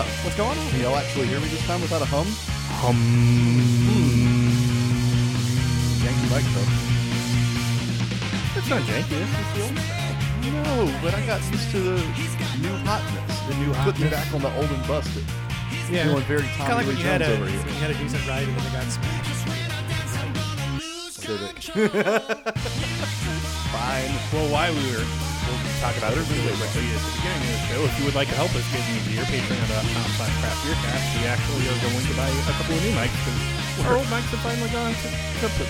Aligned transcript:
Yeah. 0.00 0.24
What's 0.24 0.36
going 0.36 0.56
on? 0.58 0.70
Can 0.70 0.80
y'all 0.80 0.96
actually 0.96 1.26
hear 1.26 1.40
me 1.40 1.48
this 1.48 1.66
time 1.66 1.80
without 1.82 2.00
a 2.00 2.06
hum? 2.06 2.24
Hum. 2.80 2.96
Hmm. 2.96 4.48
Yankee 6.00 6.28
microphone. 6.32 6.72
It's 8.56 8.70
not 8.70 8.80
janky. 8.88 9.20
It's 9.20 9.28
just 9.36 9.52
the 9.54 9.62
old 9.68 9.76
style. 9.76 10.16
No, 10.40 10.88
but 11.02 11.12
I 11.12 11.20
got 11.26 11.44
used 11.52 11.70
to 11.72 11.80
the 11.80 12.00
new 12.64 12.72
hotness. 12.88 13.40
The 13.44 13.54
new 13.60 13.72
Put 13.84 13.98
me 14.00 14.08
back 14.08 14.32
on 14.32 14.40
the 14.40 14.48
old 14.56 14.70
and 14.70 14.86
busted. 14.88 15.24
Yeah. 15.90 16.04
Feeling 16.04 16.24
very 16.24 16.48
Tommy 16.56 16.74
like 16.74 16.86
Lee 16.86 16.96
you 16.96 17.02
Jones 17.02 17.22
a 17.22 17.32
over 17.34 17.46
here. 17.46 17.60
you 17.60 17.80
had 17.84 17.90
a 17.90 17.94
decent 17.94 18.26
ride 18.26 18.48
and 18.48 18.56
then 18.56 18.66
it 18.66 18.72
got 18.72 18.88
smashed. 18.88 19.28
Fine. 23.70 24.12
Well, 24.32 24.48
while 24.50 24.72
we 24.72 24.80
were 24.96 25.29
talk 25.80 25.96
about 25.96 26.12
it 26.12 26.20
really 26.28 26.52
quickly 26.60 26.84
at 26.92 27.00
the 27.00 27.12
beginning 27.16 27.40
of 27.40 27.52
the 27.56 27.62
show, 27.72 27.80
if 27.88 27.92
you 27.98 28.04
would 28.04 28.14
like 28.14 28.28
to 28.28 28.36
help 28.36 28.52
us 28.54 28.64
get 28.72 28.84
an 28.84 28.96
easier, 29.00 29.24
patreon.com 29.24 30.06
slash 30.20 30.34
craft 30.40 30.60
beer 30.64 30.76
cast, 30.84 31.04
we 31.16 31.24
actually 31.24 31.64
are 31.72 31.80
going 31.80 32.04
to 32.04 32.14
buy 32.20 32.28
a 32.28 32.44
couple 32.52 32.74
of 32.76 32.80
new 32.84 32.92
mics 32.92 33.16
because 33.16 33.86
our 33.88 33.96
old 33.96 34.06
mics 34.12 34.28
have 34.28 34.44
finally 34.44 34.68
gone 34.70 34.92
to 34.92 35.08
kaput. 35.40 35.68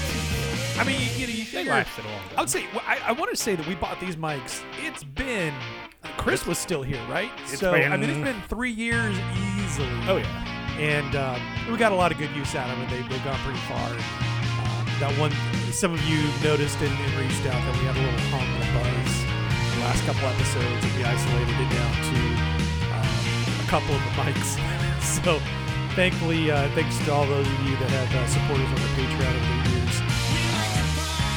I 0.79 0.85
mean, 0.85 0.99
you, 1.17 1.27
know, 1.27 1.33
you 1.33 1.45
They 1.45 1.63
figure. 1.63 1.73
lasted 1.73 2.05
a 2.05 2.09
long 2.09 2.21
I 2.37 2.41
would 2.41 2.51
say 2.51 2.67
well, 2.73 2.83
I, 2.87 2.99
I 3.07 3.13
want 3.13 3.31
to 3.31 3.37
say 3.37 3.55
that 3.55 3.67
we 3.67 3.75
bought 3.77 4.01
these 4.01 4.17
mics. 4.17 4.63
It's 4.83 5.05
been 5.05 5.55
Chris 6.17 6.47
was 6.47 6.59
still 6.59 6.83
here, 6.83 7.01
right? 7.09 7.31
It's 7.47 7.61
so 7.61 7.73
I 7.75 7.97
mean, 7.97 8.11
it's 8.11 8.19
been 8.19 8.41
three 8.49 8.73
years 8.73 9.17
easily. 9.63 9.89
Oh, 10.09 10.17
yeah. 10.17 10.81
and 10.81 11.15
um, 11.15 11.41
we 11.71 11.77
got 11.79 11.93
a 11.93 11.95
lot 11.95 12.11
of 12.11 12.19
good 12.19 12.31
use 12.35 12.55
out 12.55 12.69
of 12.71 12.83
it. 12.83 12.89
They, 12.91 13.03
they've 13.09 13.25
gone 13.25 13.39
pretty 13.45 13.61
far. 13.61 13.89
Um, 13.91 14.87
that 14.99 15.13
one, 15.21 15.31
some 15.73 15.93
of 15.95 16.03
you 16.09 16.19
noticed 16.43 16.79
and, 16.81 16.91
and 16.93 17.13
reached 17.15 17.45
out 17.47 17.61
that 17.61 17.75
we 17.79 17.85
had 17.87 17.97
a 17.97 18.01
little 18.01 18.21
hum 18.33 18.43
and 18.43 18.65
a 18.65 18.73
buzz 18.75 19.00
the 19.81 19.87
last 19.89 20.05
couple 20.05 20.29
episodes, 20.29 20.85
and 20.85 20.93
we 20.97 21.03
isolated 21.05 21.57
it 21.57 21.71
down 21.73 21.93
to 22.13 22.19
um, 22.93 23.65
a 23.65 23.67
couple 23.69 23.95
of 23.97 24.03
the 24.05 24.13
mics. 24.21 24.61
so, 25.25 25.41
thankfully, 25.97 26.51
uh, 26.51 26.69
thanks 26.77 26.99
to 27.05 27.13
all 27.13 27.25
those 27.27 27.47
of 27.49 27.59
you 27.65 27.77
that 27.81 27.89
have 27.91 28.11
uh, 28.13 28.27
supported 28.29 28.65
us 28.69 28.77
on 28.77 28.81
the 28.85 28.93
Patreon 29.01 29.33
over 29.33 29.57
the 29.57 29.71
years. 29.73 29.97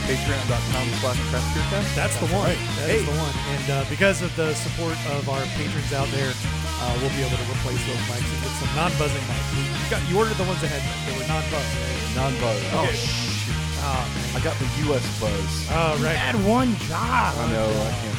Patreon.com 0.03 0.85
slash 0.99 1.19
craft 1.31 1.47
beer 1.55 1.63
cast. 1.71 1.95
That's 1.95 2.17
the 2.19 2.27
one. 2.35 2.43
right. 2.51 2.59
That 2.83 2.91
is 2.91 2.99
Hey. 2.99 3.07
the 3.07 3.15
one. 3.15 3.35
And 3.55 3.65
uh, 3.71 3.85
because 3.87 4.19
of 4.21 4.35
the 4.35 4.51
support 4.59 4.99
of 5.15 5.23
our 5.31 5.39
patrons 5.55 5.93
out 5.95 6.11
there, 6.11 6.27
uh, 6.35 6.91
we'll 6.99 7.15
be 7.15 7.23
able 7.23 7.39
to 7.39 7.47
replace 7.47 7.79
those 7.87 8.03
mics 8.11 8.27
and 8.27 8.39
get 8.43 8.51
some 8.59 8.71
non-buzzing 8.75 9.23
mics. 9.31 9.47
You, 9.55 9.63
you 9.63 9.87
got 9.87 10.01
you 10.11 10.19
ordered 10.19 10.35
the 10.35 10.43
ones 10.43 10.59
that 10.59 10.67
had 10.75 10.83
they 11.07 11.15
were 11.15 11.23
non-buzz, 11.31 11.63
right? 11.63 12.19
Non-buzz. 12.19 12.59
Oh, 12.75 12.83
Okay. 12.83 12.99
shoot. 12.99 13.55
Oh, 13.85 14.35
I 14.35 14.39
got 14.43 14.55
the 14.59 14.67
U.S. 14.91 15.03
buzz. 15.19 15.67
Oh, 15.71 15.95
right. 16.03 16.15
Had 16.15 16.35
one 16.47 16.75
job. 16.87 17.35
I 17.35 17.51
know, 17.51 17.67
I 17.67 17.91
can't 17.99 18.11
read. 18.11 18.12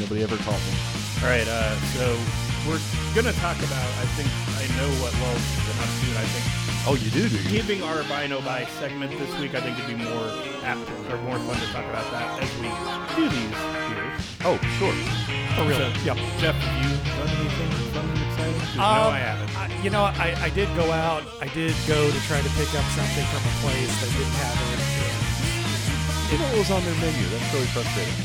Nobody 0.00 0.22
ever 0.22 0.36
taught 0.42 0.58
me. 0.66 0.74
All 1.22 1.30
right, 1.30 1.46
uh, 1.46 1.74
so 1.94 2.04
we're 2.66 2.82
gonna 3.14 3.32
talk 3.38 3.56
about. 3.62 3.88
I 4.02 4.06
think 4.18 4.28
I 4.58 4.66
know 4.76 4.90
what 4.98 5.14
Wells 5.22 5.38
has 5.38 5.62
been 5.64 5.78
up 5.80 5.90
to. 6.02 6.06
And 6.10 6.18
I 6.18 6.26
think 6.34 6.44
Oh, 6.86 6.94
you 7.00 7.08
do, 7.16 7.28
do 7.32 7.38
you? 7.40 7.48
giving 7.48 7.80
our 7.82 8.02
buy 8.04 8.26
no 8.26 8.42
buy 8.44 8.66
segment 8.76 9.08
this 9.16 9.30
week, 9.40 9.54
I 9.54 9.60
think 9.64 9.78
it'd 9.78 9.88
be 9.88 9.96
more 10.04 10.28
apt 10.68 10.84
or 11.08 11.16
more 11.24 11.38
fun 11.48 11.56
to 11.56 11.68
talk 11.72 11.86
about 11.88 12.04
that 12.12 12.42
as 12.44 12.50
we 12.60 12.68
do 13.16 13.24
these 13.32 13.56
beers. 13.88 14.20
Oh, 14.44 14.58
sure. 14.76 14.92
For 15.56 15.64
real. 15.64 15.78
So, 15.80 15.88
Yep. 16.04 16.16
Jeff, 16.42 16.56
have 16.60 16.76
you 16.84 16.92
done 17.08 17.30
anything 17.40 17.70
fun 17.96 18.04
and 18.04 18.20
exciting? 18.20 18.60
'Cause 18.60 18.76
no, 18.76 18.84
Um, 18.84 19.14
I 19.16 19.20
haven't. 19.24 19.50
I, 19.56 19.64
you 19.80 19.88
know, 19.88 20.04
I, 20.04 20.28
I 20.44 20.48
did 20.50 20.68
go 20.76 20.90
out. 20.92 21.22
I 21.40 21.48
did 21.56 21.72
go 21.88 22.10
to 22.10 22.18
try 22.28 22.42
to 22.42 22.50
pick 22.58 22.68
up 22.76 22.84
something 22.92 23.24
from 23.32 23.42
a 23.48 23.54
place 23.64 23.92
that 24.04 24.10
didn't 24.12 24.38
have 24.44 24.58
it. 24.74 24.80
You 26.32 26.36
know 26.38 26.44
what 26.52 26.58
was 26.66 26.70
on 26.74 26.82
their 26.84 26.98
menu? 27.00 27.24
That's 27.32 27.48
really 27.54 27.70
frustrating. 27.72 28.18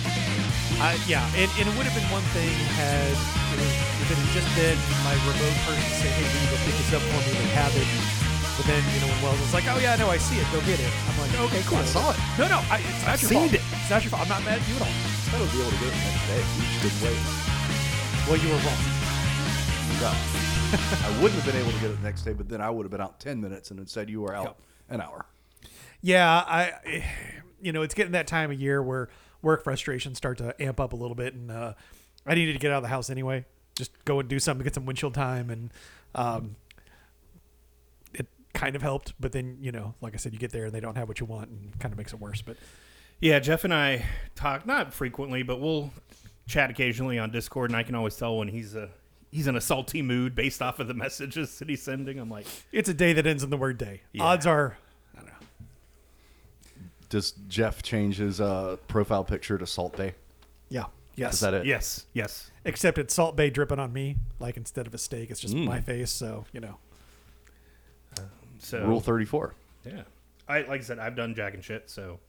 I, 0.79 0.95
yeah, 1.11 1.27
and, 1.35 1.51
and 1.59 1.67
it 1.67 1.73
would 1.75 1.83
have 1.83 1.95
been 1.95 2.07
one 2.07 2.23
thing 2.31 2.47
had 2.79 3.11
it 3.11 3.59
was, 3.59 3.73
if 3.99 4.07
it 4.11 4.15
had 4.15 4.31
just 4.31 4.49
been 4.55 4.79
my 5.03 5.11
remote 5.27 5.57
person 5.67 5.91
say, 5.99 6.07
"Hey, 6.07 6.23
will 6.23 6.39
you 6.39 6.49
go 6.55 6.57
pick 6.63 6.75
this 6.79 6.91
up 6.95 7.03
for 7.03 7.19
me?" 7.27 7.35
They 7.35 7.51
have 7.51 7.75
it. 7.75 7.83
But 8.55 8.63
then, 8.67 8.79
you 8.95 8.99
know, 9.03 9.11
when 9.11 9.19
Wells 9.27 9.39
was 9.43 9.51
like, 9.51 9.67
"Oh 9.67 9.75
yeah, 9.79 9.99
no, 9.99 10.07
I 10.07 10.15
see 10.15 10.39
it. 10.39 10.47
Go 10.55 10.63
get 10.63 10.79
it." 10.79 10.87
I'm 10.87 11.15
like, 11.19 11.35
"Okay, 11.51 11.61
cool." 11.67 11.83
I 11.83 11.87
saw 11.87 12.15
it. 12.15 12.19
No, 12.39 12.47
no, 12.47 12.63
I, 12.71 12.79
it's 12.79 13.03
not 13.03 13.11
I've 13.11 13.21
your 13.23 13.31
seen 13.31 13.51
fault. 13.51 13.59
it. 13.59 13.63
It's 13.75 13.91
not 13.91 14.01
your 14.07 14.11
fault. 14.15 14.23
I'm 14.23 14.31
not 14.31 14.43
mad 14.47 14.63
at 14.63 14.67
you 14.71 14.75
at 14.79 14.83
all. 14.87 14.95
I 14.95 15.27
thought 15.27 15.39
I 15.39 15.43
would 15.43 15.51
be 15.51 15.59
able 15.59 15.73
to 15.75 15.79
get 15.83 15.91
it 15.91 15.99
the 15.99 16.03
next 16.07 16.25
day. 16.31 16.41
We 16.47 16.63
just 16.63 16.79
didn't 16.79 17.01
wait. 17.03 17.21
Well, 18.27 18.39
you 18.39 18.49
were 18.55 18.61
wrong. 18.63 18.81
No. 19.99 20.11
I 20.79 21.09
wouldn't 21.19 21.39
have 21.41 21.47
been 21.49 21.59
able 21.59 21.71
to 21.75 21.79
get 21.83 21.91
it 21.91 21.97
the 21.99 22.07
next 22.07 22.21
day, 22.23 22.33
but 22.33 22.47
then 22.47 22.61
I 22.61 22.69
would 22.69 22.83
have 22.87 22.91
been 22.91 23.01
out 23.01 23.19
10 23.19 23.41
minutes 23.41 23.71
and 23.71 23.79
instead 23.79 24.09
you 24.09 24.21
were 24.21 24.35
out 24.35 24.55
an 24.87 25.01
hour. 25.01 25.25
Yeah, 26.01 26.29
I, 26.29 27.03
you 27.61 27.71
know, 27.71 27.81
it's 27.81 27.95
getting 27.95 28.13
that 28.13 28.27
time 28.27 28.51
of 28.51 28.59
year 28.59 28.81
where 28.83 29.09
work 29.41 29.63
frustrations 29.63 30.17
start 30.17 30.37
to 30.39 30.59
amp 30.61 30.79
up 30.79 30.93
a 30.93 30.95
little 30.95 31.15
bit, 31.15 31.33
and 31.33 31.51
uh, 31.51 31.73
I 32.25 32.35
needed 32.35 32.53
to 32.53 32.59
get 32.59 32.71
out 32.71 32.77
of 32.77 32.83
the 32.83 32.89
house 32.89 33.09
anyway. 33.09 33.45
Just 33.75 33.91
go 34.05 34.19
and 34.19 34.27
do 34.27 34.39
something, 34.39 34.63
get 34.63 34.75
some 34.75 34.85
windshield 34.85 35.13
time, 35.13 35.49
and 35.49 35.71
um, 36.15 36.55
it 38.13 38.27
kind 38.53 38.75
of 38.75 38.81
helped. 38.81 39.13
But 39.19 39.31
then, 39.31 39.57
you 39.61 39.71
know, 39.71 39.95
like 40.01 40.13
I 40.13 40.17
said, 40.17 40.33
you 40.33 40.39
get 40.39 40.51
there 40.51 40.65
and 40.65 40.73
they 40.73 40.81
don't 40.81 40.95
have 40.95 41.07
what 41.07 41.19
you 41.19 41.25
want, 41.25 41.49
and 41.49 41.79
kind 41.79 41.93
of 41.93 41.97
makes 41.97 42.13
it 42.13 42.19
worse. 42.19 42.41
But 42.41 42.57
Yeah, 43.21 43.39
Jeff 43.39 43.63
and 43.63 43.73
I 43.73 44.05
talk 44.35 44.65
not 44.65 44.93
frequently, 44.93 45.43
but 45.43 45.59
we'll 45.59 45.91
chat 46.47 46.69
occasionally 46.69 47.19
on 47.19 47.31
Discord, 47.31 47.69
and 47.69 47.77
I 47.77 47.83
can 47.83 47.95
always 47.95 48.15
tell 48.15 48.37
when 48.37 48.47
he's 48.47 48.75
a 48.75 48.89
he's 49.31 49.47
in 49.47 49.55
a 49.55 49.61
salty 49.61 50.01
mood 50.01 50.35
based 50.35 50.61
off 50.61 50.79
of 50.79 50.87
the 50.87 50.93
messages 50.93 51.59
that 51.59 51.69
he's 51.69 51.81
sending. 51.81 52.19
I'm 52.19 52.29
like, 52.29 52.47
it's 52.71 52.89
a 52.89 52.93
day 52.93 53.13
that 53.13 53.27
ends 53.27 53.43
in 53.43 53.49
the 53.49 53.57
word 53.57 53.77
day. 53.77 54.01
Yeah. 54.11 54.23
Odds 54.23 54.45
are, 54.47 54.55
I 54.63 54.67
don't 54.67 54.71
know. 54.71 54.79
Does 57.09 57.31
Jeff 57.47 57.81
change 57.81 58.17
his 58.17 58.39
uh, 58.39 58.77
profile 58.87 59.23
picture 59.23 59.57
to 59.57 59.65
Salt 59.65 59.97
Bae? 59.97 60.13
Yeah. 60.69 60.85
Yes. 61.15 61.33
Is 61.33 61.39
that 61.41 61.53
it? 61.53 61.65
yes, 61.65 62.05
yes. 62.13 62.49
Except 62.63 62.97
it's 62.97 63.13
Salt 63.13 63.35
Bae 63.35 63.49
dripping 63.49 63.79
on 63.79 63.91
me. 63.91 64.15
Like 64.39 64.55
instead 64.55 64.87
of 64.87 64.93
a 64.93 64.97
steak, 64.97 65.29
it's 65.31 65.39
just 65.41 65.53
Mm. 65.55 65.65
my 65.65 65.81
face. 65.81 66.11
So 66.11 66.45
you 66.53 66.59
know. 66.61 66.77
So 68.59 68.85
Rule 68.85 68.99
34. 68.99 69.53
yeah, 69.85 70.01
I 70.47 70.61
like 70.61 70.81
I 70.81 70.83
said, 70.83 70.99
I've 70.99 71.15
done 71.15 71.33
jack 71.33 71.53
and 71.53 71.63
shit. 71.63 71.89
So 71.89 72.19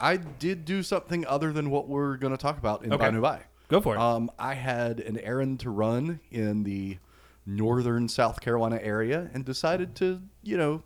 I 0.00 0.16
did 0.16 0.64
do 0.64 0.82
something 0.82 1.26
other 1.26 1.52
than 1.52 1.70
what 1.70 1.88
we're 1.88 2.16
going 2.16 2.32
to 2.32 2.36
talk 2.40 2.58
about 2.58 2.84
in 2.84 2.92
Okay. 2.92 3.04
Buy 3.06 3.10
New 3.10 3.20
Buy. 3.20 3.42
go 3.68 3.80
for 3.80 3.96
it. 3.96 4.00
Um, 4.00 4.30
I 4.38 4.54
had 4.54 5.00
an 5.00 5.18
errand 5.18 5.60
to 5.60 5.70
run 5.70 6.20
in 6.30 6.62
the 6.62 6.98
northern 7.44 8.08
South 8.08 8.40
Carolina 8.40 8.78
area 8.82 9.28
and 9.34 9.44
decided 9.44 9.94
to, 9.96 10.20
you 10.42 10.56
know, 10.56 10.82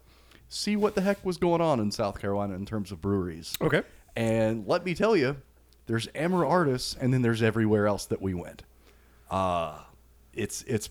see 0.50 0.77
what 0.77 0.94
the 0.94 1.00
heck 1.00 1.25
was 1.25 1.38
going 1.38 1.62
on 1.62 1.81
in 1.81 1.91
South 1.91 2.21
Carolina 2.21 2.55
in 2.55 2.66
terms 2.66 2.93
of 2.93 3.00
breweries. 3.00 3.56
Okay. 3.62 3.83
And 4.15 4.66
let 4.66 4.84
me 4.84 4.94
tell 4.94 5.16
you, 5.16 5.37
there's 5.87 6.09
Amor 6.15 6.44
Artis, 6.44 6.97
and 7.00 7.15
then 7.15 7.22
there's 7.22 7.43
everywhere 7.43 7.87
else 7.87 8.05
that 8.06 8.21
we 8.21 8.34
went. 8.34 8.65
Uh, 9.31 9.78
it's 10.34 10.62
it's 10.62 10.91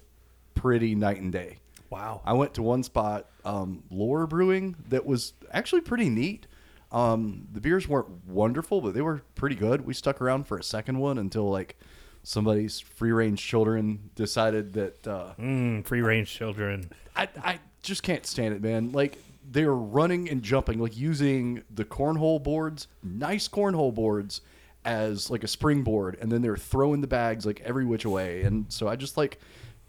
pretty 0.56 0.96
night 0.96 1.22
and 1.22 1.32
day. 1.32 1.58
Wow. 1.90 2.22
I 2.26 2.34
went 2.34 2.54
to 2.56 2.64
one 2.64 2.84
spot, 2.84 3.28
um, 3.44 3.84
Lore 3.90 4.28
Brewing, 4.28 4.76
that 4.90 5.06
was 5.06 5.34
actually 5.52 5.82
pretty 5.82 6.10
neat. 6.10 6.48
Um, 6.92 7.48
the 7.52 7.62
beers 7.62 7.88
weren't 7.88 8.26
wonderful, 8.28 8.82
but 8.82 8.94
they 8.94 9.02
were 9.02 9.22
pretty 9.36 9.56
good. 9.56 9.86
We 9.86 9.94
stuck 9.94 10.22
around 10.22 10.48
for 10.48 10.58
a 10.58 10.64
second 10.64 11.00
one 11.00 11.18
until 11.18 11.50
like 11.50 11.78
somebody's 12.24 12.80
free 12.80 13.12
range 13.12 13.46
children 13.46 14.10
decided 14.16 14.74
that 14.74 15.08
uh, 15.08 15.34
mm, 15.40 15.86
free 15.86 16.02
range 16.02 16.32
children. 16.32 16.92
I, 17.16 17.28
I 17.44 17.60
just 17.82 18.04
can't 18.04 18.26
stand 18.26 18.54
it, 18.54 18.62
man. 18.62 18.92
Like 18.92 19.18
they're 19.52 19.74
running 19.74 20.30
and 20.30 20.44
jumping, 20.44 20.80
like 20.80 20.96
using 20.98 21.64
the 21.74 21.86
cornhole 21.86 22.42
boards, 22.42 22.88
nice 23.04 23.48
cornhole 23.48 23.94
boards, 23.94 24.42
as 24.86 25.30
like 25.30 25.44
a 25.44 25.48
springboard, 25.48 26.18
and 26.22 26.32
then 26.32 26.42
they're 26.42 26.56
throwing 26.58 27.02
the 27.02 27.08
bags 27.08 27.46
like 27.46 27.62
every 27.66 27.86
which 27.86 28.06
way. 28.06 28.44
And 28.44 28.66
so 28.72 28.88
I 28.88 28.96
just 28.96 29.18
like 29.18 29.40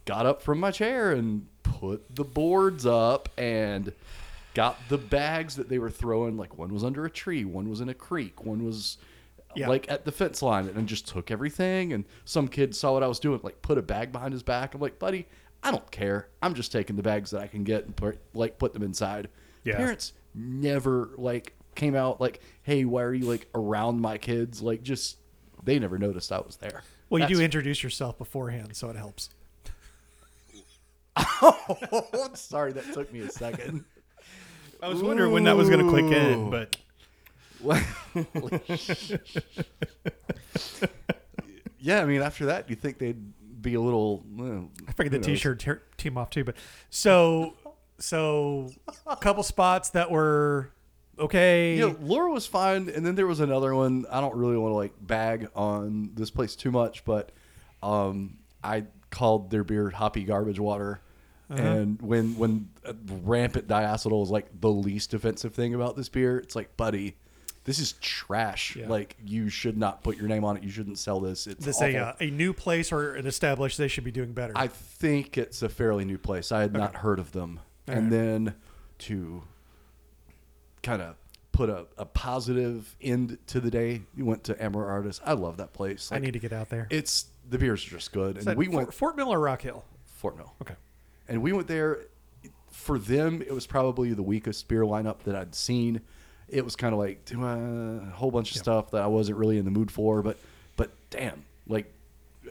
got 0.04 0.26
up 0.26 0.42
from 0.42 0.58
my 0.60 0.70
chair 0.70 1.12
and 1.12 1.46
put 1.62 2.14
the 2.16 2.24
boards 2.24 2.86
up 2.86 3.28
and 3.38 3.92
got 4.54 4.76
the 4.88 4.98
bags 4.98 5.56
that 5.56 5.68
they 5.68 5.78
were 5.78 5.90
throwing. 5.90 6.36
Like 6.36 6.58
one 6.58 6.72
was 6.72 6.82
under 6.82 7.04
a 7.04 7.10
tree, 7.10 7.44
one 7.44 7.68
was 7.68 7.80
in 7.80 7.88
a 7.88 7.94
creek, 7.94 8.44
one 8.44 8.64
was 8.64 8.96
Yeah. 9.54 9.68
like 9.68 9.88
at 9.90 10.04
the 10.04 10.12
fence 10.12 10.42
line, 10.42 10.66
and 10.68 10.88
just 10.88 11.06
took 11.06 11.30
everything. 11.30 11.92
And 11.92 12.04
some 12.24 12.48
kid 12.48 12.74
saw 12.74 12.92
what 12.94 13.02
I 13.02 13.08
was 13.08 13.20
doing, 13.20 13.40
like 13.42 13.62
put 13.62 13.78
a 13.78 13.82
bag 13.82 14.10
behind 14.10 14.32
his 14.32 14.42
back. 14.42 14.74
I'm 14.74 14.80
like, 14.80 14.98
buddy, 14.98 15.26
I 15.62 15.70
don't 15.70 15.90
care. 15.90 16.28
I'm 16.42 16.54
just 16.54 16.72
taking 16.72 16.96
the 16.96 17.02
bags 17.02 17.30
that 17.30 17.42
I 17.42 17.46
can 17.46 17.62
get 17.62 17.84
and 17.84 17.94
put 17.94 18.18
like 18.34 18.58
put 18.58 18.72
them 18.74 18.82
inside. 18.82 19.28
Yeah. 19.64 19.76
Parents 19.76 20.12
never 20.34 21.10
like 21.16 21.54
came 21.74 21.94
out 21.94 22.20
like, 22.20 22.40
hey, 22.62 22.84
why 22.84 23.02
are 23.02 23.14
you 23.14 23.26
like 23.26 23.48
around 23.54 24.00
my 24.00 24.18
kids? 24.18 24.62
Like 24.62 24.82
just 24.82 25.18
they 25.62 25.78
never 25.78 25.98
noticed 25.98 26.32
I 26.32 26.38
was 26.38 26.56
there. 26.56 26.82
Well, 27.08 27.28
you 27.28 27.36
do 27.36 27.42
introduce 27.42 27.82
yourself 27.82 28.18
beforehand, 28.18 28.76
so 28.76 28.88
it 28.88 28.96
helps. 28.96 29.30
oh, 31.16 32.30
sorry, 32.34 32.72
that 32.72 32.92
took 32.94 33.12
me 33.12 33.20
a 33.20 33.30
second. 33.30 33.84
I 34.82 34.88
was 34.88 35.02
wondering 35.02 35.32
when 35.32 35.44
that 35.44 35.56
was 35.56 35.68
going 35.68 35.84
to 35.84 35.90
click 35.90 36.04
in, 36.04 36.50
but 36.50 36.76
yeah, 41.78 42.00
I 42.00 42.06
mean, 42.06 42.22
after 42.22 42.46
that, 42.46 42.70
you 42.70 42.76
think 42.76 42.98
they'd 42.98 43.20
be 43.60 43.74
a 43.74 43.80
little. 43.80 44.24
Well, 44.30 44.70
I 44.88 44.92
figured 44.92 45.12
the 45.12 45.18
who 45.18 45.32
knows? 45.32 45.38
T-shirt 45.38 45.58
ter- 45.58 45.82
team 45.98 46.16
off 46.16 46.30
too, 46.30 46.44
but 46.44 46.54
so 46.88 47.54
so 48.00 48.70
a 49.06 49.16
couple 49.16 49.42
spots 49.42 49.90
that 49.90 50.10
were 50.10 50.70
okay. 51.18 51.76
Yeah, 51.76 51.92
Laura 52.00 52.32
was 52.32 52.46
fine, 52.46 52.88
and 52.88 53.04
then 53.04 53.14
there 53.14 53.26
was 53.26 53.40
another 53.40 53.74
one. 53.74 54.06
I 54.10 54.20
don't 54.20 54.34
really 54.34 54.56
want 54.56 54.72
to 54.72 54.76
like 54.76 54.94
bag 55.00 55.48
on 55.54 56.10
this 56.14 56.30
place 56.30 56.56
too 56.56 56.70
much, 56.70 57.04
but 57.04 57.32
um, 57.82 58.38
I 58.64 58.84
called 59.10 59.50
their 59.50 59.64
beer 59.64 59.90
hoppy 59.90 60.24
garbage 60.24 60.58
water. 60.58 61.00
Uh-huh. 61.50 61.62
And 61.62 62.00
when 62.00 62.36
when 62.36 62.68
uh, 62.84 62.92
rampant 63.22 63.66
diacetyl 63.66 64.22
is 64.22 64.30
like 64.30 64.60
the 64.60 64.70
least 64.70 65.14
offensive 65.14 65.54
thing 65.54 65.74
about 65.74 65.96
this 65.96 66.08
beer, 66.08 66.38
it's 66.38 66.54
like, 66.54 66.76
buddy, 66.76 67.16
this 67.64 67.80
is 67.80 67.92
trash. 67.94 68.76
Yeah. 68.76 68.88
Like 68.88 69.16
you 69.24 69.48
should 69.48 69.76
not 69.76 70.02
put 70.02 70.16
your 70.16 70.28
name 70.28 70.44
on 70.44 70.56
it. 70.56 70.62
You 70.62 70.70
shouldn't 70.70 70.98
sell 70.98 71.20
this. 71.20 71.46
It's 71.46 71.64
this 71.64 71.80
a 71.80 71.96
uh, 71.96 72.12
a 72.20 72.30
new 72.30 72.52
place 72.52 72.92
or 72.92 73.14
an 73.14 73.26
established, 73.26 73.78
they 73.78 73.88
should 73.88 74.04
be 74.04 74.12
doing 74.12 74.32
better. 74.32 74.52
I 74.56 74.68
think 74.68 75.36
it's 75.36 75.62
a 75.62 75.68
fairly 75.68 76.04
new 76.04 76.18
place. 76.18 76.52
I 76.52 76.60
had 76.60 76.72
not 76.72 76.96
heard 76.96 77.18
of 77.18 77.32
them. 77.32 77.60
And 77.86 78.12
then 78.12 78.54
to 79.00 79.42
kind 80.82 81.02
of 81.02 81.16
put 81.52 81.68
a, 81.68 81.86
a 81.98 82.04
positive 82.04 82.94
end 83.02 83.38
to 83.48 83.60
the 83.60 83.70
day, 83.70 84.02
we 84.16 84.22
went 84.22 84.44
to 84.44 84.62
Amor 84.62 84.86
Artis. 84.86 85.20
I 85.24 85.32
love 85.32 85.56
that 85.58 85.72
place. 85.72 86.10
I 86.12 86.16
Like, 86.16 86.22
need 86.22 86.32
to 86.34 86.38
get 86.38 86.52
out 86.52 86.68
there. 86.68 86.86
It's 86.90 87.26
the 87.48 87.58
beer's 87.58 87.84
are 87.86 87.90
just 87.90 88.12
good, 88.12 88.36
Is 88.38 88.46
and 88.46 88.52
that 88.52 88.56
we 88.56 88.66
Fort, 88.66 88.76
went 88.76 88.94
Fort 88.94 89.16
Mill 89.16 89.32
or 89.32 89.40
Rock 89.40 89.62
Hill. 89.62 89.84
Fort 90.16 90.36
Mill, 90.36 90.54
Okay. 90.62 90.74
and 91.28 91.42
we 91.42 91.52
went 91.52 91.66
there. 91.68 91.98
For 92.70 92.98
them, 92.98 93.42
it 93.42 93.52
was 93.52 93.66
probably 93.66 94.12
the 94.14 94.22
weakest 94.22 94.68
beer 94.68 94.82
lineup 94.82 95.20
that 95.24 95.34
I'd 95.34 95.54
seen. 95.56 96.00
It 96.48 96.64
was 96.64 96.76
kind 96.76 96.92
of 96.92 97.00
like 97.00 97.28
a 97.32 98.10
whole 98.14 98.30
bunch 98.30 98.52
of 98.52 98.58
stuff 98.58 98.92
that 98.92 99.02
I 99.02 99.06
wasn't 99.08 99.38
really 99.38 99.58
in 99.58 99.64
the 99.64 99.70
mood 99.72 99.90
for, 99.90 100.22
but 100.22 100.38
but 100.76 100.90
damn, 101.10 101.44
like 101.66 101.92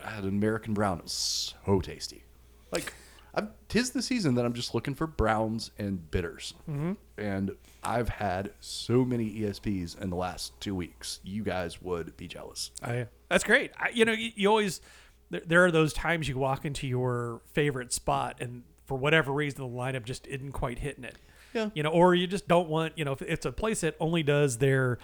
I 0.04 0.10
had 0.10 0.24
an 0.24 0.30
American 0.30 0.74
brown. 0.74 0.98
It 1.00 1.04
was 1.04 1.54
so 1.66 1.80
tasty. 1.80 2.24
Like 2.72 2.94
I'm, 3.34 3.50
tis 3.68 3.92
the 3.92 4.02
season 4.02 4.36
that 4.36 4.46
I'm 4.46 4.54
just 4.54 4.74
looking 4.74 4.96
for 4.96 5.08
browns 5.08 5.72
and 5.78 6.10
bitters, 6.10 6.54
mm-hmm. 6.70 6.94
and 7.18 7.52
I've 7.84 8.10
had 8.10 8.52
so 8.60 9.06
many 9.06 9.32
ESBs 9.42 10.02
in 10.02 10.10
the 10.10 10.16
last 10.16 10.60
two 10.60 10.74
weeks. 10.76 11.20
You 11.24 11.44
guys 11.44 11.82
would 11.82 12.18
be 12.18 12.28
jealous. 12.28 12.72
I, 12.84 13.08
that's 13.30 13.44
great. 13.44 13.72
I, 13.78 13.90
you 13.90 14.06
know, 14.06 14.14
you, 14.14 14.32
you 14.36 14.50
always 14.50 14.82
there, 15.30 15.42
there 15.46 15.66
are 15.66 15.72
those 15.72 15.94
times 15.94 16.28
you 16.28 16.38
walk 16.38 16.66
into 16.66 16.88
your 16.88 17.42
favorite 17.54 17.94
spot 17.94 18.38
and 18.40 18.64
for 18.86 18.98
whatever 18.98 19.32
reason 19.32 19.62
the 19.62 19.70
lineup 19.70 20.04
just 20.04 20.26
isn't 20.28 20.52
quite 20.52 20.80
hitting 20.80 21.04
it. 21.04 21.16
Yeah. 21.54 21.70
You 21.74 21.84
know, 21.84 21.90
or 21.90 22.16
you 22.16 22.28
just 22.28 22.48
don't 22.48 22.70
want, 22.70 22.98
you 22.98 23.06
know, 23.06 23.14
if 23.14 23.22
it's 23.22 23.46
a 23.46 23.52
place 23.52 23.82
that 23.82 23.96
only 24.00 24.24
does 24.24 24.58
their 24.58 24.98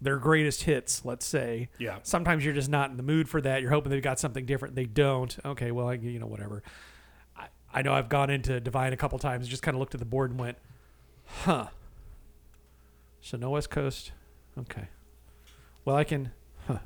their 0.00 0.16
greatest 0.16 0.64
hits, 0.64 1.04
let's 1.04 1.24
say. 1.24 1.68
Yeah. 1.78 1.98
Sometimes 2.02 2.44
you're 2.44 2.54
just 2.54 2.68
not 2.68 2.90
in 2.90 2.96
the 2.96 3.04
mood 3.04 3.28
for 3.28 3.40
that. 3.40 3.62
You're 3.62 3.70
hoping 3.70 3.90
they've 3.90 4.02
got 4.02 4.18
something 4.18 4.44
different. 4.44 4.74
They 4.74 4.84
don't. 4.84 5.36
Okay, 5.44 5.70
well, 5.70 5.88
I, 5.88 5.94
you 5.94 6.18
know, 6.18 6.26
whatever. 6.26 6.62
I, 7.72 7.78
I 7.78 7.82
know 7.82 7.92
I've 7.92 8.08
gone 8.08 8.30
into 8.30 8.60
Divine 8.60 8.92
a 8.92 8.96
couple 8.96 9.18
times, 9.18 9.48
just 9.48 9.62
kind 9.62 9.74
of 9.74 9.78
looked 9.80 9.94
at 9.94 9.98
the 10.00 10.06
board 10.06 10.30
and 10.30 10.38
went, 10.40 10.58
huh. 11.26 11.66
So 13.20 13.36
no 13.36 13.50
West 13.50 13.70
Coast. 13.70 14.12
Okay. 14.58 14.88
Well, 15.84 15.96
I 15.96 16.04
can, 16.04 16.32
huh. 16.66 16.78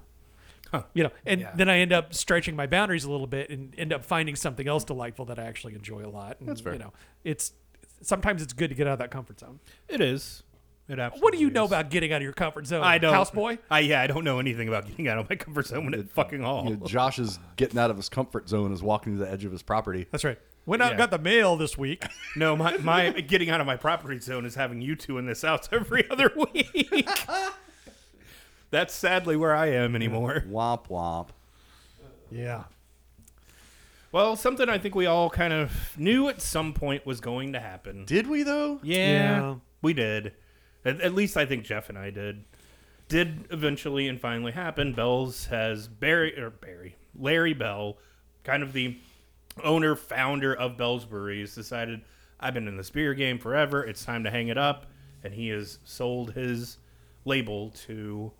Huh. 0.71 0.83
You 0.95 1.05
know, 1.05 1.11
and 1.25 1.41
Yeah. 1.41 1.53
then 1.55 1.69
I 1.69 1.79
end 1.79 1.93
up 1.93 2.15
stretching 2.15 2.57
my 2.57 2.67
boundaries 2.67 3.05
a 3.05 3.11
little 3.11 3.27
bit 3.27 3.51
and 3.51 3.75
end 3.79 3.93
up 3.93 4.05
finding 4.05 4.37
something 4.37 4.67
else 4.69 4.85
delightful 4.85 5.25
that 5.27 5.39
I 5.39 5.45
actually 5.45 5.75
enjoy 5.75 6.05
a 6.05 6.09
lot. 6.11 6.37
And, 6.41 6.49
That's 6.49 6.61
fair. 6.61 6.75
You 6.75 6.79
know, 6.79 6.93
it's 7.25 7.53
sometimes 8.03 8.43
it's 8.43 8.53
good 8.53 8.69
to 8.69 8.75
get 8.75 8.87
out 8.87 8.95
of 8.95 8.99
that 9.01 9.11
comfort 9.11 9.41
zone. 9.41 9.61
It 9.89 10.01
is. 10.01 10.43
It 10.89 11.01
absolutely 11.01 11.23
What 11.25 11.33
do 11.33 11.41
you 11.41 11.51
know 11.51 11.65
about 11.65 11.91
getting 11.91 12.13
out 12.13 12.19
of 12.19 12.23
your 12.23 12.33
comfort 12.33 12.67
zone? 12.67 12.85
I 12.85 12.99
don't. 12.99 13.13
houseboy. 13.13 13.59
I 13.71 13.81
yeah, 13.81 14.01
I 14.03 14.07
don't 14.07 14.23
know 14.23 14.39
anything 14.39 14.69
about 14.69 14.87
getting 14.87 15.09
out 15.09 15.19
of 15.19 15.29
my 15.29 15.35
comfort 15.37 15.67
zone 15.67 15.93
at 15.95 16.09
fucking 16.11 16.45
all. 16.45 16.65
You 16.69 16.77
know, 16.77 16.87
Josh 16.87 17.19
is 17.19 17.41
getting 17.57 17.77
out 17.79 17.91
of 17.91 17.97
his 17.97 18.09
comfort 18.09 18.49
zone, 18.49 18.73
is 18.73 18.83
walking 18.85 19.15
to 19.15 19.25
the 19.25 19.29
edge 19.31 19.45
of 19.45 19.51
his 19.51 19.63
property. 19.63 20.07
That's 20.13 20.23
right. 20.23 20.39
Went 20.67 20.83
out 20.83 20.91
and 20.93 20.99
Yeah. 20.99 21.07
got 21.07 21.11
the 21.13 21.23
mail 21.23 21.57
this 21.57 21.79
week. 21.79 22.05
No, 22.37 22.55
my, 22.55 22.77
my 22.79 23.11
getting 23.13 23.49
out 23.49 23.63
of 23.63 23.67
my 23.67 23.77
property 23.77 24.19
zone 24.21 24.45
is 24.45 24.57
having 24.57 24.83
you 24.83 24.95
two 24.95 25.17
in 25.17 25.25
this 25.25 25.41
house 25.41 25.69
every 25.73 26.05
other 26.11 26.31
week. 26.37 27.09
That's 28.71 28.93
sadly 28.95 29.37
where 29.37 29.55
I 29.55 29.69
am 29.69 29.95
anymore. 29.95 30.45
Womp 30.47 30.89
womp. 30.89 31.29
yeah. 32.31 32.65
Well, 34.13 34.37
something 34.37 34.69
I 34.69 34.79
think 34.79 34.95
we 34.95 35.07
all 35.07 35.31
kind 35.31 35.53
of 35.53 35.73
knew 35.99 36.29
at 36.29 36.41
some 36.43 36.73
point 36.73 37.05
was 37.07 37.21
going 37.21 37.53
to 37.55 37.61
happen. 37.61 38.05
Did 38.05 38.27
we 38.27 38.43
though? 38.43 38.81
Yeah, 38.83 38.97
Yeah. 39.41 39.55
we 39.83 39.93
did. 39.95 40.33
At, 40.85 41.01
at 41.01 41.15
least 41.15 41.37
I 41.37 41.47
think 41.47 41.65
Jeff 41.65 41.89
and 41.89 41.99
I 41.99 42.11
did. 42.11 42.45
Did 43.09 43.47
eventually 43.51 44.09
and 44.09 44.21
finally 44.21 44.53
happen. 44.53 44.93
Bell's 44.93 45.47
has 45.47 45.87
Barry 45.89 46.39
or 46.39 46.51
Barry 46.51 46.97
Larry 47.19 47.55
Bell, 47.55 47.99
kind 48.45 48.63
of 48.63 48.73
the 48.73 48.97
owner 49.63 49.97
founder 49.97 50.55
of 50.55 50.77
Bell's 50.77 51.05
Breweries, 51.05 51.55
decided 51.55 52.03
I've 52.41 52.55
been 52.55 52.69
in 52.69 52.77
this 52.77 52.91
beer 52.91 53.15
game 53.15 53.39
forever. 53.39 53.85
It's 53.85 54.05
time 54.05 54.25
to 54.25 54.31
hang 54.31 54.49
it 54.49 54.59
up, 54.59 54.87
and 55.25 55.33
he 55.35 55.49
has 55.49 55.79
sold 55.85 56.33
his 56.33 56.79
label 57.25 57.71
to 57.87 58.33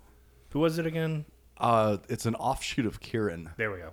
who 0.51 0.61
was 0.61 0.79
it 0.79 0.87
again? 0.87 1.25
Uh, 1.59 1.99
it's 2.09 2.27
an 2.27 2.35
offshoot 2.35 2.87
of 2.87 3.01
Kirin. 3.01 3.55
There 3.57 3.71
we 3.71 3.79
go. 3.79 3.91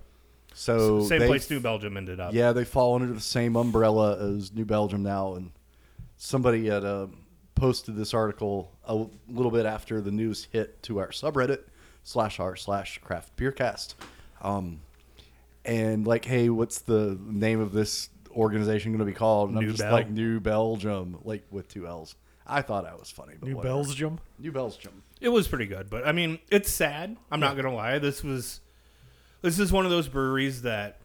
So 0.54 1.02
Same 1.04 1.20
they- 1.20 1.28
place 1.28 1.50
New 1.50 1.60
Belgium 1.60 1.98
ended 1.98 2.20
up. 2.20 2.34
Yeah, 2.34 2.52
they 2.52 2.66
fall 2.66 2.96
under 2.96 3.12
the 3.14 3.20
same 3.20 3.56
umbrella 3.56 4.18
as 4.36 4.54
New 4.54 4.66
Belgium 4.66 5.02
now, 5.04 5.34
and 5.34 5.52
somebody 6.18 6.68
had 6.68 6.84
uh, 6.86 7.08
posted 7.56 7.96
this 7.96 8.14
article 8.14 8.72
a 8.86 9.06
little 9.30 9.52
bit 9.52 9.66
after 9.66 10.00
the 10.02 10.12
news 10.12 10.48
hit 10.52 10.84
to 10.84 11.00
our 11.00 11.08
subreddit 11.10 11.64
slash 12.04 12.40
r 12.40 12.56
slash 12.56 13.00
craft 13.00 13.36
beercast, 13.38 13.96
um, 14.42 14.82
and 15.66 16.06
like, 16.08 16.26
hey, 16.26 16.50
what's 16.50 16.80
the 16.80 17.18
name 17.24 17.60
of 17.60 17.72
this 17.74 18.10
organization 18.32 18.92
going 18.92 19.00
to 19.00 19.06
be 19.06 19.14
called? 19.14 19.50
And 19.50 19.58
I'm 19.58 19.64
New 19.66 19.72
just 19.72 19.84
Bell. 19.84 19.92
like 19.92 20.10
New 20.10 20.40
Belgium, 20.40 21.20
like 21.24 21.44
with 21.52 21.68
two 21.68 21.88
L's. 21.88 22.16
I 22.46 22.62
thought 22.62 22.86
I 22.86 22.94
was 22.96 23.10
funny, 23.10 23.36
but 23.40 23.48
New 23.48 23.56
whatever. 23.56 23.76
Belgium. 23.76 24.20
New 24.40 24.52
Belgium. 24.52 25.04
It 25.22 25.30
was 25.30 25.48
pretty 25.48 25.66
good, 25.66 25.90
but 25.90 26.06
I 26.06 26.12
mean, 26.12 26.40
it's 26.52 26.70
sad. 26.70 27.16
I'm 27.32 27.40
not 27.40 27.56
gonna 27.56 27.74
lie. 27.74 28.00
This 28.00 28.22
was, 28.24 28.60
this 29.42 29.60
is 29.60 29.72
one 29.72 29.86
of 29.86 29.92
those 29.92 30.10
breweries 30.10 30.64
that, 30.64 31.00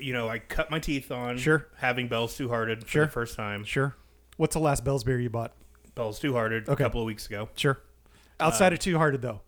you 0.00 0.12
know, 0.12 0.28
I 0.28 0.40
cut 0.40 0.70
my 0.70 0.80
teeth 0.80 1.12
on. 1.12 1.38
Sure. 1.38 1.68
Having 1.76 2.08
Bell's 2.08 2.36
Two 2.36 2.48
Hearted 2.48 2.82
for 2.82 2.88
Sure. 2.88 3.04
the 3.06 3.12
first 3.12 3.36
time. 3.36 3.62
Sure. 3.64 3.94
What's 4.36 4.54
the 4.54 4.60
last 4.60 4.82
Bell's 4.84 5.04
beer 5.04 5.20
you 5.20 5.30
bought? 5.30 5.52
Bell's 5.94 6.18
Two 6.18 6.32
Hearted 6.32 6.64
Okay. 6.68 6.72
a 6.82 6.86
couple 6.86 7.00
of 7.00 7.06
weeks 7.06 7.26
ago. 7.26 7.48
Sure. 7.54 7.78
Outside 8.40 8.72
of 8.72 8.78
Two 8.80 8.98
Hearted 8.98 9.22
though. 9.22 9.42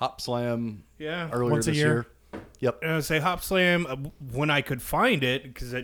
Hopslam 0.00 0.78
Yeah. 0.98 1.28
earlier 1.32 1.50
Once 1.52 1.66
a 1.66 1.70
this 1.70 1.78
year? 1.78 1.86
year. 1.92 2.06
Yep. 2.60 2.78
And 2.82 2.92
I 2.92 3.00
say 3.00 3.20
Hopslam 3.20 3.86
uh, 3.88 4.10
when 4.32 4.50
I 4.50 4.60
could 4.62 4.80
find 4.82 5.22
it 5.22 5.42
because 5.42 5.74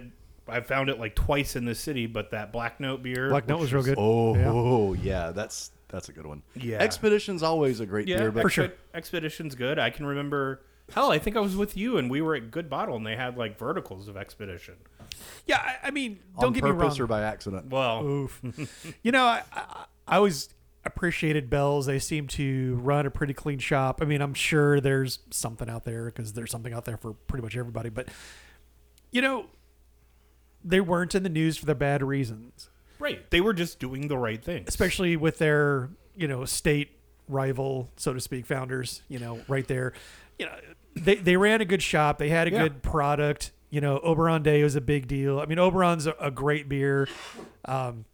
I 0.49 0.61
found 0.61 0.89
it 0.91 0.99
like 0.99 1.15
twice 1.15 1.57
in 1.57 1.65
the 1.65 1.75
city. 1.75 2.07
But 2.07 2.31
that 2.31 2.53
Black 2.53 2.81
Note 2.81 3.03
beer, 3.03 3.29
Black 3.29 3.47
Note 3.49 3.61
was 3.61 3.73
real 3.73 3.83
good. 3.83 3.97
Oh 3.99 4.95
Yeah. 4.95 5.03
yeah. 5.27 5.31
that's 5.33 5.71
that's 5.89 6.09
a 6.09 6.13
good 6.13 6.27
one. 6.27 6.43
Yeah. 6.55 6.79
Expedition's 6.79 7.43
always 7.43 7.81
a 7.81 7.87
great 7.87 8.09
yeah, 8.09 8.19
beer, 8.19 8.31
but 8.33 8.43
For 8.43 8.51
sure. 8.51 8.73
Expedition's 8.95 9.55
good. 9.55 9.79
I 9.79 9.91
can 9.91 10.07
remember. 10.07 10.63
Hell, 10.93 11.11
I 11.13 11.19
think 11.19 11.37
I 11.37 11.41
was 11.41 11.57
with 11.57 11.77
you 11.77 11.97
and 11.99 12.11
we 12.11 12.21
were 12.21 12.35
at 12.35 12.51
Good 12.51 12.69
Bottle 12.69 12.97
and 12.97 13.07
they 13.07 13.17
had 13.17 13.37
like 13.39 13.59
verticals 13.59 14.09
of 14.09 14.17
Expedition. 14.17 14.75
Yeah, 15.47 15.59
I, 15.59 15.89
I 15.89 15.91
mean, 15.91 16.19
don't 16.37 16.47
on 16.49 16.53
get 16.55 16.65
me 16.65 16.71
purpose 16.71 16.99
wrong. 16.99 17.05
or 17.05 17.07
by 17.07 17.23
accident. 17.23 17.67
Well, 17.71 18.05
Oof. 18.05 18.41
you 19.03 19.13
know, 19.13 19.25
I, 19.25 19.43
I, 19.53 19.85
I 20.09 20.17
always 20.17 20.49
appreciated 20.85 21.49
Bell's. 21.51 21.87
They 21.87 21.99
seem 21.99 22.27
to 22.29 22.77
run 22.83 23.07
a 23.07 23.11
pretty 23.11 23.35
clean 23.35 23.59
shop. 23.59 24.01
I 24.03 24.05
mean, 24.05 24.21
I'm 24.21 24.35
sure 24.35 24.81
there's 24.81 25.21
something 25.31 25.69
out 25.71 25.85
there 25.85 26.07
because 26.07 26.33
there's 26.33 26.51
something 26.51 26.73
out 26.73 26.85
there 26.85 26.97
for 26.97 27.13
pretty 27.13 27.43
much 27.43 27.57
everybody. 27.57 27.89
But, 27.89 28.09
you 29.11 29.23
know, 29.23 29.47
they 30.65 30.81
weren't 30.81 31.15
in 31.15 31.23
the 31.23 31.29
news 31.29 31.57
for 31.57 31.67
the 31.67 31.75
bad 31.75 32.03
reasons, 32.03 32.71
right. 32.99 33.29
They 33.31 33.41
were 33.41 33.53
just 33.53 33.79
doing 33.81 34.09
the 34.09 34.17
right 34.19 34.43
thing. 34.43 34.65
especially 34.69 35.17
with 35.17 35.39
their, 35.39 35.91
you 36.17 36.29
know, 36.29 36.45
state 36.45 36.91
rival, 37.29 37.91
so 37.97 38.13
to 38.13 38.21
speak, 38.21 38.47
founders, 38.47 39.03
you 39.09 39.19
know, 39.19 39.41
right 39.49 39.67
there. 39.67 39.93
You 40.39 40.47
know, 40.47 40.55
they, 40.95 41.17
they 41.17 41.37
ran 41.37 41.61
a 41.61 41.65
good 41.65 41.83
shop. 41.83 42.19
They 42.19 42.29
had 42.29 42.47
a 42.49 42.53
Yeah. 42.53 42.63
good 42.63 42.83
product. 42.83 43.53
You 43.71 43.81
know, 43.81 43.99
Oberon 44.01 44.43
Day 44.43 44.63
was 44.63 44.77
a 44.77 44.81
big 44.81 45.07
deal. 45.09 45.41
I 45.41 45.47
mean, 45.47 45.59
Oberon's 45.59 46.07
a, 46.07 46.15
a 46.21 46.31
great 46.31 46.69
beer. 46.69 47.09
Um, 47.65 48.05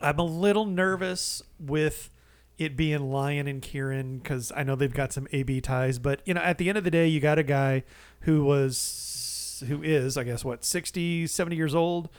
I'm 0.00 0.18
a 0.18 0.24
little 0.24 0.66
nervous 0.66 1.42
with 1.58 2.10
it 2.58 2.76
being 2.76 3.10
Lion 3.10 3.46
and 3.46 3.62
Kirin 3.62 4.22
because 4.22 4.52
I 4.54 4.62
know 4.62 4.76
they've 4.76 4.92
got 4.92 5.12
some 5.12 5.26
AB 5.32 5.60
ties. 5.62 5.98
But 5.98 6.20
you 6.24 6.34
know, 6.34 6.40
at 6.40 6.58
the 6.58 6.68
end 6.68 6.78
of 6.78 6.84
the 6.84 6.90
day, 6.90 7.08
you 7.08 7.20
got 7.20 7.38
a 7.38 7.42
guy 7.42 7.84
who 8.20 8.44
was, 8.44 9.62
who 9.66 9.82
is, 9.82 10.16
I 10.16 10.24
guess, 10.24 10.44
what 10.44 10.64
60, 10.64 11.26
70 11.26 11.56
years 11.56 11.74
old. 11.74 12.10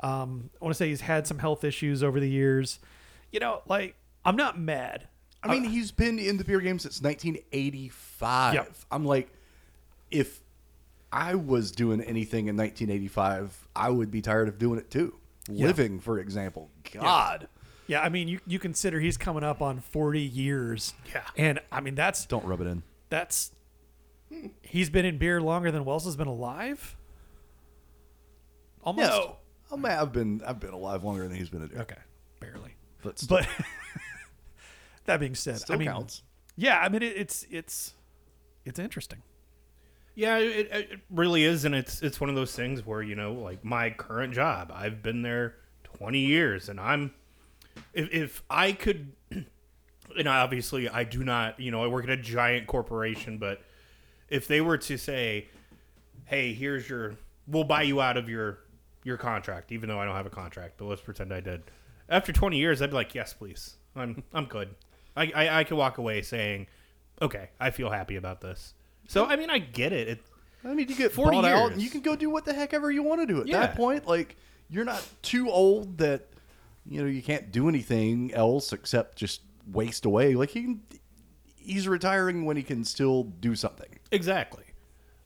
Um, 0.00 0.50
I 0.60 0.64
want 0.64 0.74
to 0.74 0.78
say 0.78 0.88
he's 0.88 1.00
had 1.00 1.26
some 1.26 1.38
health 1.38 1.64
issues 1.64 2.02
over 2.02 2.20
the 2.20 2.28
years. 2.28 2.78
You 3.32 3.40
know, 3.40 3.62
like 3.66 3.96
I'm 4.24 4.36
not 4.36 4.58
mad. 4.58 5.08
I 5.42 5.48
mean, 5.48 5.64
he's 5.64 5.92
been 5.92 6.18
in 6.18 6.38
the 6.38 6.44
beer 6.44 6.60
game 6.60 6.78
since 6.78 7.00
1985. 7.00 8.54
Yep. 8.54 8.74
I'm 8.90 9.04
like, 9.04 9.30
if 10.10 10.40
I 11.12 11.36
was 11.36 11.70
doing 11.70 12.00
anything 12.00 12.48
in 12.48 12.56
1985, 12.56 13.68
I 13.76 13.90
would 13.90 14.10
be 14.10 14.20
tired 14.20 14.48
of 14.48 14.58
doing 14.58 14.78
it 14.78 14.90
too. 14.90 15.14
Yeah. 15.48 15.66
Living, 15.66 16.00
for 16.00 16.18
example. 16.18 16.70
God. 16.92 17.48
Yeah, 17.86 18.00
I 18.00 18.08
mean, 18.08 18.26
you 18.28 18.40
you 18.46 18.58
consider 18.58 18.98
he's 18.98 19.16
coming 19.16 19.44
up 19.44 19.62
on 19.62 19.78
40 19.80 20.20
years. 20.20 20.92
Yeah. 21.14 21.22
and 21.36 21.60
I 21.70 21.80
mean 21.80 21.94
that's 21.94 22.26
Don't 22.26 22.44
rub 22.44 22.60
it 22.60 22.66
in. 22.66 22.82
that's 23.10 23.52
he's 24.62 24.90
been 24.90 25.04
in 25.04 25.18
beer 25.18 25.40
longer 25.40 25.70
than 25.70 25.84
Wells 25.84 26.04
has 26.04 26.16
been 26.16 26.26
alive. 26.26 26.96
Almost. 28.82 29.08
No. 29.10 29.36
I 29.72 29.76
mean, 29.76 29.86
I've 29.86 30.12
been 30.12 30.42
I've 30.46 30.60
been 30.60 30.72
alive 30.72 31.04
longer 31.04 31.26
than 31.28 31.36
he's 31.36 31.48
been 31.50 31.62
a 31.62 31.68
dude. 31.68 31.78
Okay, 31.78 31.96
barely. 32.40 32.74
But, 33.02 33.18
still. 33.18 33.38
But 33.38 33.48
that 35.06 35.20
being 35.20 35.34
said, 35.34 35.58
Still 35.58 35.74
I 35.76 35.78
mean, 35.78 35.88
counts. 35.88 36.22
yeah, 36.56 36.78
I 36.80 36.88
mean 36.88 37.02
it, 37.02 37.16
it's 37.16 37.46
it's 37.50 37.94
it's 38.64 38.78
interesting. 38.78 39.22
Yeah, 40.16 40.38
it, 40.38 40.72
it 40.72 41.00
really 41.10 41.44
is, 41.44 41.66
and 41.66 41.74
it's 41.74 42.00
it's 42.00 42.18
one 42.18 42.30
of 42.30 42.36
those 42.36 42.56
things 42.56 42.86
where 42.86 43.02
you 43.02 43.14
know, 43.14 43.34
like 43.34 43.62
my 43.62 43.90
current 43.90 44.32
job, 44.32 44.72
I've 44.74 45.02
been 45.02 45.20
there 45.20 45.56
twenty 45.84 46.20
years, 46.20 46.70
and 46.70 46.80
I'm 46.80 47.12
if 47.92 48.08
if 48.12 48.42
I 48.48 48.72
could, 48.72 49.12
and 49.30 50.26
obviously 50.26 50.88
I 50.88 51.04
do 51.04 51.22
not, 51.22 51.60
you 51.60 51.70
know, 51.70 51.84
I 51.84 51.88
work 51.88 52.04
at 52.04 52.10
a 52.10 52.16
giant 52.16 52.66
corporation, 52.66 53.36
but 53.36 53.60
if 54.30 54.48
they 54.48 54.62
were 54.62 54.78
to 54.78 54.96
say, 54.96 55.48
"Hey, 56.24 56.54
here's 56.54 56.88
your, 56.88 57.16
we'll 57.46 57.64
buy 57.64 57.82
you 57.82 58.00
out 58.00 58.16
of 58.16 58.26
your 58.26 58.60
your 59.04 59.18
contract," 59.18 59.70
even 59.70 59.86
though 59.86 60.00
I 60.00 60.06
don't 60.06 60.16
have 60.16 60.24
a 60.24 60.30
contract, 60.30 60.78
but 60.78 60.86
let's 60.86 61.02
pretend 61.02 61.30
I 61.30 61.40
did. 61.40 61.62
After 62.08 62.32
twenty 62.32 62.56
years, 62.56 62.80
I'd 62.80 62.88
be 62.88 62.96
like, 62.96 63.14
"Yes, 63.14 63.34
please, 63.34 63.76
I'm 63.94 64.22
I'm 64.32 64.46
good." 64.46 64.74
I 65.14 65.30
I, 65.34 65.60
I 65.60 65.64
could 65.64 65.76
walk 65.76 65.98
away 65.98 66.22
saying, 66.22 66.68
"Okay, 67.20 67.50
I 67.60 67.70
feel 67.70 67.90
happy 67.90 68.16
about 68.16 68.40
this." 68.40 68.72
So 69.08 69.24
I 69.26 69.36
mean, 69.36 69.50
I 69.50 69.58
get 69.58 69.92
it. 69.92 70.08
it 70.08 70.22
I 70.64 70.74
mean, 70.74 70.88
you 70.88 70.96
get 70.96 71.12
40 71.12 71.36
bought 71.36 71.44
out, 71.44 71.70
and 71.72 71.80
years. 71.80 71.84
you 71.84 71.90
can 71.90 72.00
go 72.00 72.16
do 72.16 72.28
what 72.30 72.44
the 72.44 72.52
heck 72.52 72.74
ever 72.74 72.90
you 72.90 73.02
want 73.02 73.20
to 73.20 73.26
do 73.26 73.40
at 73.40 73.46
Yeah. 73.46 73.60
that 73.60 73.76
point. 73.76 74.06
Like, 74.06 74.36
you're 74.68 74.84
not 74.84 75.06
too 75.22 75.48
old 75.50 75.98
that 75.98 76.28
you 76.84 77.00
know 77.02 77.08
you 77.08 77.22
can't 77.22 77.52
do 77.52 77.68
anything 77.68 78.32
else 78.34 78.72
except 78.72 79.16
just 79.16 79.42
waste 79.72 80.04
away. 80.04 80.34
Like 80.34 80.50
he 80.50 80.62
can, 80.62 80.82
he's 81.56 81.86
retiring 81.88 82.44
when 82.44 82.56
he 82.56 82.62
can 82.62 82.84
still 82.84 83.24
do 83.24 83.54
something. 83.54 83.98
Exactly. 84.10 84.64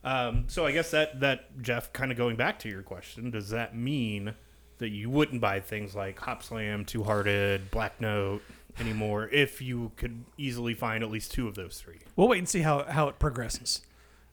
Um, 0.02 0.44
so 0.48 0.64
I 0.66 0.72
guess 0.72 0.90
that 0.92 1.20
that 1.20 1.60
Jeff, 1.62 1.92
kind 1.92 2.10
of 2.10 2.16
going 2.18 2.36
back 2.36 2.58
to 2.60 2.68
your 2.68 2.82
question, 2.82 3.30
does 3.30 3.50
that 3.50 3.76
mean 3.76 4.34
that 4.78 4.88
you 4.88 5.10
wouldn't 5.10 5.42
buy 5.42 5.60
things 5.60 5.94
like 5.94 6.18
Hopslam, 6.18 6.86
Two 6.86 7.02
Hearted, 7.04 7.70
Black 7.70 8.00
Note 8.00 8.40
anymore 8.78 9.28
if 9.28 9.60
you 9.60 9.92
could 9.96 10.24
easily 10.36 10.74
find 10.74 11.02
at 11.02 11.10
least 11.10 11.32
two 11.32 11.48
of 11.48 11.54
those 11.54 11.80
three? 11.80 11.98
We'll 12.16 12.28
wait 12.28 12.38
and 12.38 12.48
see 12.48 12.60
how 12.60 12.84
how 12.84 13.08
it 13.08 13.18
progresses. 13.18 13.82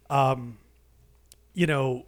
Um, 0.10 0.58
you 1.54 1.68
know, 1.68 2.06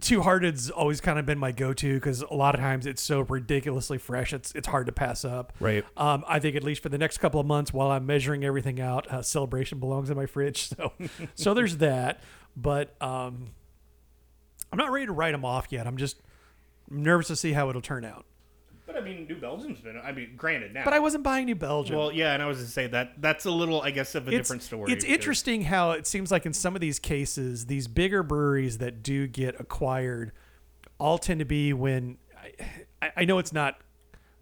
Two 0.00 0.22
Hearted's 0.22 0.70
always 0.70 1.00
kind 1.00 1.18
of 1.18 1.26
been 1.26 1.38
my 1.38 1.50
go-to 1.50 1.94
because 1.94 2.22
a 2.22 2.34
lot 2.34 2.54
of 2.54 2.60
times 2.60 2.86
it's 2.86 3.02
so 3.02 3.22
ridiculously 3.22 3.98
fresh. 3.98 4.32
It's 4.32 4.52
it's 4.54 4.68
hard 4.68 4.86
to 4.86 4.92
pass 4.92 5.24
up. 5.24 5.52
Right. 5.58 5.84
Um, 5.96 6.24
I 6.28 6.38
think 6.38 6.54
at 6.54 6.62
least 6.62 6.82
for 6.82 6.88
the 6.88 6.98
next 6.98 7.18
couple 7.18 7.40
of 7.40 7.46
months 7.46 7.72
while 7.72 7.90
I'm 7.90 8.06
measuring 8.06 8.44
everything 8.44 8.80
out, 8.80 9.10
uh, 9.10 9.22
Celebration 9.22 9.80
belongs 9.80 10.10
in 10.10 10.16
my 10.16 10.26
fridge. 10.26 10.70
So 10.76 10.92
so 11.34 11.54
there's 11.54 11.78
that. 11.78 12.20
But 12.56 12.94
um, 13.02 13.50
I'm 14.72 14.78
not 14.78 14.90
ready 14.92 15.06
to 15.06 15.12
write 15.12 15.32
them 15.32 15.44
off 15.44 15.68
yet. 15.70 15.86
I'm 15.86 15.96
just 15.96 16.20
nervous 16.90 17.28
to 17.28 17.36
see 17.36 17.52
how 17.52 17.68
it'll 17.68 17.82
turn 17.82 18.04
out. 18.04 18.24
But 18.88 18.96
I 18.96 19.00
mean, 19.02 19.26
New 19.28 19.36
Belgium's 19.36 19.80
been. 19.80 20.00
I 20.02 20.12
mean, 20.12 20.30
granted 20.34 20.72
now. 20.72 20.82
But 20.82 20.94
I 20.94 20.98
wasn't 20.98 21.22
buying 21.22 21.44
New 21.44 21.54
Belgium. 21.54 21.94
well, 21.96 22.10
yeah, 22.10 22.32
and 22.32 22.42
I 22.42 22.46
was 22.46 22.58
to 22.58 22.66
say 22.66 22.86
that 22.86 23.20
that's 23.20 23.44
a 23.44 23.50
little, 23.50 23.82
I 23.82 23.90
guess, 23.90 24.14
of 24.14 24.26
a 24.26 24.30
different 24.30 24.62
story. 24.62 24.90
It's 24.90 25.04
because- 25.04 25.14
interesting 25.14 25.62
how 25.62 25.90
it 25.90 26.06
seems 26.06 26.30
like 26.32 26.46
in 26.46 26.54
some 26.54 26.74
of 26.74 26.80
these 26.80 26.98
cases, 26.98 27.66
these 27.66 27.86
bigger 27.86 28.22
breweries 28.22 28.78
that 28.78 29.02
do 29.02 29.26
get 29.26 29.60
acquired 29.60 30.32
all 30.98 31.18
tend 31.18 31.40
to 31.40 31.44
be 31.44 31.72
when 31.74 32.16
I, 33.02 33.10
I 33.18 33.24
know 33.26 33.38
it's 33.38 33.52
not 33.52 33.78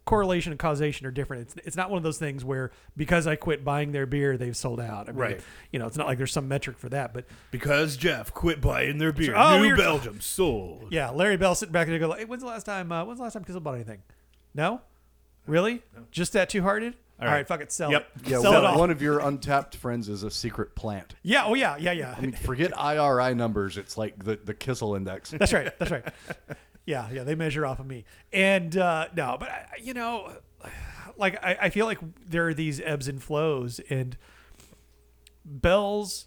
correlation 0.04 0.52
and 0.52 0.60
causation 0.60 1.04
are 1.06 1.10
different. 1.10 1.42
It's 1.42 1.66
it's 1.66 1.76
not 1.76 1.90
one 1.90 1.96
of 1.96 2.04
those 2.04 2.18
things 2.18 2.44
where 2.44 2.70
because 2.96 3.26
I 3.26 3.34
quit 3.34 3.64
buying 3.64 3.90
their 3.90 4.06
beer, 4.06 4.36
they've 4.38 4.56
sold 4.56 4.78
out. 4.78 5.08
I 5.08 5.12
mean, 5.12 5.20
Right. 5.20 5.40
You 5.72 5.80
know, 5.80 5.88
it's 5.88 5.96
not 5.96 6.06
like 6.06 6.16
there's 6.18 6.32
some 6.32 6.46
metric 6.46 6.78
for 6.78 6.88
that. 6.90 7.12
But 7.12 7.24
Because 7.50 7.96
Jeff 7.96 8.32
quit 8.32 8.60
buying 8.60 8.98
their 8.98 9.10
beer. 9.12 9.34
Oh, 9.36 9.56
New 9.56 9.62
we 9.62 9.70
were- 9.72 9.76
Belgium 9.76 10.20
sold. 10.20 10.86
yeah, 10.92 11.10
Larry 11.10 11.36
Bell 11.36 11.56
sitting 11.56 11.72
back 11.72 11.88
there 11.88 11.98
go, 11.98 12.12
hey, 12.12 12.24
when's 12.24 12.42
the 12.44 12.48
last 12.48 12.64
time? 12.64 12.92
Uh, 12.92 13.04
when's 13.04 13.18
the 13.18 13.24
last 13.24 13.32
time 13.32 13.42
Kissel 13.42 13.60
bought 13.60 13.74
anything? 13.74 14.02
No, 14.56 14.80
really? 15.46 15.82
Just 16.10 16.32
that 16.32 16.48
two 16.48 16.62
hearted? 16.62 16.94
All 17.20 17.26
right. 17.26 17.34
right. 17.34 17.48
fuck 17.48 17.60
it, 17.62 17.70
sell 17.72 17.90
Yep. 17.92 18.08
it. 18.16 18.28
Yeah, 18.28 18.40
sell 18.40 18.52
one, 18.52 18.64
it 18.64 18.66
off. 18.66 18.78
one 18.78 18.90
of 18.90 19.00
your 19.00 19.20
Untappd 19.20 19.74
friends 19.74 20.08
is 20.08 20.22
a 20.22 20.30
secret 20.30 20.74
plant. 20.74 21.14
yeah, 21.22 21.44
oh 21.46 21.54
yeah, 21.54 21.76
yeah, 21.78 21.92
yeah. 21.92 22.14
I 22.16 22.20
mean, 22.20 22.32
forget 22.32 22.72
IRI 22.78 23.34
numbers. 23.34 23.78
It's 23.78 23.96
like 23.96 24.22
the 24.24 24.36
the 24.42 24.52
Kissel 24.54 24.94
index. 24.96 25.30
That's 25.38 25.52
right. 25.52 25.78
That's 25.78 25.90
right. 25.90 26.04
Yeah, 26.84 27.08
yeah. 27.10 27.22
They 27.24 27.34
measure 27.34 27.64
off 27.66 27.80
of 27.80 27.86
me, 27.86 28.04
and 28.32 28.76
uh, 28.76 29.08
no, 29.16 29.36
but 29.40 29.48
I, 29.48 29.66
you 29.82 29.94
know, 29.94 30.30
like 31.16 31.42
I, 31.44 31.56
I 31.62 31.70
feel 31.70 31.86
like 31.86 31.98
there 32.28 32.48
are 32.48 32.54
these 32.54 32.80
ebbs 32.80 33.08
and 33.08 33.22
flows, 33.22 33.80
and 33.90 34.16
Bell's. 35.44 36.26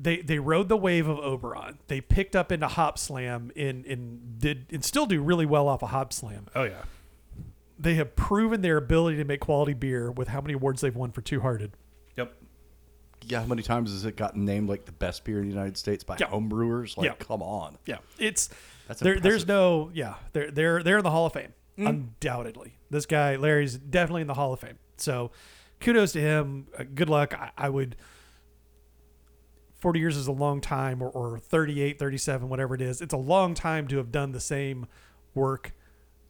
They 0.00 0.18
they 0.22 0.38
rode 0.38 0.68
the 0.68 0.76
wave 0.76 1.08
of 1.08 1.18
Oberon. 1.18 1.78
They 1.88 2.00
picked 2.00 2.36
up 2.36 2.52
into 2.52 2.68
Hopslam 2.68 3.50
and 3.56 3.84
and 3.84 4.38
did 4.38 4.66
and 4.70 4.84
still 4.84 5.06
do 5.06 5.20
really 5.20 5.46
well 5.46 5.66
off 5.66 5.82
of 5.82 5.90
Hopslam. 5.90 6.46
Oh 6.54 6.62
yeah. 6.64 6.82
They 7.78 7.94
have 7.94 8.16
proven 8.16 8.60
their 8.60 8.76
ability 8.76 9.18
to 9.18 9.24
make 9.24 9.40
quality 9.40 9.72
beer 9.74 10.10
with 10.10 10.28
how 10.28 10.40
many 10.40 10.54
awards 10.54 10.80
they've 10.80 10.94
won 10.96 11.12
for 11.12 11.20
Two 11.20 11.40
Hearted. 11.40 11.72
Yep. 12.16 12.34
Yeah, 13.26 13.40
how 13.40 13.46
many 13.46 13.62
times 13.62 13.92
has 13.92 14.04
it 14.04 14.16
gotten 14.16 14.44
named 14.44 14.68
like 14.68 14.84
the 14.84 14.92
best 14.92 15.24
beer 15.24 15.38
in 15.38 15.44
the 15.48 15.54
United 15.54 15.76
States 15.76 16.02
by 16.02 16.16
Yeah. 16.18 16.26
home 16.26 16.48
brewers? 16.48 16.96
Like, 16.96 17.06
Yeah. 17.06 17.14
come 17.18 17.42
on. 17.42 17.78
Yeah, 17.86 17.98
it's 18.18 18.48
That's 18.88 19.00
there. 19.00 19.20
There's 19.20 19.46
no 19.46 19.90
yeah. 19.94 20.14
They're 20.32 20.50
they're 20.50 20.82
they're 20.82 20.98
in 20.98 21.04
the 21.04 21.10
Hall 21.10 21.26
of 21.26 21.32
Fame 21.34 21.52
undoubtedly. 21.76 22.78
This 22.90 23.06
guy 23.06 23.36
Larry's 23.36 23.76
definitely 23.76 24.22
in 24.22 24.26
the 24.26 24.34
Hall 24.34 24.52
of 24.52 24.58
Fame. 24.60 24.78
So 24.96 25.30
kudos 25.80 26.12
to 26.12 26.20
him. 26.20 26.66
Uh, 26.76 26.82
good 26.92 27.08
luck. 27.08 27.32
I, 27.34 27.50
I 27.56 27.68
would. 27.68 27.94
40 29.80 30.00
years 30.00 30.16
is 30.16 30.26
a 30.26 30.32
long 30.32 30.60
time 30.60 31.00
or, 31.00 31.08
or 31.10 31.38
38 31.38 32.00
37 32.00 32.48
whatever 32.48 32.74
it 32.74 32.80
is 32.80 33.00
it's 33.00 33.14
a 33.14 33.18
long 33.18 33.54
time 33.54 33.86
to 33.86 33.96
have 33.98 34.10
done 34.10 34.32
the 34.32 34.40
same 34.40 34.86
work 35.34 35.72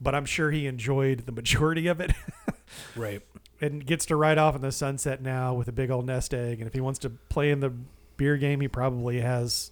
but 0.00 0.14
i'm 0.14 0.24
sure 0.24 0.50
he 0.50 0.66
enjoyed 0.66 1.26
the 1.26 1.32
majority 1.32 1.86
of 1.86 2.00
it 2.00 2.12
Right. 2.96 3.22
and 3.60 3.84
gets 3.84 4.06
to 4.06 4.16
ride 4.16 4.38
off 4.38 4.54
in 4.54 4.60
the 4.62 4.72
sunset 4.72 5.22
now 5.22 5.54
with 5.54 5.68
a 5.68 5.72
big 5.72 5.90
old 5.90 6.06
nest 6.06 6.34
egg 6.34 6.58
and 6.60 6.66
if 6.68 6.74
he 6.74 6.80
wants 6.80 6.98
to 7.00 7.10
play 7.10 7.50
in 7.50 7.60
the 7.60 7.72
beer 8.16 8.36
game 8.36 8.60
he 8.60 8.68
probably 8.68 9.20
has 9.20 9.70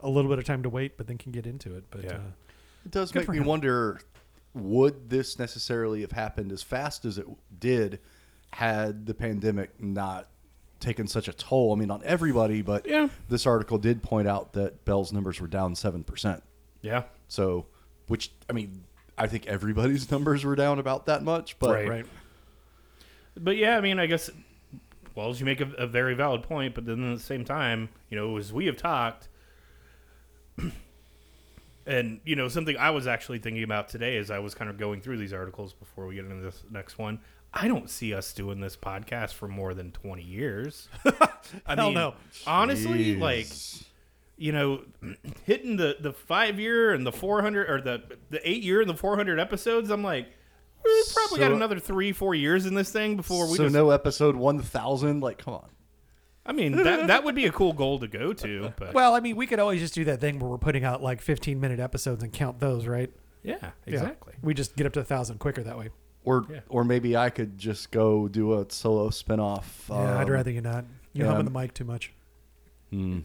a 0.00 0.08
little 0.08 0.30
bit 0.30 0.38
of 0.38 0.44
time 0.44 0.62
to 0.62 0.68
wait 0.68 0.96
but 0.96 1.06
then 1.06 1.18
can 1.18 1.32
get 1.32 1.46
into 1.46 1.74
it 1.76 1.84
but 1.90 2.04
Yeah. 2.04 2.12
uh, 2.12 2.20
It 2.84 2.90
does 2.92 3.14
make 3.14 3.28
me 3.28 3.38
him. 3.38 3.44
wonder 3.44 4.00
would 4.54 5.10
this 5.10 5.38
necessarily 5.38 6.00
have 6.02 6.12
happened 6.12 6.50
as 6.52 6.62
fast 6.62 7.04
as 7.04 7.18
it 7.18 7.26
did 7.58 8.00
had 8.52 9.04
the 9.06 9.12
pandemic 9.14 9.78
not 9.82 10.28
taken 10.80 11.06
such 11.06 11.28
a 11.28 11.32
toll? 11.34 11.74
I 11.74 11.76
mean, 11.76 11.90
on 11.90 12.02
everybody, 12.04 12.62
but 12.62 12.86
Yeah. 12.86 13.08
this 13.28 13.46
article 13.46 13.76
did 13.76 14.02
point 14.02 14.26
out 14.28 14.54
that 14.54 14.84
Bell's 14.86 15.12
numbers 15.12 15.40
were 15.42 15.46
down 15.46 15.74
7%. 15.74 16.40
Yeah. 16.80 17.02
So, 17.28 17.66
which, 18.06 18.30
I 18.48 18.54
mean, 18.54 18.84
I 19.18 19.26
think 19.26 19.46
everybody's 19.46 20.10
numbers 20.12 20.44
were 20.44 20.56
down 20.56 20.78
about 20.78 21.06
that 21.06 21.22
much, 21.22 21.58
but 21.58 21.70
Right. 21.74 21.88
right 21.88 22.06
But 23.36 23.56
yeah, 23.56 23.76
I 23.76 23.80
mean, 23.80 23.98
I 23.98 24.06
guess, 24.06 24.30
well, 25.14 25.34
you 25.34 25.44
make 25.44 25.60
a, 25.60 25.70
a 25.78 25.86
very 25.86 26.14
valid 26.14 26.42
point, 26.42 26.74
but 26.74 26.84
then 26.86 27.12
at 27.12 27.16
the 27.18 27.22
same 27.22 27.44
time, 27.44 27.88
you 28.10 28.16
know, 28.18 28.36
as 28.36 28.52
we 28.52 28.66
have 28.66 28.76
talked, 28.76 29.28
and, 31.86 32.20
you 32.24 32.34
know, 32.36 32.48
something 32.48 32.76
I 32.76 32.90
was 32.90 33.06
actually 33.06 33.38
thinking 33.38 33.62
about 33.62 33.88
today 33.88 34.16
as 34.16 34.30
I 34.30 34.38
was 34.38 34.54
kind 34.54 34.68
of 34.70 34.78
going 34.78 35.00
through 35.00 35.18
these 35.18 35.32
articles 35.32 35.72
before 35.72 36.06
we 36.06 36.16
get 36.16 36.24
into 36.24 36.42
this 36.42 36.62
next 36.70 36.98
one, 36.98 37.20
I 37.54 37.68
don't 37.68 37.88
see 37.88 38.12
us 38.12 38.32
doing 38.32 38.60
this 38.60 38.76
podcast 38.76 39.32
for 39.32 39.48
more 39.48 39.72
than 39.72 39.92
20 39.92 40.22
years. 40.22 40.88
I 41.66 41.74
Hell 41.74 41.86
mean, 41.86 41.94
no. 41.94 42.14
honestly, 42.46 43.16
Jeez. 43.16 43.20
like, 43.20 43.46
you 44.36 44.52
know, 44.52 44.82
hitting 45.44 45.76
the, 45.76 45.96
the 46.00 46.12
five 46.12 46.58
year 46.60 46.92
and 46.92 47.06
the 47.06 47.12
400 47.12 47.70
or 47.70 47.80
the, 47.80 48.02
the 48.30 48.48
eight 48.48 48.62
year 48.62 48.80
and 48.80 48.88
the 48.90 48.94
400 48.94 49.38
episodes, 49.38 49.90
I'm 49.90 50.02
like, 50.02 50.28
we've 50.84 51.14
probably 51.14 51.38
got 51.40 51.52
another 51.52 51.78
three, 51.78 52.12
four 52.12 52.34
years 52.34 52.66
in 52.66 52.74
this 52.74 52.90
thing 52.90 53.16
before 53.16 53.48
we 53.50 53.56
so 53.56 53.64
just 53.64 53.74
no 53.74 53.90
episode 53.90 54.36
1000. 54.36 55.20
Like, 55.20 55.38
come 55.38 55.54
on. 55.54 55.68
I 56.48 56.52
mean, 56.52 56.76
that 56.76 57.08
that 57.08 57.24
would 57.24 57.34
be 57.34 57.46
a 57.46 57.52
cool 57.52 57.72
goal 57.72 57.98
to 57.98 58.06
go 58.06 58.32
to, 58.32 58.72
but 58.78 58.94
well 58.94 59.14
i 59.14 59.20
mean 59.20 59.34
we 59.34 59.48
could 59.48 59.58
always 59.58 59.80
just 59.80 59.94
do 59.94 60.04
that 60.04 60.20
thing 60.20 60.38
where 60.38 60.48
we're 60.48 60.58
putting 60.58 60.84
out 60.84 61.02
like 61.02 61.20
15 61.20 61.58
minute 61.60 61.80
episodes 61.80 62.22
and 62.22 62.32
count 62.32 62.60
those 62.60 62.86
right 62.86 63.10
yeah, 63.42 63.56
Yeah. 63.60 63.70
exactly. 63.86 64.34
we 64.42 64.54
just 64.54 64.76
get 64.76 64.86
up 64.86 64.92
to 64.92 65.00
a 65.00 65.04
thousand 65.04 65.38
quicker 65.40 65.64
that 65.64 65.76
way 65.76 65.88
Or, 66.24 66.46
Yeah. 66.48 66.60
or 66.68 66.84
maybe 66.84 67.16
I 67.16 67.30
could 67.30 67.58
just 67.58 67.90
go 67.90 68.28
do 68.28 68.60
a 68.60 68.66
solo 68.68 69.08
spinoff. 69.10 69.88
yeah 69.88 70.18
i'd 70.20 70.26
um, 70.28 70.30
rather 70.30 70.52
you 70.52 70.60
not 70.60 70.84
you 71.12 71.24
yeah. 71.24 71.30
hum 71.32 71.40
in 71.40 71.44
the 71.46 71.50
mic 71.50 71.74
too 71.74 71.84
much 71.84 72.12
hmm. 72.90 73.20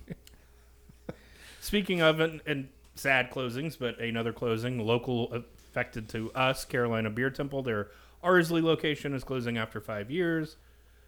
Speaking 1.61 2.01
of 2.01 2.19
and, 2.19 2.41
and 2.47 2.69
sad 2.95 3.29
closings, 3.29 3.77
but 3.77 3.99
another 3.99 4.33
closing, 4.33 4.79
local 4.79 5.31
affected 5.31 6.09
to 6.09 6.31
us, 6.33 6.65
Carolina 6.65 7.11
Beer 7.11 7.29
Temple. 7.29 7.61
Their 7.61 7.89
Arsley 8.23 8.61
location 8.61 9.13
is 9.13 9.23
closing 9.23 9.59
after 9.59 9.79
five 9.79 10.09
years. 10.09 10.57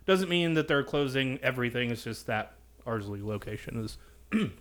Doesn't 0.05 0.29
mean 0.29 0.53
that 0.53 0.67
they're 0.67 0.83
closing 0.83 1.39
everything. 1.41 1.89
It's 1.89 2.03
just 2.03 2.27
that 2.27 2.53
Arsley 2.86 3.24
location 3.24 3.83
is, 3.83 3.98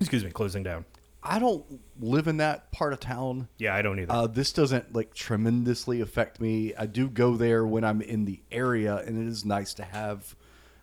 excuse 0.00 0.24
me, 0.24 0.30
closing 0.30 0.62
down. 0.62 0.84
I 1.24 1.40
don't 1.40 1.64
live 1.98 2.28
in 2.28 2.36
that 2.36 2.70
part 2.70 2.92
of 2.92 3.00
town. 3.00 3.48
Yeah, 3.58 3.74
I 3.74 3.82
don't 3.82 3.98
either. 3.98 4.12
Uh, 4.12 4.26
this 4.28 4.52
doesn't 4.52 4.94
like 4.94 5.12
tremendously 5.12 6.00
affect 6.00 6.40
me. 6.40 6.72
I 6.76 6.86
do 6.86 7.08
go 7.08 7.34
there 7.34 7.66
when 7.66 7.82
I'm 7.82 8.00
in 8.00 8.26
the 8.26 8.40
area, 8.52 8.98
and 8.98 9.20
it 9.20 9.28
is 9.28 9.44
nice 9.44 9.74
to 9.74 9.82
have 9.82 10.36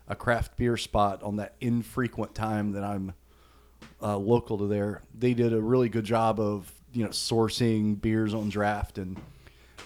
a 0.10 0.18
craft 0.18 0.58
beer 0.58 0.75
spot 0.75 1.24
on 1.24 1.38
that 1.38 1.56
infrequent 1.62 2.36
time 2.36 2.74
that 2.74 2.84
I'm 2.84 3.13
uh, 4.01 4.18
local 4.18 4.58
to 4.60 4.68
there. 4.68 5.01
They 5.18 5.34
did 5.34 5.53
a 5.53 5.62
really 5.62 5.89
good 5.89 6.06
job 6.06 6.39
of 6.39 6.72
you 6.94 7.03
know 7.03 7.10
sourcing 7.10 8.00
beers 8.00 8.34
on 8.34 8.50
draft, 8.50 8.98
and 8.98 9.20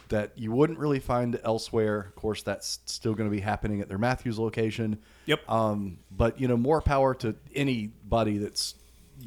that 0.09 0.31
you 0.37 0.51
wouldn't 0.51 0.79
really 0.79 0.99
find 0.99 1.39
elsewhere. 1.43 1.99
Of 2.01 2.15
course, 2.15 2.43
that's 2.43 2.79
still 2.85 3.13
going 3.13 3.29
to 3.29 3.35
be 3.35 3.41
happening 3.41 3.81
at 3.81 3.89
their 3.89 3.97
Matthews 3.97 4.37
location. 4.39 4.99
Yep. 5.25 5.49
Um, 5.49 5.97
but 6.11 6.39
you 6.39 6.47
know, 6.47 6.57
more 6.57 6.81
power 6.81 7.13
to 7.15 7.35
anybody 7.55 8.37
that's 8.37 8.75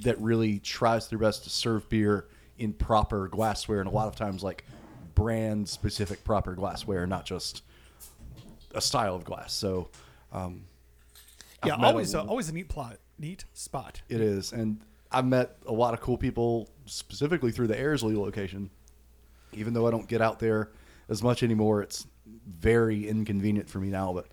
that 0.02 0.20
really 0.20 0.58
tries 0.58 1.08
their 1.08 1.18
best 1.18 1.44
to 1.44 1.50
serve 1.50 1.88
beer 1.88 2.26
in 2.58 2.72
proper 2.72 3.28
glassware, 3.28 3.80
and 3.80 3.88
a 3.88 3.92
lot 3.92 4.08
of 4.08 4.16
times 4.16 4.42
like 4.42 4.64
brand 5.14 5.68
specific 5.68 6.22
proper 6.24 6.54
glassware, 6.54 7.06
not 7.06 7.24
just 7.24 7.62
a 8.74 8.80
style 8.80 9.14
of 9.14 9.24
glass. 9.24 9.52
So. 9.52 9.88
Um, 10.32 10.64
Yeah, 11.64 11.74
always 11.76 12.14
a- 12.14 12.18
a, 12.18 12.24
always 12.26 12.48
a 12.48 12.52
neat 12.52 12.68
plot, 12.68 12.98
neat 13.18 13.44
spot. 13.52 14.02
It 14.08 14.20
is, 14.20 14.52
and 14.52 14.80
I've 15.10 15.24
met 15.26 15.56
a 15.66 15.72
lot 15.72 15.94
of 15.94 16.00
cool 16.00 16.18
people 16.18 16.68
specifically 16.86 17.52
through 17.52 17.68
the 17.68 17.76
Airsley 17.76 18.16
location. 18.16 18.70
Even 19.52 19.72
though 19.74 19.86
I 19.86 19.90
don't 19.90 20.08
get 20.08 20.20
out 20.20 20.38
there 20.38 20.70
as 21.08 21.22
much 21.22 21.42
anymore, 21.42 21.82
it's 21.82 22.06
very 22.46 23.08
inconvenient 23.08 23.70
for 23.70 23.78
me 23.78 23.88
now. 23.88 24.12
But 24.12 24.26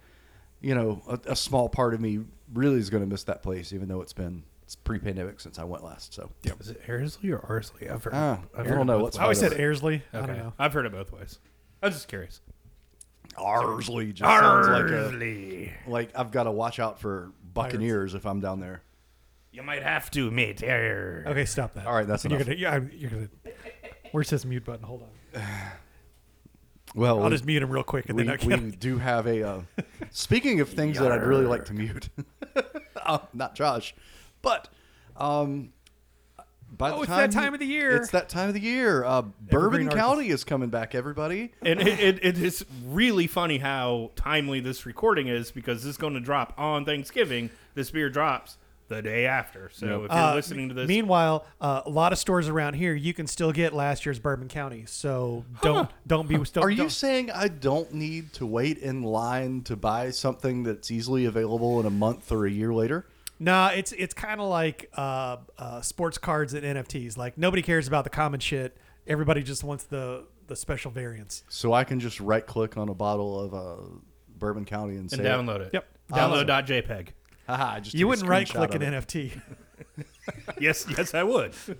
you 0.61 0.75
know, 0.75 1.01
a, 1.07 1.31
a 1.31 1.35
small 1.35 1.69
part 1.69 1.93
of 1.93 2.01
me 2.01 2.19
really 2.53 2.77
is 2.79 2.89
going 2.89 3.03
to 3.03 3.09
miss 3.09 3.23
that 3.25 3.43
place, 3.43 3.71
even 3.73 3.87
though 3.87 4.01
it's 4.01 4.13
been 4.13 4.43
it's 4.63 4.75
pre-pandemic 4.75 5.39
since 5.39 5.59
I 5.59 5.63
went 5.65 5.83
last. 5.83 6.13
So 6.13 6.29
yeah, 6.41 6.53
Is 6.59 6.69
it 6.69 6.81
Airsley 6.87 7.31
or 7.31 7.45
Arsley? 7.47 7.89
I've 7.89 8.03
heard. 8.03 8.13
Ah, 8.15 8.39
I've 8.57 8.65
I 8.65 8.69
heard 8.69 8.75
don't 8.75 8.81
it 8.81 8.85
know. 8.85 8.97
both 8.99 9.03
Let's 9.05 9.17
I 9.19 9.23
always 9.23 9.39
said 9.39 9.51
Airsley. 9.53 10.01
I 10.13 10.17
Okay. 10.17 10.27
don't 10.27 10.37
know. 10.37 10.53
I've 10.57 10.73
heard 10.73 10.85
it 10.85 10.91
both 10.91 11.11
ways. 11.11 11.39
I 11.81 11.87
was 11.87 11.95
just 11.95 12.07
curious. 12.07 12.41
Arsley 13.37 14.13
just 14.13 14.29
sounds 14.29 14.67
like 14.67 14.85
a 14.91 15.73
like 15.87 16.11
I've 16.15 16.31
got 16.31 16.43
to 16.43 16.51
watch 16.51 16.79
out 16.79 16.99
for 16.99 17.31
Buccaneers 17.53 18.13
if 18.15 18.25
I'm 18.25 18.39
down 18.39 18.59
there. 18.59 18.81
You 19.51 19.61
might 19.63 19.83
have 19.83 20.09
to, 20.11 20.31
mate. 20.31 20.59
Here. 20.61 21.23
Okay, 21.27 21.45
stop 21.45 21.73
that. 21.75 21.85
All 21.85 21.93
right, 21.93 22.07
that's 22.07 22.23
you're 22.25 22.33
enough. 22.35 22.47
gonna, 22.47 22.57
yeah, 22.59 22.79
you're 22.91 23.09
gonna. 23.11 23.27
Where's 24.11 24.29
this 24.29 24.45
mute 24.45 24.65
button? 24.65 24.83
Hold 24.83 25.03
on. 25.35 25.41
Well, 26.95 27.17
I'll 27.19 27.23
we- 27.25 27.31
just 27.31 27.45
mute 27.45 27.63
him 27.63 27.71
real 27.71 27.83
quick 27.83 28.05
and 28.07 28.15
we, 28.15 28.23
then 28.23 28.37
I 28.39 28.45
we 28.45 28.53
can. 28.53 28.69
do 28.71 28.99
have 28.99 29.25
a. 29.25 29.41
Uh, 29.43 29.61
speaking 30.11 30.59
of 30.59 30.69
things 30.69 30.99
that 30.99 31.11
I'd 31.11 31.23
really 31.23 31.45
like 31.47 31.65
to 31.65 31.73
mute, 31.73 32.09
uh, 33.03 33.17
not 33.33 33.55
Josh, 33.55 33.95
but 34.43 34.69
um, 35.17 35.73
by 36.77 36.91
Oh, 36.91 36.95
the 36.97 37.01
it's 37.01 37.07
time 37.09 37.29
that 37.29 37.31
time 37.31 37.53
of 37.53 37.59
the 37.59 37.65
year. 37.65 37.95
It's 37.97 38.11
that 38.11 38.29
time 38.29 38.47
of 38.47 38.53
the 38.53 38.59
year. 38.61 39.03
Uh, 39.03 39.21
Bourbon 39.49 39.89
County 39.89 40.29
is 40.29 40.43
coming 40.43 40.69
back. 40.69 40.95
Everybody, 40.95 41.51
And 41.61 41.79
it, 41.81 41.99
it, 41.99 42.19
it 42.23 42.37
is 42.37 42.65
really 42.85 43.27
funny 43.27 43.59
how 43.59 44.11
timely 44.15 44.59
this 44.59 44.85
recording 44.85 45.27
is 45.27 45.51
because 45.51 45.83
this 45.83 45.91
is 45.91 45.97
going 45.97 46.13
to 46.15 46.19
drop 46.19 46.53
on 46.57 46.85
Thanksgiving. 46.85 47.49
This 47.75 47.91
beer 47.91 48.09
drops 48.09 48.57
the 48.89 49.01
day 49.01 49.25
after. 49.25 49.69
So 49.73 50.03
if 50.05 50.11
you're 50.11 50.19
Uh, 50.19 50.35
listening 50.35 50.67
to 50.69 50.75
this, 50.75 50.87
Meanwhile, 50.87 51.45
uh, 51.61 51.81
a 51.85 51.89
lot 51.89 52.11
of 52.11 52.19
stores 52.19 52.49
around 52.49 52.73
here 52.73 52.93
you 52.93 53.13
can 53.13 53.27
still 53.27 53.51
get 53.51 53.73
last 53.73 54.05
year's 54.05 54.19
Bourbon 54.19 54.47
County. 54.49 54.83
So 54.87 55.45
don't 55.61 55.89
don't 56.05 56.27
be. 56.27 56.35
Don't, 56.35 56.57
are 56.57 56.69
you 56.69 56.77
don't- 56.77 56.89
saying 56.91 57.31
I 57.31 57.47
don't 57.47 57.93
need 57.93 58.33
to 58.33 58.45
wait 58.45 58.77
in 58.79 59.01
line 59.03 59.61
to 59.63 59.75
buy 59.75 60.09
something 60.11 60.63
that's 60.63 60.91
easily 60.91 61.25
available 61.25 61.79
in 61.79 61.85
a 61.85 61.89
month 61.91 62.31
or 62.31 62.45
a 62.45 62.51
year 62.51 62.73
later? 62.73 63.05
Nah, 63.43 63.71
it's 63.75 63.91
it's 63.91 64.13
kind 64.13 64.39
of 64.39 64.47
like 64.47 64.89
uh, 64.95 65.37
uh, 65.57 65.81
sports 65.81 66.17
cards 66.17 66.53
and 66.53 66.63
NFTs. 66.63 67.17
Like 67.17 67.37
nobody 67.37 67.61
cares 67.61 67.89
about 67.89 68.05
the 68.05 68.09
common 68.09 68.39
shit. 68.39 68.77
Everybody 69.05 69.43
just 69.43 69.65
wants 69.65 69.83
the 69.83 70.25
the 70.47 70.55
special 70.55 70.91
variants. 70.91 71.43
So 71.49 71.73
I 71.73 71.83
can 71.83 71.99
just 71.99 72.21
right 72.21 72.45
click 72.45 72.77
on 72.77 72.87
a 72.87 72.93
bottle 72.93 73.37
of 73.39 73.53
uh, 73.53 73.75
Bourbon 74.37 74.63
County 74.63 74.93
and 74.93 75.11
and 75.11 75.11
say, 75.11 75.17
download 75.23 75.59
it. 75.59 75.71
Yep. 75.73 75.85
Download 76.11 76.45
.jpg. 76.47 77.09
Haha, 77.45 77.73
I 77.75 77.79
just 77.81 77.95
You 77.95 78.07
wouldn't 78.07 78.29
right 78.29 78.47
click 78.47 78.75
an 78.75 78.81
it." 78.81 78.93
NFT. 78.93 79.41
Yes, 80.59 80.85
yes, 80.89 81.13
I 81.13 81.23
would. 81.23 81.53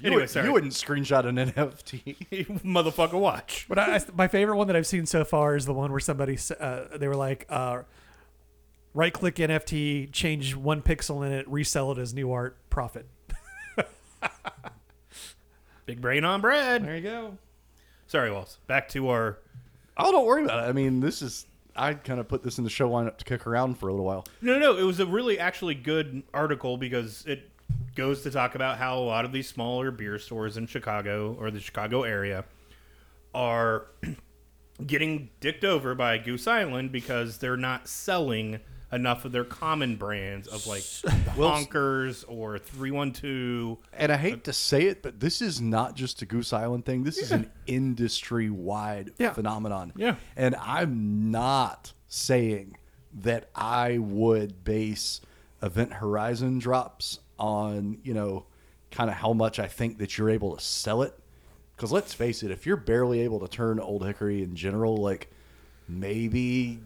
You, 0.00 0.06
anyway, 0.06 0.22
would, 0.22 0.30
sorry. 0.30 0.46
you 0.46 0.52
wouldn't 0.52 0.74
screenshot 0.74 1.26
an 1.26 1.34
NFT. 1.36 2.60
motherfucker, 2.62 3.18
watch. 3.18 3.66
But 3.68 3.80
I, 3.80 3.96
I- 3.96 4.04
my 4.14 4.28
favorite 4.28 4.56
one 4.56 4.68
that 4.68 4.76
I've 4.76 4.86
seen 4.86 5.06
so 5.06 5.24
far 5.24 5.56
is 5.56 5.66
the 5.66 5.74
one 5.74 5.90
where 5.90 5.98
somebody 5.98 6.38
uh, 6.60 6.84
they 6.96 7.08
were 7.08 7.16
like, 7.16 7.46
uh, 7.48 7.82
right 8.98 9.12
click 9.12 9.36
NFT, 9.36 10.10
change 10.10 10.56
one 10.56 10.82
pixel 10.82 11.24
in 11.24 11.30
it, 11.30 11.48
resell 11.48 11.92
it 11.92 11.98
as 11.98 12.12
new 12.12 12.32
art, 12.32 12.58
profit. 12.68 13.06
Big 15.86 16.00
brain 16.00 16.24
on 16.24 16.40
bread. 16.40 16.84
There 16.84 16.96
you 16.96 17.02
go. 17.02 17.38
Sorry, 18.08 18.32
Walls. 18.32 18.58
Back 18.66 18.88
to 18.88 19.08
our. 19.08 19.38
Oh, 19.96 20.10
don't 20.10 20.26
worry 20.26 20.42
about 20.42 20.64
it. 20.64 20.68
I 20.68 20.72
mean, 20.72 20.98
this 20.98 21.22
is 21.22 21.46
I 21.76 21.94
kind 21.94 22.18
of 22.18 22.26
put 22.26 22.42
this 22.42 22.58
in 22.58 22.64
the 22.64 22.70
show 22.70 22.90
lineup 22.90 23.18
to 23.18 23.24
kick 23.24 23.46
around 23.46 23.78
for 23.78 23.88
a 23.88 23.92
little 23.92 24.04
while. 24.04 24.26
No, 24.42 24.54
no, 24.54 24.72
no. 24.72 24.76
It 24.76 24.82
was 24.82 24.98
a 24.98 25.06
really 25.06 25.38
actually 25.38 25.76
good 25.76 26.24
article 26.34 26.76
because 26.76 27.24
it 27.24 27.48
goes 27.94 28.22
to 28.22 28.32
talk 28.32 28.56
about 28.56 28.78
how 28.78 28.98
a 28.98 29.00
lot 29.00 29.24
of 29.24 29.30
these 29.30 29.48
smaller 29.48 29.92
beer 29.92 30.18
stores 30.18 30.56
in 30.56 30.66
Chicago 30.66 31.36
or 31.38 31.52
the 31.52 31.60
Chicago 31.60 32.02
area 32.02 32.44
are 33.32 33.86
getting 34.86 35.30
dicked 35.38 35.64
over 35.64 35.94
by 35.94 36.18
Goose 36.18 36.48
Island 36.48 36.90
because 36.90 37.38
they're 37.38 37.56
not 37.56 37.86
selling 37.86 38.58
enough 38.90 39.24
of 39.24 39.32
their 39.32 39.44
common 39.44 39.96
brands 39.96 40.48
of 40.48 40.66
like 40.66 40.82
Honkers 41.36 42.24
or 42.28 42.58
312. 42.58 43.78
And 43.92 44.12
I 44.12 44.16
hate 44.16 44.44
to 44.44 44.52
say 44.52 44.86
it, 44.86 45.02
but 45.02 45.20
this 45.20 45.42
is 45.42 45.60
not 45.60 45.94
just 45.94 46.22
a 46.22 46.26
Goose 46.26 46.52
Island 46.52 46.84
thing. 46.86 47.04
This 47.04 47.18
is 47.18 47.32
an 47.32 47.50
industry 47.66 48.50
wide 48.50 49.12
Yeah. 49.18 49.32
phenomenon. 49.32 49.92
Yeah. 49.96 50.16
And 50.36 50.54
I'm 50.56 51.30
not 51.30 51.92
saying 52.08 52.76
that 53.20 53.50
I 53.54 53.98
would 53.98 54.64
base 54.64 55.20
Event 55.62 55.92
Horizon 55.94 56.58
drops 56.58 57.18
on, 57.38 57.98
you 58.02 58.14
know, 58.14 58.46
kind 58.90 59.10
of 59.10 59.16
how 59.16 59.32
much 59.32 59.58
I 59.58 59.66
think 59.66 59.98
that 59.98 60.16
you're 60.16 60.30
able 60.30 60.56
to 60.56 60.62
sell 60.64 61.02
it. 61.02 61.12
Because 61.76 61.92
let's 61.92 62.14
face 62.14 62.42
it, 62.42 62.50
if 62.50 62.64
you're 62.66 62.76
barely 62.76 63.20
able 63.20 63.38
to 63.40 63.48
turn 63.48 63.78
Olde 63.80 64.04
Hickory 64.06 64.42
in 64.42 64.56
general, 64.56 64.96
like 64.96 65.30
maybe 65.86 66.80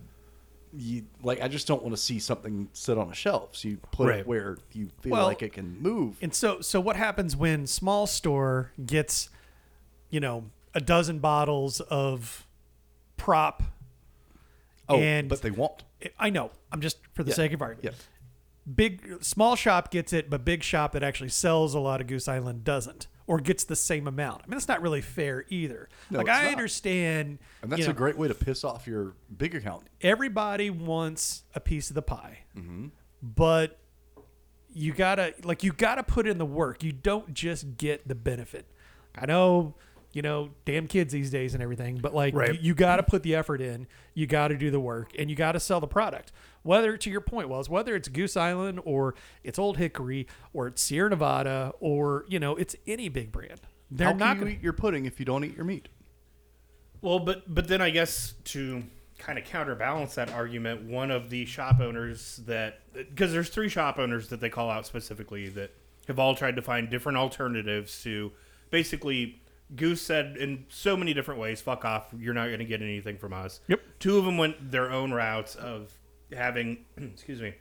you 0.77 1.05
like 1.23 1.41
I 1.43 1.49
just 1.49 1.67
don't 1.67 1.83
want 1.83 1.95
to 1.95 2.01
see 2.01 2.19
something 2.19 2.69
sit 2.73 2.97
on 2.99 3.11
a 3.11 3.15
shelf. 3.15 3.55
So 3.57 3.69
you 3.69 3.77
put 3.91 4.09
Right. 4.09 4.19
it 4.21 4.27
where 4.27 4.57
you 4.73 4.89
feel 5.03 5.13
Well, 5.13 5.27
like 5.27 5.43
it 5.43 5.53
can 5.53 5.81
move. 5.81 6.17
And 6.23 6.35
so, 6.35 6.61
so 6.61 6.81
what 6.81 6.97
happens 6.97 7.37
when 7.37 7.67
small 7.67 8.07
store 8.07 8.73
gets, 8.87 9.29
you 10.11 10.21
know, 10.21 10.45
a 10.75 10.81
dozen 10.81 11.19
bottles 11.19 11.81
of 11.81 12.47
prop? 13.17 13.63
Oh, 14.89 14.97
and 14.99 15.29
but 15.29 15.43
they 15.43 15.51
won't. 15.51 15.85
I 16.19 16.31
know. 16.31 16.51
I'm 16.73 16.81
just 16.81 16.99
for 17.13 17.23
the 17.23 17.31
Yeah. 17.31 17.37
sake 17.37 17.53
of 17.53 17.63
argument. 17.63 17.95
Yeah. 17.97 18.73
Big 18.75 19.23
small 19.23 19.57
shop 19.57 19.91
gets 19.91 20.13
it, 20.13 20.31
but 20.31 20.45
big 20.45 20.63
shop 20.63 20.93
that 20.93 21.03
actually 21.03 21.29
sells 21.31 21.75
a 21.75 21.81
lot 21.81 22.01
of 22.01 22.07
Goose 22.07 22.29
Island 22.29 22.65
doesn't, 22.65 23.07
or 23.27 23.39
gets 23.41 23.65
the 23.65 23.77
same 23.77 24.07
amount. 24.09 24.43
I 24.43 24.47
mean, 24.47 24.53
that's 24.57 24.69
not 24.69 24.83
really 24.83 25.01
fair 25.01 25.45
either. 25.49 25.89
No, 26.11 26.19
like 26.19 26.29
I 26.29 26.45
not. 26.45 26.53
understand, 26.53 27.39
And 27.63 27.71
that's 27.71 27.81
you 27.81 27.87
know, 27.87 27.93
a 27.93 27.95
great 27.95 28.17
way 28.19 28.29
to 28.29 28.35
piss 28.35 28.65
off 28.65 28.87
your 28.87 29.15
big 29.37 29.55
account. 29.55 29.85
everybody 30.01 30.71
wants 30.71 31.45
a 31.55 31.61
piece 31.61 31.89
of 31.91 31.95
the 31.95 32.03
pie, 32.03 32.41
Mm-hmm. 32.57 32.89
but 33.23 33.79
you 34.75 34.93
gotta 34.93 35.35
like 35.45 35.63
you 35.63 35.73
gotta 35.73 36.03
put 36.03 36.27
in 36.27 36.39
the 36.39 36.47
work. 36.47 36.83
You 36.83 36.93
don't 36.93 37.35
just 37.35 37.77
get 37.77 38.09
the 38.09 38.15
benefit. 38.15 38.67
I 39.17 39.27
know, 39.27 39.75
you 40.13 40.23
know, 40.23 40.51
damn 40.65 40.87
kids 40.87 41.13
these 41.13 41.31
days 41.31 41.53
and 41.55 41.63
everything, 41.63 41.99
but 41.99 42.15
like 42.15 42.35
Right. 42.35 42.55
you, 42.55 42.61
you 42.69 42.75
gotta 42.75 43.03
put 43.03 43.23
the 43.23 43.35
effort 43.35 43.61
in. 43.61 43.87
You 44.15 44.27
gotta 44.27 44.57
do 44.57 44.71
the 44.71 44.81
work, 44.81 45.11
and 45.19 45.29
you 45.29 45.37
gotta 45.37 45.61
sell 45.61 45.79
the 45.81 45.87
product. 45.87 46.33
Whether 46.63 46.97
to 46.97 47.11
your 47.11 47.21
point 47.21 47.49
was 47.49 47.69
whether 47.69 47.97
it's 47.97 48.09
Goose 48.09 48.37
Island 48.37 48.81
or 48.85 49.15
it's 49.43 49.59
Olde 49.59 49.79
Hickory 49.79 50.27
or 50.53 50.69
it's 50.69 50.83
Sierra 50.83 51.11
Nevada 51.11 51.73
or 51.81 52.25
you 52.29 52.39
know 52.39 52.57
it's 52.57 52.77
any 52.87 53.09
big 53.09 53.33
brand. 53.33 53.61
They're 53.91 54.09
How 54.09 54.13
not 54.15 54.19
can 54.19 54.37
you 54.37 54.41
gonna 54.41 54.57
eat 54.57 54.63
your 54.63 54.73
pudding 54.73 55.05
if 55.05 55.19
you 55.19 55.27
don't 55.27 55.45
eat 55.45 55.57
your 55.57 55.65
meat? 55.65 55.89
Well, 57.01 57.19
but 57.19 57.53
but 57.53 57.69
then 57.69 57.81
I 57.81 57.91
guess 57.91 58.35
to 58.45 58.85
kind 59.19 59.39
of 59.39 59.45
counterbalance 59.45 60.15
that 60.17 60.31
argument, 60.31 60.83
one 60.83 61.11
of 61.11 61.31
the 61.31 61.47
shop 61.47 61.81
owners 61.81 62.41
that 62.47 62.81
because 62.95 63.33
there's 63.33 63.49
three 63.49 63.69
shop 63.69 63.99
owners 63.99 64.29
that 64.29 64.41
they 64.41 64.49
call 64.49 64.71
out 64.71 64.87
specifically 64.87 65.49
that 65.51 65.73
have 66.09 66.19
all 66.19 66.35
tried 66.35 66.57
to 66.57 66.63
find 66.63 66.91
different 66.91 67.19
alternatives 67.19 68.03
to 68.03 68.33
basically 68.71 69.41
Goose 69.75 70.03
said 70.03 70.37
in 70.37 70.67
so 70.69 70.97
many 70.97 71.15
different 71.15 71.41
ways, 71.41 71.61
"Fuck 71.61 71.85
off! 71.85 72.09
You're 72.17 72.35
not 72.35 72.47
going 72.47 72.59
to 72.59 72.65
get 72.65 72.83
anything 72.83 73.17
from 73.17 73.33
us." 73.33 73.61
Yep. 73.69 73.81
Two 74.01 74.19
of 74.19 74.25
them 74.25 74.37
went 74.37 74.71
their 74.71 74.91
own 74.91 75.13
routes 75.13 75.55
of 75.55 75.99
having, 76.35 76.85
excuse 76.97 77.41
me, 77.41 77.55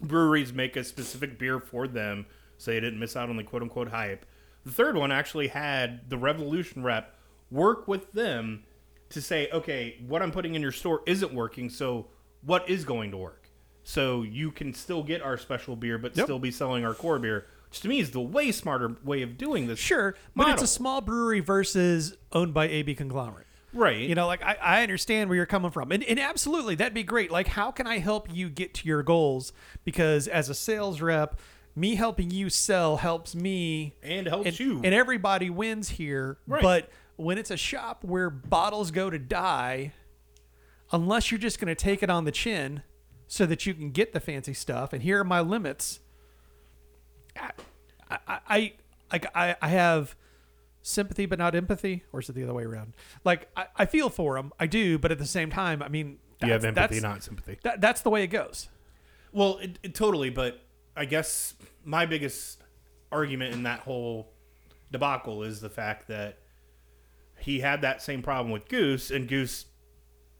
breweries 0.00 0.52
make 0.52 0.76
a 0.76 0.84
specific 0.84 1.38
beer 1.38 1.58
for 1.60 1.86
them 1.88 2.26
so 2.56 2.70
they 2.70 2.80
didn't 2.80 2.98
miss 2.98 3.16
out 3.16 3.28
on 3.30 3.36
the 3.36 3.44
quote 3.44 3.62
unquote 3.62 3.88
hype. 3.88 4.24
The 4.64 4.72
third 4.72 4.96
one 4.96 5.12
actually 5.12 5.48
had 5.48 6.08
the 6.10 6.18
Revolution 6.18 6.82
rep 6.82 7.14
work 7.50 7.88
with 7.88 8.12
them 8.12 8.64
to 9.10 9.22
say, 9.22 9.48
okay, 9.52 9.96
what 10.06 10.20
I'm 10.22 10.30
putting 10.32 10.54
in 10.54 10.62
your 10.62 10.72
store 10.72 11.02
isn't 11.06 11.32
working, 11.32 11.70
so 11.70 12.08
what 12.42 12.68
is 12.68 12.84
going 12.84 13.10
to 13.12 13.16
work? 13.16 13.48
So 13.82 14.22
you 14.22 14.50
can 14.50 14.74
still 14.74 15.02
get 15.02 15.22
our 15.22 15.38
special 15.38 15.74
beer, 15.76 15.96
but 15.96 16.14
Yep. 16.14 16.26
still 16.26 16.38
be 16.38 16.50
selling 16.50 16.84
our 16.84 16.92
core 16.92 17.18
beer, 17.18 17.46
which 17.70 17.80
to 17.80 17.88
me 17.88 18.00
is 18.00 18.10
the 18.10 18.20
way 18.20 18.52
smarter 18.52 18.96
way 19.02 19.22
of 19.22 19.38
doing 19.38 19.66
this. 19.66 19.78
sure, 19.78 20.14
but 20.36 20.50
it's 20.50 20.62
a 20.62 20.66
small 20.66 21.00
brewery 21.00 21.40
versus 21.40 22.16
owned 22.32 22.52
by 22.52 22.68
AB 22.68 22.94
conglomerate. 22.96 23.46
Right. 23.72 24.08
You 24.08 24.14
know, 24.14 24.26
like 24.26 24.42
I, 24.42 24.56
I 24.60 24.82
understand 24.82 25.28
where 25.28 25.36
you're 25.36 25.46
coming 25.46 25.70
from. 25.70 25.92
And, 25.92 26.02
and 26.04 26.18
absolutely, 26.18 26.74
that'd 26.74 26.94
be 26.94 27.02
great. 27.02 27.30
Like, 27.30 27.48
how 27.48 27.70
can 27.70 27.86
I 27.86 27.98
help 27.98 28.34
you 28.34 28.48
get 28.48 28.74
to 28.74 28.88
your 28.88 29.02
goals? 29.02 29.52
Because 29.84 30.26
as 30.26 30.48
a 30.48 30.54
sales 30.54 31.00
rep, 31.00 31.38
me 31.76 31.94
helping 31.94 32.30
you 32.30 32.50
sell 32.50 32.96
helps 32.96 33.34
me 33.34 33.94
And 34.02 34.26
helps 34.26 34.46
and, 34.46 34.60
you. 34.60 34.80
And 34.82 34.94
everybody 34.94 35.50
wins 35.50 35.90
here. 35.90 36.38
Right. 36.46 36.62
But 36.62 36.90
when 37.16 37.38
it's 37.38 37.50
a 37.50 37.56
shop 37.56 38.04
where 38.04 38.30
bottles 38.30 38.90
go 38.90 39.10
to 39.10 39.18
die, 39.18 39.92
unless 40.90 41.30
you're 41.30 41.38
just 41.38 41.60
going 41.60 41.68
to 41.68 41.74
take 41.74 42.02
it 42.02 42.10
on 42.10 42.24
the 42.24 42.32
chin 42.32 42.82
so 43.26 43.44
that 43.44 43.66
you 43.66 43.74
can 43.74 43.90
get 43.90 44.12
the 44.12 44.20
fancy 44.20 44.54
stuff, 44.54 44.92
and 44.92 45.02
here 45.02 45.20
are 45.20 45.24
my 45.24 45.40
limits. 45.40 46.00
I, 47.38 47.50
I, 48.10 48.38
I, 48.48 48.72
like, 49.12 49.26
I, 49.36 49.56
I 49.60 49.68
have 49.68 50.16
sympathy 50.82 51.26
but 51.26 51.38
not 51.38 51.54
empathy, 51.54 52.04
or 52.12 52.20
is 52.20 52.28
it 52.28 52.34
the 52.34 52.42
other 52.44 52.54
way 52.54 52.64
around? 52.64 52.94
Like, 53.24 53.48
I, 53.56 53.66
I 53.76 53.86
feel 53.86 54.08
for 54.10 54.36
him, 54.36 54.52
I 54.58 54.66
do, 54.66 54.98
but 54.98 55.10
at 55.12 55.18
the 55.18 55.26
same 55.26 55.50
time, 55.50 55.82
I 55.82 55.88
mean, 55.88 56.18
You 56.42 56.52
have 56.52 56.62
that's- 56.62 56.64
empathy, 56.78 57.00
that's- 57.00 57.02
not 57.02 57.22
sympathy. 57.22 57.58
That, 57.62 57.80
that's 57.80 58.00
the 58.02 58.10
way 58.10 58.22
it 58.22 58.28
goes. 58.28 58.68
Well, 59.32 59.58
it, 59.58 59.78
it 59.82 59.94
totally, 59.94 60.30
but 60.30 60.60
I 60.96 61.04
guess 61.04 61.54
my 61.84 62.06
biggest 62.06 62.62
argument 63.12 63.54
in 63.54 63.64
that 63.64 63.80
whole 63.80 64.32
debacle 64.90 65.42
is 65.42 65.60
the 65.60 65.68
fact 65.70 66.08
that 66.08 66.38
he 67.38 67.60
had 67.60 67.82
that 67.82 68.02
same 68.02 68.22
problem 68.22 68.50
with 68.50 68.68
Goose, 68.68 69.10
and 69.10 69.28
Goose 69.28 69.66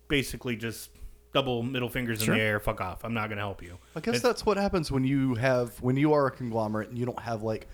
basically 0.08 0.56
just 0.56 0.90
double 1.34 1.62
middle 1.62 1.88
fingers 1.90 2.22
Sure. 2.22 2.34
in 2.34 2.40
the 2.40 2.44
air, 2.44 2.58
fuck 2.60 2.80
off. 2.80 3.04
I'm 3.04 3.12
not 3.14 3.28
going 3.28 3.36
to 3.36 3.42
help 3.44 3.62
you. 3.62 3.78
I 3.94 4.00
guess 4.00 4.16
It's- 4.16 4.22
that's 4.22 4.46
what 4.46 4.56
happens 4.56 4.90
when 4.90 5.04
you 5.04 5.34
have 5.34 5.78
when 5.82 5.96
you 5.96 6.12
are 6.14 6.26
a 6.26 6.30
conglomerate 6.30 6.88
and 6.88 6.96
you 6.98 7.04
don't 7.04 7.20
have 7.20 7.42
like 7.42 7.68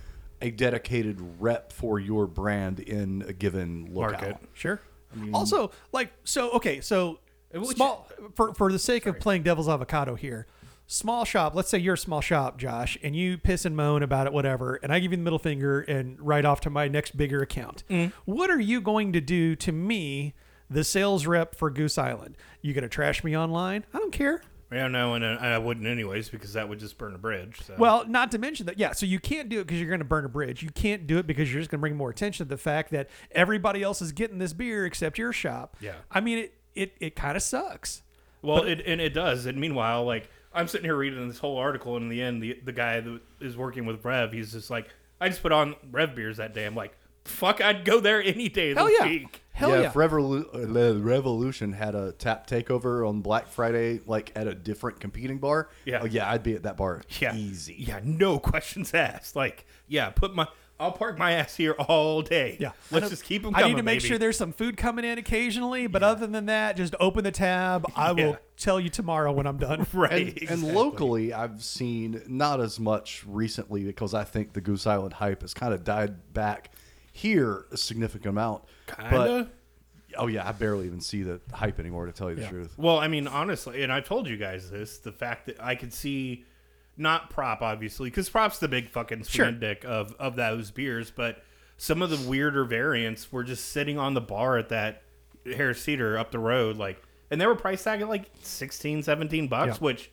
a 0.45 0.51
dedicated 0.51 1.19
rep 1.41 1.73
for 1.73 1.99
your 1.99 2.27
brand 2.27 2.79
in 2.81 3.25
a 3.27 3.33
given 3.33 3.87
locale. 3.93 4.21
Market. 4.21 4.37
Sure. 4.53 4.81
also, 5.33 5.71
like, 5.93 6.13
so 6.25 6.51
okay, 6.53 6.81
so 6.81 7.19
Which- 7.53 7.77
small 7.77 8.09
for 8.35 8.53
for 8.55 8.71
the 8.71 8.79
sake 8.79 9.07
of 9.07 9.19
playing 9.19 9.43
devil's 9.43 9.69
avocado 9.69 10.15
here. 10.15 10.47
Small 10.87 11.25
shop. 11.25 11.55
Let's 11.55 11.71
say 11.71 11.79
you're 11.79 11.95
a 11.95 11.99
small 11.99 12.21
shop, 12.21 12.59
Josh, 12.59 12.99
and 13.03 13.17
you 13.17 13.39
piss 13.39 13.65
and 13.65 13.75
moan 13.75 14.03
about 14.03 14.27
it, 14.27 14.35
whatever. 14.35 14.75
And 14.83 14.93
I 14.93 14.99
give 14.99 15.13
you 15.13 15.17
the 15.17 15.23
middle 15.23 15.39
finger 15.39 15.81
and 15.81 16.21
write 16.21 16.45
off 16.45 16.61
to 16.61 16.71
my 16.71 16.89
next 16.89 17.17
bigger 17.17 17.41
account. 17.41 17.85
Mm. 17.89 18.13
What 18.27 18.51
are 18.51 18.61
you 18.61 18.83
going 18.83 19.15
to 19.15 19.21
do 19.23 19.57
to 19.57 19.73
me, 19.73 20.35
the 20.69 20.85
sales 20.85 21.27
rep 21.27 21.55
for 21.55 21.71
Goose 21.71 21.97
Island? 21.97 22.37
You 22.61 22.75
gonna 22.75 22.91
trash 22.91 23.25
me 23.25 23.35
online? 23.35 23.87
I 23.95 23.99
don't 23.99 24.13
care. 24.13 24.43
Yeah, 24.73 24.89
no, 24.89 25.15
and 25.15 25.25
uh, 25.25 25.39
I 25.41 25.59
wouldn't 25.59 25.87
anyways 25.87 26.29
because 26.29 26.55
that 26.55 26.69
would 26.69 26.81
just 26.81 26.99
burn 26.99 27.15
a 27.15 27.19
bridge. 27.19 27.61
So. 27.65 27.75
Well, 27.79 28.07
not 28.09 28.31
to 28.33 28.39
mention 28.39 28.67
that, 28.67 28.79
yeah. 28.79 28.93
So 28.93 29.07
you 29.07 29.21
can't 29.21 29.49
do 29.49 29.61
it 29.61 29.67
because 29.67 29.79
you're 29.79 29.89
going 29.89 30.01
to 30.01 30.05
burn 30.05 30.25
a 30.25 30.29
bridge. 30.29 30.63
You 30.63 30.71
can't 30.71 31.07
do 31.07 31.19
it 31.19 31.27
because 31.27 31.53
you're 31.53 31.61
just 31.61 31.71
going 31.71 31.79
to 31.79 31.83
bring 31.83 31.97
more 31.97 32.11
attention 32.11 32.47
to 32.47 32.49
the 32.49 32.59
fact 32.59 32.91
that 32.91 33.09
everybody 33.33 33.83
else 33.83 34.03
is 34.03 34.13
getting 34.13 34.39
this 34.39 34.53
beer 34.53 34.87
except 34.87 35.19
your 35.19 35.33
shop. 35.33 35.77
Yeah. 35.81 35.95
I 36.11 36.21
mean, 36.21 36.39
it 36.39 36.55
it, 36.75 36.93
it 37.01 37.17
kind 37.17 37.37
of 37.37 37.43
sucks. 37.43 38.03
Well, 38.43 38.65
it, 38.65 38.83
and 38.85 39.01
it 39.01 39.15
does. 39.15 39.47
And 39.47 39.59
meanwhile, 39.59 40.05
like 40.05 40.29
I'm 40.53 40.69
sitting 40.69 40.85
here 40.85 40.97
reading 40.97 41.29
this 41.29 41.39
whole 41.39 41.57
article, 41.57 41.97
and 41.97 42.05
in 42.05 42.09
the 42.09 42.23
end, 42.23 42.43
the 42.43 42.59
the 42.65 42.73
guy 42.73 43.01
that 43.01 43.21
is 43.41 43.57
working 43.57 43.87
with 43.87 44.05
Rev, 44.05 44.33
he's 44.33 44.53
just 44.53 44.71
like, 44.71 44.89
I 45.21 45.29
just 45.29 45.43
put 45.43 45.53
on 45.53 45.77
Rev 45.91 46.15
beers 46.15 46.37
that 46.39 46.55
day. 46.55 46.65
I'm 46.65 46.75
like, 46.75 46.97
fuck, 47.25 47.61
I'd 47.61 47.85
go 47.85 48.01
there 48.01 48.23
any 48.23 48.49
day 48.49 48.71
of 48.73 48.77
Hell 48.79 48.87
the 48.87 48.93
yeah. 48.99 49.07
week. 49.07 49.41
Hell 49.53 49.71
yeah, 49.71 49.83
yeah. 49.83 49.87
if 49.87 49.95
Revolu- 49.95 50.53
uh, 50.53 50.99
Revolution 51.01 51.73
had 51.73 51.95
a 51.95 52.11
tap 52.13 52.49
takeover 52.49 53.09
on 53.09 53.21
Black 53.21 53.47
Friday, 53.47 54.01
like 54.05 54.33
at 54.35 54.49
a 54.49 54.55
different 54.55 54.99
competing 54.99 55.39
bar, 55.39 55.69
Yeah. 55.85 56.01
oh, 56.03 56.07
yeah, 56.07 56.29
I'd 56.29 56.43
be 56.43 56.55
at 56.55 56.65
that 56.65 56.77
bar 56.77 57.03
Yeah, 57.21 57.37
easy. 57.37 57.77
Yeah, 57.79 58.01
no 58.03 58.39
questions 58.41 58.93
asked. 58.95 59.37
Like, 59.37 59.65
yeah, 59.87 60.11
put 60.11 60.35
my, 60.35 60.49
I'll 60.81 60.91
park 60.91 61.19
my 61.19 61.31
ass 61.33 61.55
here 61.55 61.75
all 61.75 62.21
day. 62.21 62.57
Yeah. 62.59 62.73
let's 62.91 63.07
I 63.07 63.09
just 63.11 63.23
keep 63.23 63.45
them. 63.45 63.55
I 63.55 63.63
need 63.69 63.77
to 63.77 63.85
make 63.85 64.01
baby. 64.01 64.09
sure 64.09 64.19
there's 64.19 64.37
some 64.37 64.53
food 64.53 64.77
coming 64.77 65.05
in 65.05 65.19
occasionally, 65.19 65.87
but 65.87 66.03
other 66.03 66.27
than 66.27 66.47
that, 66.47 66.77
just 66.77 66.97
open 66.99 67.23
the 67.23 67.31
tab. 67.31 67.87
I 67.97 68.11
will 68.11 68.19
Yeah. 68.31 68.37
tell 68.57 68.81
you 68.81 68.89
tomorrow 68.89 69.31
when 69.31 69.47
I'm 69.47 69.59
done. 69.59 69.87
right. 69.93 70.11
And, 70.11 70.29
exactly. 70.37 70.49
and 70.69 70.75
locally, 70.75 71.33
I've 71.33 71.63
seen 71.63 72.21
not 72.27 72.61
as 72.61 72.81
much 72.81 73.23
recently 73.25 73.85
because 73.85 74.15
I 74.15 74.25
think 74.25 74.53
the 74.53 74.61
Goose 74.61 74.85
Island 74.85 75.13
hype 75.15 75.43
has 75.43 75.55
kind 75.55 75.73
of 75.73 75.85
died 75.85 76.35
back 76.35 76.73
here 77.15 77.65
a 77.71 77.77
significant 77.77 78.27
amount. 78.27 78.65
Kinda. 78.89 79.49
But 80.13 80.19
oh 80.19 80.27
yeah, 80.27 80.47
I 80.47 80.53
barely 80.53 80.87
even 80.87 81.01
see 81.01 81.23
the 81.23 81.41
hype 81.53 81.79
anymore 81.79 82.07
to 82.07 82.13
tell 82.13 82.29
you 82.29 82.35
the 82.37 82.43
Yeah. 82.43 82.51
truth. 82.51 82.75
Well, 82.77 82.99
I 82.99 83.07
mean, 83.09 83.27
honestly, 83.29 83.83
and 83.85 83.93
I've 83.93 84.05
told 84.05 84.29
you 84.29 84.37
guys 84.37 84.69
this: 84.71 84.99
the 84.99 85.13
fact 85.13 85.47
that 85.47 85.63
I 85.63 85.77
could 85.77 85.93
see, 85.93 86.45
not 86.97 87.31
prop 87.31 87.63
obviously, 87.63 88.11
because 88.11 88.29
prop's 88.29 88.59
the 88.59 88.69
big 88.69 88.89
fucking 88.91 89.23
Sure. 89.25 89.53
dick 89.53 89.85
of 89.85 90.13
of 90.19 90.35
those 90.37 90.73
beers, 90.73 91.11
but 91.13 91.43
some 91.77 92.03
of 92.03 92.11
the 92.11 92.29
weirder 92.29 92.65
variants 92.65 93.31
were 93.33 93.45
just 93.45 93.71
sitting 93.71 93.97
on 93.99 94.15
the 94.15 94.21
bar 94.21 94.59
at 94.59 94.69
that 94.71 95.03
Harris 95.57 95.85
Teeter 95.85 96.19
up 96.19 96.33
the 96.33 96.39
road, 96.41 96.77
like, 96.77 97.01
and 97.31 97.41
they 97.41 97.47
were 97.47 97.55
price 97.55 97.85
tagged 97.85 98.03
at 98.03 98.09
like 98.09 98.31
16, 98.43 99.03
17 99.05 99.47
bucks, 99.49 99.77
Yeah. 99.77 99.85
which 99.85 100.11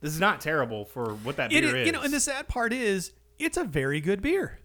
this 0.00 0.12
is 0.12 0.20
not 0.20 0.40
terrible 0.40 0.84
for 0.84 1.14
what 1.16 1.36
that 1.36 1.50
beer 1.50 1.64
is- 1.64 1.72
is. 1.74 1.86
you 1.86 1.92
know, 1.92 2.02
and 2.02 2.12
the 2.12 2.20
sad 2.20 2.46
part 2.48 2.72
is, 2.72 3.12
it's 3.38 3.56
a 3.56 3.64
very 3.64 4.00
good 4.00 4.22
beer. 4.22 4.58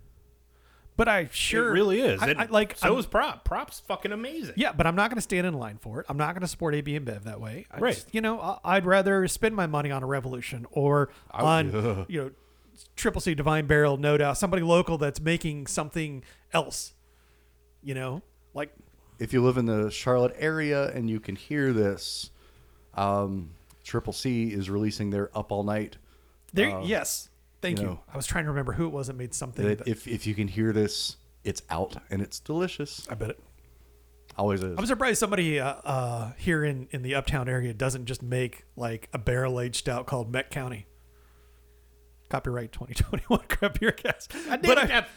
But 0.98 1.10
I 1.10 1.28
sure 1.32 1.70
it 1.70 1.72
really 1.74 2.00
is. 2.00 2.22
I, 2.22 2.30
And 2.30 2.42
I- 2.42 2.46
like 2.46 2.78
so 2.78 2.88
I'm- 2.90 2.98
is 3.00 3.06
prop. 3.06 3.44
Prop's 3.44 3.82
fucking 3.82 4.12
amazing. 4.14 4.54
Yeah, 4.58 4.72
but 4.72 4.88
I'm 4.88 4.96
not 4.96 5.10
going 5.10 5.18
to 5.18 5.22
stand 5.22 5.46
in 5.46 5.54
line 5.54 5.78
for 5.78 6.00
it. 6.00 6.06
I'm 6.08 6.18
not 6.18 6.34
going 6.34 6.42
to 6.42 6.48
support 6.48 6.74
AB 6.74 6.98
InBev 6.98 7.24
that 7.24 7.42
way. 7.42 7.66
I 7.70 7.80
Right. 7.80 7.94
just- 7.94 8.14
you 8.16 8.22
know, 8.22 8.40
I- 8.40 8.60
I'd 8.64 8.86
rather 8.86 9.28
spend 9.28 9.56
my 9.56 9.68
money 9.68 9.92
on 9.92 10.04
a 10.04 10.06
Revolution 10.06 10.66
or 10.72 11.10
on 11.32 12.06
you 12.08 12.22
know 12.22 12.32
Triple 12.96 13.20
C 13.22 13.36
Divine 13.36 13.68
Barrel, 13.68 13.98
no 13.98 14.18
doubt 14.18 14.38
somebody 14.38 14.64
local 14.64 14.98
that's 14.98 15.20
making 15.20 15.68
something 15.68 16.24
else. 16.54 16.94
You 17.84 17.94
know, 17.94 18.22
like 18.54 18.72
If 19.20 19.32
you 19.34 19.44
live 19.44 19.58
in 19.58 19.66
the 19.66 19.90
Charlotte 19.92 20.36
area 20.38 20.90
and 20.92 21.10
you 21.10 21.20
can 21.20 21.36
hear 21.36 21.72
this, 21.74 22.32
um, 22.96 23.52
Triple 23.84 24.14
C 24.14 24.48
is 24.54 24.70
releasing 24.70 25.10
their 25.10 25.30
Up 25.38 25.52
All 25.52 25.64
Night. 25.64 25.98
there. 26.54 26.82
yes, 26.84 27.30
thank 27.68 27.80
you 27.80 27.84
you. 27.86 27.90
know. 27.92 28.00
I 28.12 28.16
was 28.18 28.26
trying 28.28 28.46
to 28.46 28.50
remember 28.52 28.74
who 28.74 28.86
it 28.88 28.92
was 28.94 29.08
that 29.08 29.16
made 29.16 29.34
something. 29.34 29.66
That 29.68 29.80
that- 29.80 29.88
if 29.88 30.08
if 30.08 30.26
you 30.28 30.34
can 30.36 30.48
hear 30.48 30.72
this, 30.74 31.18
it's 31.44 31.62
out 31.70 31.96
and 32.10 32.22
it's 32.22 32.40
delicious. 32.40 33.08
I 33.10 33.16
bet 33.16 33.32
it. 33.32 33.40
Always 34.38 34.62
is. 34.64 34.78
I'm 34.78 34.86
surprised 34.86 35.20
somebody 35.20 35.60
uh, 35.62 35.76
uh, 35.86 36.32
here 36.38 36.64
in, 36.66 36.88
in 36.92 37.04
the 37.04 37.16
uptown 37.16 37.48
area 37.48 37.74
doesn't 37.74 38.06
just 38.06 38.22
make 38.22 38.66
like 38.76 39.08
a 39.14 39.18
barrel 39.18 39.62
aged 39.62 39.78
stout 39.78 40.08
called 40.08 40.30
Meck 40.32 40.50
County. 40.50 40.88
Copyright 42.30 42.72
2021 42.72 43.40
Crap 43.50 43.80
Beer 43.80 43.92
Cast. 43.92 44.34
I 44.50 44.58
did 44.58 44.64
But 44.68 44.78
I- 44.80 44.86
that. 44.88 45.10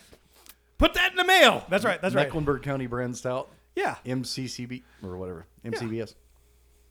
Put 0.78 0.94
that 0.94 1.10
in 1.10 1.16
the 1.16 1.24
mail. 1.24 1.64
that's 1.68 1.84
right. 1.84 2.00
That's 2.00 2.14
right. 2.14 2.26
Mecklenburg 2.26 2.62
County 2.62 2.86
brand 2.86 3.16
stout, 3.16 3.50
Yeah. 3.74 3.96
MCCB 4.06 4.84
or 5.02 5.16
whatever, 5.16 5.44
MCBS. 5.64 6.14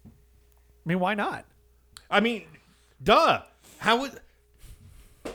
I 0.05 0.09
mean, 0.83 0.99
why 0.99 1.13
not? 1.13 1.45
I 2.11 2.19
mean, 2.19 2.43
duh. 3.01 3.43
How 3.77 4.01
would? 4.01 4.19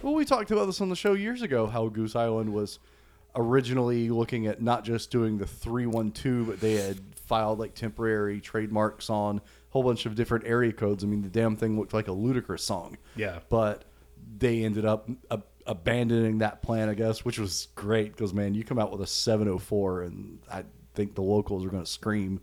Well, 0.02 0.14
we 0.14 0.24
talked 0.24 0.50
about 0.50 0.66
this 0.66 0.80
on 0.80 0.88
the 0.88 0.96
show 0.96 1.12
years 1.12 1.42
ago. 1.42 1.66
How 1.66 1.88
Goose 1.88 2.16
Island 2.16 2.52
was 2.52 2.78
originally 3.34 4.08
looking 4.10 4.46
at 4.46 4.60
not 4.60 4.84
just 4.84 5.10
doing 5.10 5.38
the 5.38 5.46
three 5.46 5.86
one 5.86 6.10
two, 6.10 6.44
but 6.44 6.60
they 6.60 6.74
had 6.74 6.98
filed 7.26 7.58
like 7.58 7.74
temporary 7.74 8.40
trademarks 8.40 9.08
on 9.10 9.38
a 9.38 9.42
whole 9.70 9.82
bunch 9.82 10.04
of 10.06 10.14
different 10.14 10.46
area 10.46 10.72
codes. 10.72 11.04
I 11.04 11.06
mean, 11.06 11.22
the 11.22 11.28
damn 11.28 11.56
thing 11.56 11.78
looked 11.78 11.94
like 11.94 12.08
a 12.08 12.12
Ludacris 12.12 12.60
song. 12.60 12.98
Yeah. 13.16 13.38
but 13.48 13.84
they 14.38 14.64
ended 14.64 14.84
up 14.84 15.08
ab- 15.30 15.44
abandoning 15.66 16.38
that 16.38 16.62
plan, 16.62 16.88
I 16.88 16.94
guess, 16.94 17.24
which 17.24 17.38
was 17.38 17.68
great 17.74 18.12
because 18.12 18.34
man, 18.34 18.54
you 18.54 18.64
come 18.64 18.78
out 18.78 18.90
with 18.92 19.00
a 19.02 19.06
seven 19.06 19.48
oh 19.48 19.58
four, 19.58 20.02
and 20.02 20.38
I 20.50 20.64
think 20.94 21.14
the 21.14 21.22
locals 21.22 21.64
are 21.64 21.68
going 21.68 21.84
to 21.84 21.90
scream. 21.90 22.40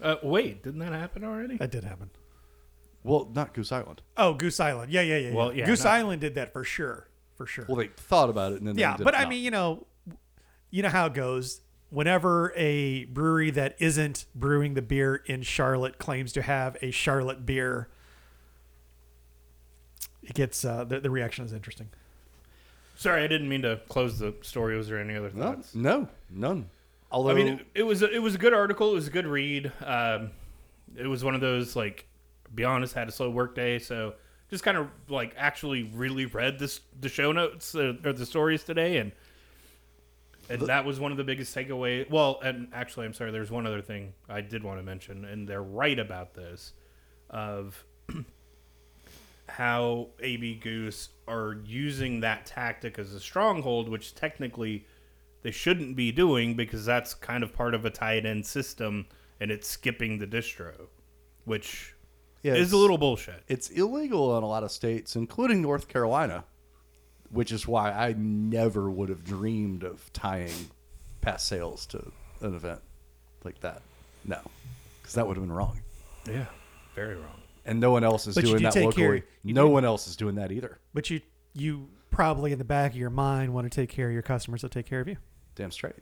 Uh, 0.00 0.16
wait, 0.22 0.62
didn't 0.62 0.80
that 0.80 0.92
happen 0.92 1.24
already? 1.24 1.56
That 1.56 1.70
did 1.70 1.84
happen. 1.84 2.10
Well, 3.04 3.30
not 3.32 3.54
Goose 3.54 3.70
Island. 3.70 4.02
Oh, 4.16 4.34
Goose 4.34 4.58
Island. 4.58 4.90
Yeah, 4.90 5.02
yeah, 5.02 5.18
yeah. 5.18 5.28
yeah. 5.28 5.34
Well, 5.34 5.54
yeah, 5.54 5.66
Goose 5.66 5.84
no. 5.84 5.90
Island 5.90 6.20
did 6.22 6.34
that 6.34 6.52
for 6.52 6.64
sure. 6.64 7.06
For 7.36 7.46
sure. 7.46 7.66
Well, 7.68 7.76
they 7.76 7.88
thought 7.88 8.30
about 8.30 8.52
it, 8.52 8.58
and 8.58 8.66
then 8.66 8.76
they 8.76 8.82
yeah, 8.82 8.96
did 8.96 9.04
but 9.04 9.14
I 9.14 9.22
not. 9.22 9.28
mean, 9.28 9.44
you 9.44 9.50
know, 9.50 9.86
you 10.70 10.82
know 10.82 10.88
how 10.88 11.06
it 11.06 11.14
goes. 11.14 11.60
Whenever 11.90 12.52
a 12.56 13.04
brewery 13.04 13.50
that 13.52 13.76
isn't 13.78 14.24
brewing 14.34 14.74
the 14.74 14.82
beer 14.82 15.16
in 15.26 15.42
Charlotte 15.42 15.98
claims 15.98 16.32
to 16.32 16.42
have 16.42 16.76
a 16.82 16.90
Charlotte 16.90 17.44
beer, 17.46 17.88
it 20.22 20.34
gets 20.34 20.64
uh, 20.64 20.84
the, 20.84 20.98
the 20.98 21.10
reaction 21.10 21.44
is 21.44 21.52
interesting. 21.52 21.90
Sorry, 22.96 23.22
I 23.22 23.26
didn't 23.26 23.48
mean 23.48 23.62
to 23.62 23.80
close 23.88 24.18
the 24.18 24.34
story. 24.42 24.76
Was 24.76 24.88
there 24.88 24.98
any 24.98 25.16
other 25.16 25.30
no, 25.34 25.42
thoughts? 25.42 25.74
no, 25.74 26.08
none. 26.30 26.70
Although 27.10 27.30
I 27.30 27.34
mean, 27.34 27.48
it, 27.48 27.66
it 27.74 27.82
was 27.82 28.02
a, 28.02 28.10
it 28.10 28.20
was 28.20 28.34
a 28.34 28.38
good 28.38 28.54
article. 28.54 28.90
It 28.90 28.94
was 28.94 29.08
a 29.08 29.10
good 29.10 29.26
read. 29.26 29.70
Um, 29.84 30.30
it 30.96 31.06
was 31.06 31.22
one 31.22 31.34
of 31.34 31.40
those 31.40 31.76
like, 31.76 32.06
be 32.54 32.64
honest, 32.64 32.94
had 32.94 33.08
a 33.08 33.12
slow 33.12 33.30
work 33.30 33.54
day, 33.54 33.78
so 33.78 34.14
just 34.50 34.64
kind 34.64 34.76
of 34.76 34.88
like 35.08 35.34
actually 35.36 35.84
really 35.84 36.26
read 36.26 36.58
this 36.58 36.80
the 37.00 37.08
show 37.08 37.32
notes 37.32 37.74
uh, 37.74 37.94
or 38.04 38.12
the 38.12 38.26
stories 38.26 38.64
today, 38.64 38.98
and 38.98 39.12
and 40.48 40.62
that 40.62 40.84
was 40.84 41.00
one 41.00 41.10
of 41.10 41.16
the 41.16 41.24
biggest 41.24 41.54
takeaways. 41.54 42.08
Well, 42.10 42.40
and 42.42 42.68
actually, 42.72 43.06
I'm 43.06 43.14
sorry. 43.14 43.30
There's 43.30 43.50
one 43.50 43.66
other 43.66 43.82
thing 43.82 44.12
I 44.28 44.40
did 44.40 44.62
want 44.62 44.78
to 44.78 44.82
mention, 44.82 45.24
and 45.24 45.48
they're 45.48 45.62
right 45.62 45.98
about 45.98 46.34
this, 46.34 46.72
of 47.30 47.84
how 49.48 50.08
AB 50.20 50.56
Goose 50.56 51.10
are 51.26 51.56
using 51.64 52.20
that 52.20 52.46
tactic 52.46 52.98
as 52.98 53.14
a 53.14 53.20
stronghold, 53.20 53.88
which 53.88 54.14
technically 54.14 54.86
they 55.42 55.50
shouldn't 55.50 55.96
be 55.96 56.10
doing 56.10 56.54
because 56.54 56.84
that's 56.84 57.14
kind 57.14 57.42
of 57.44 57.52
part 57.52 57.74
of 57.74 57.84
a 57.84 57.90
tied 57.90 58.24
in 58.24 58.42
system 58.42 59.06
and 59.40 59.50
it's 59.50 59.68
skipping 59.68 60.18
the 60.18 60.26
distro, 60.26 60.88
which 61.44 61.93
Yeah, 62.44 62.52
it's- 62.52 62.70
a 62.72 62.76
little 62.76 62.98
bullshit. 62.98 63.42
it's 63.48 63.70
illegal 63.70 64.36
in 64.38 64.44
a 64.44 64.46
lot 64.46 64.62
of 64.62 64.70
states, 64.70 65.16
including 65.16 65.60
North 65.62 65.88
Carolina, 65.88 66.44
which 67.30 67.50
is 67.50 67.66
why 67.66 67.90
I 67.90 68.12
never 68.16 68.88
would 68.90 69.08
have 69.08 69.24
dreamed 69.24 69.82
of 69.82 70.12
tying 70.12 70.52
past 71.20 71.46
sales 71.48 71.86
to 71.86 72.12
an 72.40 72.54
event. 72.54 72.80
like 73.44 73.60
that. 73.60 73.82
No, 74.24 74.38
because 75.02 75.14
that 75.14 75.26
would 75.26 75.36
have 75.36 75.44
been 75.44 75.52
wrong. 75.52 75.80
Yeah, 76.26 76.46
very 76.94 77.14
wrong. 77.14 77.42
And 77.66 77.78
no 77.80 77.90
one 77.90 78.02
else 78.04 78.26
is 78.26 78.34
But 78.34 78.44
doing 78.44 78.56
do 78.58 78.62
that 78.70 78.74
locally. 78.76 79.20
care- 79.20 79.28
no 79.44 79.66
do- 79.66 79.70
one 79.70 79.84
else 79.84 80.06
is 80.06 80.16
doing 80.16 80.36
that 80.36 80.50
either. 80.52 80.78
But 80.94 81.10
you 81.10 81.20
you 81.52 81.88
probably 82.10 82.52
in 82.52 82.58
the 82.58 82.64
back 82.64 82.92
of 82.92 82.96
your 82.96 83.10
mind 83.10 83.52
want 83.52 83.70
to 83.70 83.74
take 83.74 83.90
care 83.90 84.06
of 84.06 84.12
your 84.14 84.22
customers 84.22 84.62
that 84.62 84.70
take 84.70 84.86
care 84.86 85.00
of 85.00 85.08
you. 85.08 85.16
Damn 85.56 85.70
straight. 85.72 85.96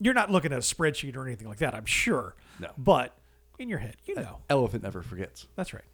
You're 0.00 0.12
not 0.14 0.30
looking 0.30 0.52
at 0.52 0.58
a 0.58 0.60
spreadsheet 0.60 1.16
or 1.16 1.26
anything 1.26 1.48
like 1.48 1.58
that, 1.58 1.74
I'm 1.74 1.86
sure. 1.86 2.34
No. 2.60 2.68
But 2.76 3.16
in 3.58 3.68
your 3.68 3.78
head, 3.78 3.96
you 4.04 4.14
know. 4.14 4.38
Elephant 4.48 4.82
never 4.82 5.02
forgets. 5.02 5.46
That's 5.56 5.72
right. 5.72 5.84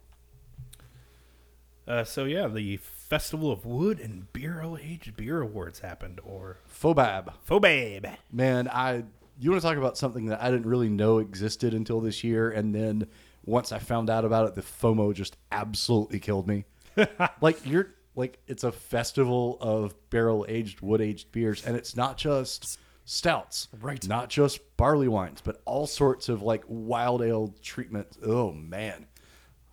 Uh, 1.87 2.03
so 2.03 2.25
yeah, 2.25 2.47
the 2.47 2.77
Festival 2.77 3.51
of 3.51 3.65
Wood 3.65 3.99
and 3.99 4.31
Barrel 4.31 4.77
Aged 4.81 5.17
Beer 5.17 5.41
Awards 5.41 5.79
happened, 5.79 6.21
or 6.23 6.57
Fobab. 6.67 7.33
Fobab. 7.47 8.15
Man, 8.31 8.69
I 8.69 9.03
you 9.39 9.51
want 9.51 9.61
to 9.61 9.67
talk 9.67 9.77
about 9.77 9.97
something 9.97 10.27
that 10.27 10.41
I 10.41 10.49
didn't 10.49 10.65
really 10.65 10.89
know 10.89 11.17
existed 11.17 11.73
until 11.73 11.99
this 11.99 12.23
year, 12.23 12.49
and 12.49 12.73
then 12.73 13.07
once 13.45 13.71
I 13.71 13.79
found 13.79 14.09
out 14.09 14.23
about 14.23 14.47
it, 14.47 14.55
the 14.55 14.61
FOMO 14.61 15.13
just 15.13 15.35
absolutely 15.51 16.19
killed 16.19 16.47
me. 16.47 16.65
like 17.41 17.65
you're 17.65 17.89
like 18.15 18.39
it's 18.47 18.63
a 18.63 18.71
festival 18.71 19.57
of 19.59 19.93
barrel 20.09 20.45
aged, 20.47 20.81
wood 20.81 21.01
aged 21.01 21.31
beers, 21.31 21.65
and 21.65 21.75
it's 21.75 21.95
not 21.95 22.17
just 22.17 22.79
stouts, 23.05 23.67
Right. 23.79 24.05
Not 24.07 24.29
just 24.29 24.59
barley 24.77 25.07
wines, 25.07 25.41
but 25.41 25.61
all 25.65 25.87
sorts 25.87 26.29
of 26.29 26.41
like 26.41 26.63
wild 26.67 27.21
ale 27.21 27.53
treatments. 27.61 28.17
Oh 28.25 28.51
man, 28.51 29.07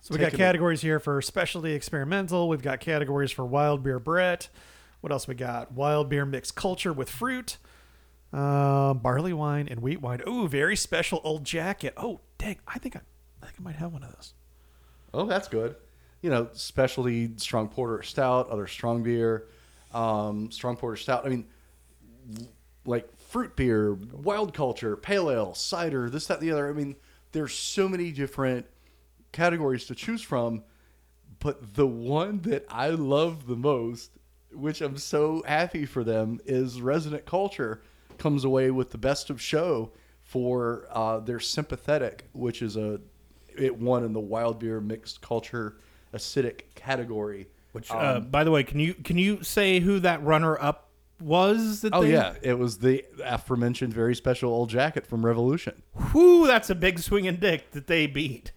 So 0.01 0.13
we 0.13 0.19
got 0.19 0.33
categories 0.33 0.81
here 0.81 0.99
for 0.99 1.21
specialty 1.21 1.73
experimental. 1.73 2.49
We've 2.49 2.61
got 2.61 2.79
categories 2.79 3.31
for 3.31 3.45
wild 3.45 3.83
beer 3.83 3.99
Brett. 3.99 4.49
What 5.01 5.11
else 5.11 5.27
we 5.27 5.35
got? 5.35 5.71
Wild 5.71 6.09
beer 6.09 6.25
mixed 6.25 6.55
culture 6.55 6.93
with 6.93 7.09
fruit, 7.09 7.57
uh, 8.33 8.93
barley 8.93 9.33
wine 9.33 9.67
and 9.69 9.79
wheat 9.79 10.01
wine. 10.01 10.21
Ooh, 10.27 10.47
very 10.47 10.75
special 10.75 11.21
old 11.23 11.43
jacket. 11.43 11.93
Oh, 11.97 12.19
dang! 12.37 12.57
I 12.67 12.77
think 12.79 12.95
I, 12.95 13.01
I 13.41 13.47
think 13.47 13.59
I 13.59 13.63
might 13.63 13.75
have 13.75 13.93
one 13.93 14.03
of 14.03 14.13
those. 14.13 14.33
Oh, 15.13 15.25
that's 15.25 15.47
good. 15.47 15.75
You 16.21 16.29
know, 16.29 16.49
specialty 16.53 17.31
strong 17.37 17.67
porter 17.67 18.03
stout, 18.03 18.49
other 18.49 18.67
strong 18.67 19.01
beer, 19.01 19.47
um, 19.93 20.51
strong 20.51 20.77
porter 20.77 20.95
stout. 20.97 21.25
I 21.25 21.29
mean, 21.29 21.47
like 22.85 23.09
fruit 23.31 23.55
beer, 23.55 23.93
wild 24.11 24.53
culture, 24.53 24.97
pale 24.97 25.31
ale, 25.31 25.53
cider, 25.53 26.09
this, 26.09 26.27
that, 26.27 26.41
the 26.41 26.51
other. 26.51 26.67
I 26.67 26.73
mean, 26.73 26.97
there's 27.31 27.53
so 27.53 27.87
many 27.87 28.11
different 28.11 28.65
categories 29.31 29.85
to 29.85 29.95
choose 29.95 30.21
from, 30.21 30.63
but 31.39 31.75
the 31.75 31.87
one 31.87 32.41
that 32.41 32.65
I 32.67 32.89
love 32.89 33.47
the 33.47 33.55
most, 33.55 34.11
which 34.51 34.81
I'm 34.81 34.97
so 34.97 35.43
happy 35.47 35.85
for 35.85 36.03
them, 36.03 36.41
is 36.45 36.81
Resident 36.81 37.25
Culture 37.25 37.81
comes 38.17 38.43
away 38.43 38.69
with 38.69 38.89
the 38.89 38.97
best 38.97 39.29
of 39.29 39.41
show 39.41 39.93
for 40.21 40.87
uh, 40.91 41.19
their 41.21 41.39
sympathetic, 41.39 42.27
which 42.33 42.61
is 42.61 42.75
a 42.75 42.99
it 43.57 43.77
won 43.77 44.03
in 44.03 44.11
the 44.11 44.19
wild 44.19 44.59
beer 44.59 44.81
mixed 44.81 45.21
culture 45.21 45.77
acidic 46.13 46.63
category. 46.75 47.47
Which, 47.71 47.89
uh, 47.91 48.19
by 48.19 48.43
the 48.43 48.51
way, 48.51 48.63
can 48.63 48.81
you 48.81 48.93
can 48.93 49.17
you 49.17 49.41
say 49.41 49.79
who 49.79 49.99
that 49.99 50.21
runner 50.21 50.61
up 50.61 50.90
was? 51.21 51.81
That 51.81 51.93
Oh 51.93 52.01
they- 52.03 52.11
yeah, 52.13 52.35
it 52.41 52.57
was 52.57 52.79
the 52.79 53.05
aforementioned 53.23 53.93
very 53.93 54.15
special 54.15 54.51
old 54.51 54.69
jacket 54.69 55.05
from 55.05 55.25
Revolution. 55.25 55.81
whew, 56.11 56.47
that's 56.47 56.69
a 56.69 56.75
big 56.75 56.99
swinging 56.99 57.37
dick 57.37 57.71
that 57.71 57.87
they 57.87 58.07
beat. 58.07 58.51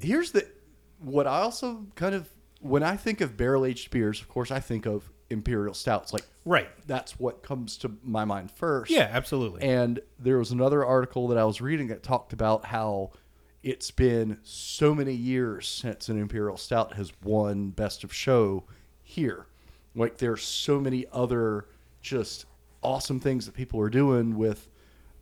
Here's 0.00 0.32
the 0.32 0.46
what 0.98 1.26
I 1.26 1.40
also 1.40 1.86
kind 1.94 2.14
of 2.14 2.28
when 2.60 2.82
I 2.82 2.96
think 2.96 3.20
of 3.20 3.36
barrel 3.36 3.64
aged 3.66 3.90
beers, 3.90 4.20
of 4.20 4.28
course 4.28 4.50
I 4.50 4.60
think 4.60 4.86
of 4.86 5.10
imperial 5.30 5.74
stouts. 5.74 6.12
Like 6.12 6.24
Right. 6.46 6.68
that's 6.86 7.18
what 7.18 7.42
comes 7.42 7.76
to 7.78 7.92
my 8.02 8.24
mind 8.24 8.50
first. 8.50 8.90
Yeah, 8.90 9.08
absolutely. 9.12 9.62
And 9.62 10.00
there 10.18 10.38
was 10.38 10.50
another 10.50 10.84
article 10.84 11.28
that 11.28 11.38
I 11.38 11.44
was 11.44 11.60
reading 11.60 11.88
that 11.88 12.02
talked 12.02 12.32
about 12.32 12.66
how 12.66 13.12
it's 13.62 13.90
been 13.90 14.38
so 14.42 14.94
many 14.94 15.14
years 15.14 15.66
since 15.66 16.08
an 16.10 16.18
imperial 16.20 16.56
stout 16.58 16.94
has 16.94 17.12
won 17.22 17.70
best 17.70 18.04
of 18.04 18.12
show 18.12 18.64
here. 19.02 19.46
Like 19.94 20.18
there's 20.18 20.42
so 20.42 20.80
many 20.80 21.06
other 21.12 21.66
just 22.00 22.46
awesome 22.82 23.20
things 23.20 23.46
that 23.46 23.54
people 23.54 23.80
are 23.80 23.88
doing 23.88 24.36
with 24.36 24.68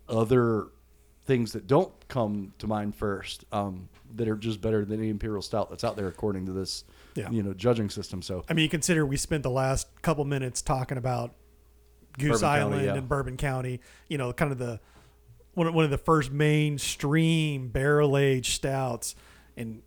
other 0.09 0.69
things 1.25 1.53
that 1.53 1.67
don't 1.69 1.93
come 2.09 2.53
to 2.59 2.67
mind 2.67 2.97
first 2.97 3.45
um, 3.53 3.89
that 4.17 4.27
are 4.29 4.35
just 4.37 4.61
better 4.61 4.85
than 4.85 4.99
any 4.99 5.09
imperial 5.09 5.41
stout 5.41 5.71
that's 5.71 5.85
out 5.85 5.95
there 5.97 6.09
according 6.09 6.45
to 6.47 6.53
this 6.53 6.83
Yeah. 7.15 7.31
you 7.31 7.43
know 7.43 7.53
judging 7.55 7.89
system. 7.91 8.23
So 8.23 8.45
I 8.49 8.55
mean, 8.55 8.65
you 8.65 8.69
consider 8.69 9.07
we 9.07 9.17
spent 9.17 9.43
the 9.43 9.51
last 9.51 9.89
couple 10.03 10.25
minutes 10.25 10.63
talking 10.63 10.99
about 10.99 11.35
Goose 12.19 12.41
Bourbon 12.41 12.41
County, 12.41 12.61
Island 12.61 12.85
yeah. 12.87 12.95
and 12.95 13.09
Bourbon 13.09 13.37
County. 13.37 13.81
You 14.09 14.19
know, 14.19 14.33
kind 14.33 14.53
of 14.53 14.59
the 14.59 14.81
one 15.55 15.67
of, 15.67 15.75
one 15.75 15.85
of 15.85 15.91
the 15.91 15.99
first 15.99 16.33
mainstream 16.33 17.69
barrel 17.69 18.17
aged 18.17 18.55
stouts, 18.55 19.15
and 19.57 19.83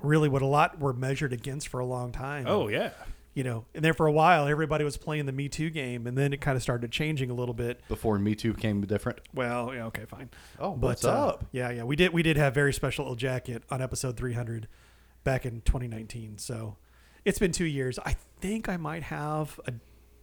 really 0.00 0.28
what 0.28 0.42
a 0.42 0.46
lot 0.46 0.80
were 0.80 0.92
measured 0.92 1.32
against 1.32 1.68
for 1.68 1.78
a 1.78 1.86
long 1.86 2.10
time. 2.10 2.46
oh 2.48 2.68
yeah. 2.68 2.90
You 3.34 3.44
know, 3.44 3.64
and 3.74 3.84
there 3.84 3.94
for 3.94 4.06
a 4.06 4.12
while, 4.12 4.46
everybody 4.46 4.84
was 4.84 4.96
playing 4.96 5.26
the 5.26 5.32
Me 5.32 5.48
Too 5.48 5.68
game, 5.70 6.06
and 6.06 6.16
then 6.16 6.32
it 6.32 6.40
kind 6.40 6.56
of 6.56 6.62
started 6.62 6.90
changing 6.92 7.30
a 7.30 7.34
little 7.34 7.54
bit. 7.54 7.80
before 7.88 8.18
Me 8.18 8.34
Too 8.34 8.52
became 8.54 8.80
different. 8.86 9.18
Well, 9.34 9.74
yeah, 9.74 9.86
okay, 9.86 10.04
fine. 10.06 10.30
Oh, 10.58 10.72
But, 10.72 10.86
what's 10.86 11.04
uh, 11.04 11.28
up? 11.28 11.44
yeah, 11.52 11.70
yeah, 11.70 11.82
we 11.84 11.96
did 11.96 12.12
we 12.12 12.22
did 12.22 12.36
have 12.36 12.54
very 12.54 12.72
special 12.72 13.04
little 13.04 13.16
jacket 13.16 13.62
on 13.70 13.82
episode 13.82 14.16
300 14.16 14.68
back 15.24 15.44
in 15.44 15.60
2019. 15.62 16.38
So 16.38 16.76
it's 17.24 17.38
been 17.38 17.52
two 17.52 17.64
years. 17.64 17.98
I 18.04 18.16
think 18.40 18.68
I 18.68 18.76
might 18.76 19.02
have 19.04 19.58
a 19.66 19.72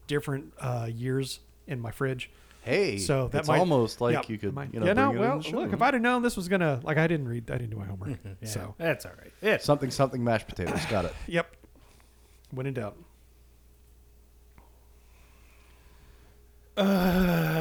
different 0.07 0.53
uh, 0.59 0.87
years 0.93 1.39
in 1.67 1.79
my 1.79 1.91
fridge. 1.91 2.29
Hey, 2.63 2.99
So 2.99 3.27
that 3.29 3.39
it's 3.39 3.49
almost 3.49 4.01
like 4.01 4.13
yeah, 4.13 4.21
you 4.27 4.37
could, 4.37 4.53
might- 4.53 4.71
you 4.71 4.79
know, 4.79 4.85
yeah, 4.85 4.93
no, 4.93 5.09
bring 5.09 5.15
it 5.23 5.25
in 5.25 5.29
well, 5.31 5.39
the 5.39 5.55
look, 5.57 5.73
if 5.73 5.81
I'd 5.81 5.95
have 5.95 6.03
known 6.03 6.21
this 6.21 6.37
was 6.37 6.47
gonna 6.47 6.79
like, 6.83 6.97
I 6.99 7.07
didn't 7.07 7.27
read, 7.27 7.49
I 7.49 7.55
didn't 7.57 7.71
do 7.71 7.77
my 7.77 7.85
homework. 7.85 8.19
Yeah, 8.23 8.47
So, 8.47 8.75
that's 8.77 9.03
all 9.05 9.13
right. 9.19 9.31
It's 9.41 9.65
something 9.65 9.89
something 9.89 10.23
mashed 10.23 10.47
potatoes, 10.47 10.85
got 10.85 11.05
it. 11.05 11.13
yep, 11.27 11.55
when 12.51 12.65
in 12.65 12.73
doubt. 12.73 12.97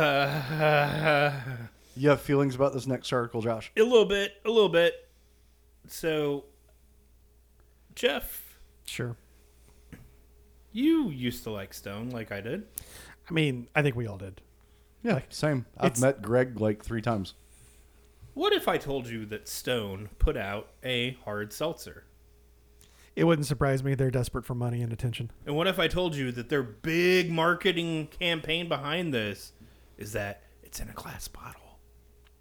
uh, 0.01 1.31
You 1.97 2.09
have 2.11 2.21
feelings 2.21 2.55
about 2.55 2.73
this 2.73 2.87
next 2.87 3.13
article, 3.13 3.43
Josh? 3.43 3.71
a 3.77 3.83
little 3.83 4.05
bit, 4.07 4.35
a 4.45 4.51
little 4.51 4.69
bit. 4.69 5.09
So, 5.87 6.45
Jeff, 7.95 8.59
Sure. 8.87 9.17
you 10.73 11.11
used 11.11 11.43
to 11.45 11.51
like 11.51 11.75
Stone, 11.75 12.11
like 12.11 12.31
I 12.33 12.41
did. 12.41 12.67
I 13.29 13.33
mean, 13.33 13.69
I 13.75 13.83
think 13.83 13.97
we 13.97 14.07
all 14.07 14.19
did. 14.19 14.41
Yeah, 15.03 15.21
same. 15.31 15.67
I've 15.79 16.01
met 16.01 16.23
Greg 16.23 16.61
like 16.61 16.85
three 16.85 17.03
times. 17.03 17.35
What 18.35 18.53
if 18.53 18.69
I 18.69 18.77
told 18.79 19.09
you 19.09 19.27
that 19.27 19.49
Stone 19.49 20.11
put 20.19 20.37
out 20.37 20.69
a 20.85 21.13
hard 21.25 21.53
seltzer? 21.53 22.05
It 23.17 23.25
wouldn't 23.25 23.47
surprise 23.47 23.83
me. 23.83 23.95
They're 23.95 24.11
desperate 24.11 24.45
for 24.45 24.55
money 24.55 24.83
and 24.83 24.93
attention. 24.93 25.31
And 25.45 25.57
what 25.57 25.67
if 25.67 25.79
I 25.79 25.89
told 25.89 26.15
you 26.15 26.31
that 26.33 26.49
their 26.49 26.63
big 26.63 27.31
marketing 27.31 28.09
campaign 28.19 28.69
behind 28.69 29.13
this 29.13 29.53
is 29.99 30.13
that 30.13 30.43
it's 30.63 30.81
in 30.81 30.89
a 30.89 30.93
glass 30.93 31.29
bottle? 31.29 31.79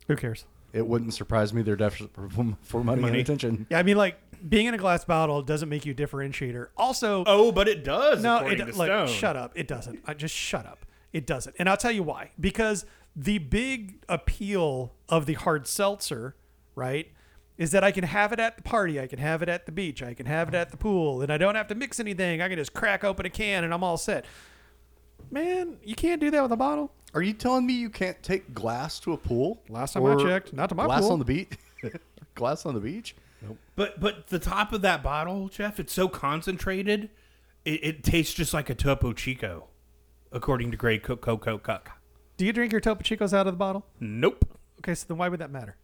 Who 0.08 0.16
cares? 0.16 0.46
It 0.72 0.86
wouldn't 0.88 1.14
surprise 1.16 1.52
me. 1.54 1.64
They're 1.64 1.76
desperate 1.76 2.12
for, 2.14 2.30
for 2.62 2.84
money, 2.84 3.04
and 3.04 3.16
attention. 3.16 3.66
Yeah, 3.72 3.80
I 3.80 3.84
mean, 3.84 3.98
like 3.98 4.20
being 4.48 4.68
in 4.68 4.74
a 4.76 4.78
glass 4.78 5.04
bottle 5.04 5.42
doesn't 5.42 5.68
make 5.68 5.86
you 5.86 5.92
a 5.94 5.96
differentiator. 5.96 6.68
Also, 6.78 7.24
Oh, 7.26 7.52
but 7.52 7.68
it 7.68 7.84
does. 7.84 8.22
no, 8.22 8.38
according 8.38 8.68
it 8.68 8.72
to 8.74 8.78
like 8.78 8.88
Stone. 8.90 9.08
shut 9.08 9.36
up. 9.36 9.52
It 9.56 9.68
doesn't. 9.68 10.00
I 10.06 10.14
just 10.14 10.36
shut 10.36 10.66
up. 10.68 10.86
It 11.12 11.26
doesn't. 11.26 11.56
And 11.58 11.68
I'll 11.68 11.78
tell 11.78 11.92
you 11.92 12.04
why. 12.04 12.30
Because 12.40 12.86
the 13.16 13.40
big 13.40 14.04
appeal 14.08 14.94
of 15.10 15.26
the 15.26 15.34
hard 15.34 15.66
seltzer, 15.68 16.36
right, 16.76 17.12
is 17.60 17.72
that 17.72 17.84
I 17.84 17.91
can 17.91 18.06
have 18.06 18.32
it 18.32 18.39
at 18.39 18.56
the 18.56 18.63
party, 18.63 19.00
I 19.00 19.06
can 19.06 19.19
have 19.19 19.43
it 19.43 19.50
at 19.50 19.65
the 19.67 19.72
beach, 19.72 20.02
I 20.02 20.13
can 20.15 20.26
have 20.26 20.48
it 20.48 20.56
at 20.56 20.72
the 20.72 20.78
pool, 20.78 21.22
and 21.22 21.32
I 21.32 21.38
don't 21.38 21.56
have 21.56 21.67
to 21.67 21.76
mix 21.76 22.00
anything. 22.00 22.41
I 22.41 22.48
can 22.48 22.58
just 22.58 22.74
crack 22.74 23.04
open 23.04 23.26
a 23.26 23.30
can 23.30 23.63
and 23.65 23.74
I'm 23.74 23.84
all 23.84 23.98
set. 23.98 24.26
Man, 25.30 25.78
you 25.84 25.93
can't 25.93 26.22
do 26.22 26.32
that 26.32 26.41
with 26.41 26.54
a 26.54 26.58
bottle. 26.58 26.91
Are 27.13 27.22
you 27.22 27.34
telling 27.34 27.67
me 27.67 27.74
you 27.74 27.89
can't 27.89 28.22
take 28.24 28.54
glass 28.54 29.00
to 29.02 29.12
a 29.12 29.17
pool? 29.17 29.62
Last 29.67 29.93
time 29.93 30.06
I 30.06 30.12
Or 30.13 30.19
checked, 30.19 30.54
not 30.54 30.69
to 30.69 30.76
my 30.76 30.86
glass 30.86 31.02
pool. 31.02 31.12
on 31.12 31.19
the 31.19 31.26
beach. 31.26 31.52
glass 32.36 32.65
on 32.65 32.74
the 32.74 32.80
beach. 32.80 33.15
But 33.76 34.00
but 34.00 34.28
the 34.28 34.39
top 34.39 34.72
of 34.74 34.82
that 34.82 35.04
bottle, 35.04 35.50
Jeff, 35.50 35.80
it's 35.80 35.93
so 35.93 36.08
concentrated, 36.08 37.10
it, 37.65 37.84
it 37.84 38.04
tastes 38.04 38.34
just 38.34 38.54
like 38.54 38.69
a 38.69 38.76
Topo 38.76 39.12
Chico, 39.13 39.67
according 40.32 40.72
to 40.72 40.78
Greg 40.78 41.04
Koch 41.04 41.22
Coco 41.22 41.58
Cook. 41.58 41.89
Do 42.38 42.45
you 42.45 42.54
drink 42.54 42.72
your 42.72 42.82
Topo 42.82 43.02
Chicos 43.02 43.34
out 43.34 43.48
of 43.48 43.54
the 43.54 43.58
bottle? 43.58 43.86
Nope. 44.00 44.45
Okay, 44.80 44.95
so 44.95 45.06
then 45.10 45.17
why 45.17 45.28
would 45.30 45.39
that 45.39 45.52
matter? 45.52 45.76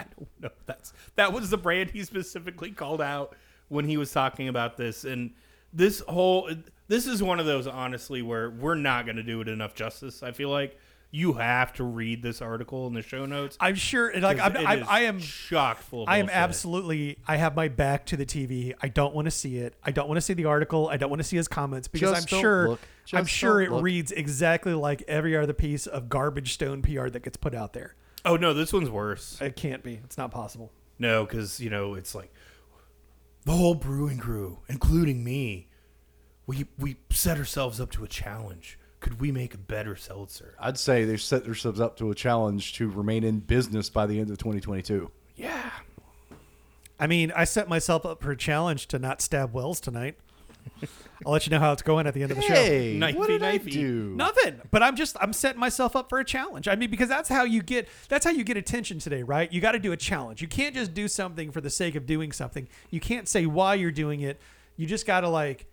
I 0.00 0.06
don't 0.18 0.28
know. 0.42 0.50
That's 0.66 0.92
that 1.16 1.32
was 1.32 1.50
the 1.50 1.58
brand 1.58 1.90
he 1.90 2.02
specifically 2.04 2.70
called 2.72 3.00
out 3.00 3.36
when 3.68 3.84
he 3.86 3.96
was 3.96 4.12
talking 4.12 4.48
about 4.48 4.76
this. 4.76 5.04
And 5.04 5.32
this 5.72 6.00
whole 6.08 6.50
this 6.88 7.06
is 7.06 7.22
one 7.22 7.38
of 7.40 7.46
those 7.46 7.66
honestly 7.66 8.22
where 8.22 8.50
we're 8.50 8.74
not 8.74 9.04
going 9.04 9.16
to 9.16 9.22
do 9.22 9.40
it 9.40 9.48
enough 9.48 9.74
justice. 9.74 10.22
I 10.22 10.32
feel 10.32 10.48
like 10.50 10.78
you 11.12 11.32
have 11.32 11.72
to 11.72 11.82
read 11.82 12.22
this 12.22 12.40
article 12.40 12.86
in 12.86 12.94
the 12.94 13.02
show 13.02 13.26
notes. 13.26 13.56
I'm 13.58 13.74
sure, 13.74 14.12
Like 14.20 14.38
I'm, 14.38 14.54
it 14.54 14.64
I'm, 14.64 14.84
I 14.88 15.00
am 15.00 15.18
chock 15.18 15.78
full. 15.78 16.04
Of 16.04 16.08
I 16.08 16.18
am 16.18 16.26
bullshit. 16.26 16.36
absolutely. 16.36 17.18
I 17.26 17.36
have 17.36 17.56
my 17.56 17.66
back 17.66 18.06
to 18.06 18.16
the 18.16 18.24
TV. 18.24 18.74
I 18.80 18.86
don't 18.86 19.12
want 19.12 19.26
to 19.26 19.32
see 19.32 19.56
it. 19.56 19.74
I 19.82 19.90
don't 19.90 20.06
want 20.06 20.18
to 20.18 20.20
see 20.20 20.34
the 20.34 20.44
article. 20.44 20.88
I 20.88 20.96
don't 20.98 21.10
want 21.10 21.18
to 21.18 21.24
see 21.26 21.36
his 21.36 21.48
comments 21.48 21.88
because 21.88 22.10
Just 22.12 22.32
I'm 22.32 22.36
don't 22.36 22.40
sure. 22.42 22.68
look. 22.68 22.80
I'm 23.12 23.24
Just 23.24 23.36
sure 23.36 23.58
don't 23.64 23.72
it 23.72 23.74
look. 23.74 23.82
reads 23.84 24.12
exactly 24.12 24.72
like 24.72 25.02
every 25.08 25.36
other 25.36 25.52
piece 25.52 25.88
of 25.88 26.08
garbage 26.08 26.52
stone 26.52 26.80
PR 26.80 27.08
that 27.08 27.24
gets 27.24 27.36
put 27.36 27.56
out 27.56 27.72
there. 27.72 27.96
Oh 28.24 28.36
no, 28.36 28.52
this 28.52 28.72
one's 28.72 28.90
worse. 28.90 29.40
It 29.40 29.56
can't 29.56 29.82
be. 29.82 30.00
It's 30.04 30.18
not 30.18 30.30
possible. 30.30 30.72
No, 30.98 31.24
because 31.24 31.60
you 31.60 31.70
know 31.70 31.94
it's 31.94 32.14
like 32.14 32.32
the 33.44 33.52
whole 33.52 33.74
brewing 33.74 34.18
crew, 34.18 34.58
including 34.68 35.24
me. 35.24 35.68
We 36.46 36.66
we 36.78 36.96
set 37.10 37.38
ourselves 37.38 37.80
up 37.80 37.90
to 37.92 38.04
a 38.04 38.08
challenge. 38.08 38.78
Could 39.00 39.20
we 39.20 39.32
make 39.32 39.54
a 39.54 39.58
better 39.58 39.96
seltzer? 39.96 40.54
I'd 40.60 40.78
say 40.78 41.04
they've 41.04 41.20
set 41.20 41.44
themselves 41.44 41.80
up 41.80 41.96
to 41.98 42.10
a 42.10 42.14
challenge 42.14 42.74
to 42.74 42.90
remain 42.90 43.24
in 43.24 43.40
business 43.40 43.88
by 43.88 44.06
the 44.06 44.20
end 44.20 44.30
of 44.30 44.36
2022. 44.36 45.10
Yeah. 45.36 45.70
I 46.98 47.06
mean, 47.06 47.32
I 47.34 47.44
set 47.44 47.66
myself 47.66 48.04
up 48.04 48.22
for 48.22 48.30
a 48.30 48.36
challenge 48.36 48.88
to 48.88 48.98
not 48.98 49.22
stab 49.22 49.54
Wells 49.54 49.80
tonight. 49.80 50.18
I'll 51.26 51.32
let 51.32 51.46
you 51.46 51.50
know 51.50 51.58
how 51.58 51.72
it's 51.72 51.82
going 51.82 52.06
at 52.06 52.14
the 52.14 52.22
end 52.22 52.30
of 52.30 52.38
the 52.38 52.42
show. 52.42 52.54
Knifey, 52.54 53.14
what 53.14 53.28
did 53.28 53.42
I 53.42 53.58
knifey. 53.58 53.72
do? 53.72 54.14
Nothing. 54.16 54.60
But 54.70 54.82
I'm 54.82 54.96
just 54.96 55.16
I'm 55.20 55.32
setting 55.32 55.60
myself 55.60 55.94
up 55.94 56.08
for 56.08 56.18
a 56.18 56.24
challenge. 56.24 56.66
I 56.68 56.76
mean, 56.76 56.90
because 56.90 57.08
that's 57.08 57.28
how 57.28 57.44
you 57.44 57.62
get 57.62 57.88
that's 58.08 58.24
how 58.24 58.30
you 58.30 58.44
get 58.44 58.56
attention 58.56 58.98
today, 58.98 59.22
right? 59.22 59.52
You 59.52 59.60
got 59.60 59.72
to 59.72 59.78
do 59.78 59.92
a 59.92 59.96
challenge. 59.96 60.40
You 60.40 60.48
can't 60.48 60.74
just 60.74 60.94
do 60.94 61.08
something 61.08 61.50
for 61.50 61.60
the 61.60 61.70
sake 61.70 61.94
of 61.94 62.06
doing 62.06 62.32
something. 62.32 62.68
You 62.90 63.00
can't 63.00 63.28
say 63.28 63.44
why 63.46 63.74
you're 63.74 63.90
doing 63.90 64.22
it. 64.22 64.40
You 64.76 64.86
just 64.86 65.06
got 65.06 65.20
to 65.20 65.28
like 65.28 65.66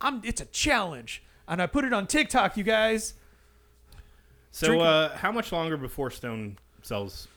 I'm 0.00 0.20
it's 0.24 0.40
a 0.40 0.46
challenge. 0.46 1.22
And 1.46 1.62
I 1.62 1.66
put 1.66 1.84
it 1.84 1.92
on 1.92 2.06
TikTok, 2.06 2.56
you 2.56 2.64
guys. 2.64 3.14
So 4.50 4.66
Drinking- 4.66 4.86
uh, 4.86 5.16
how 5.16 5.32
much 5.32 5.52
longer 5.52 5.76
before 5.76 6.10
Stone 6.10 6.58
sells? 6.82 7.28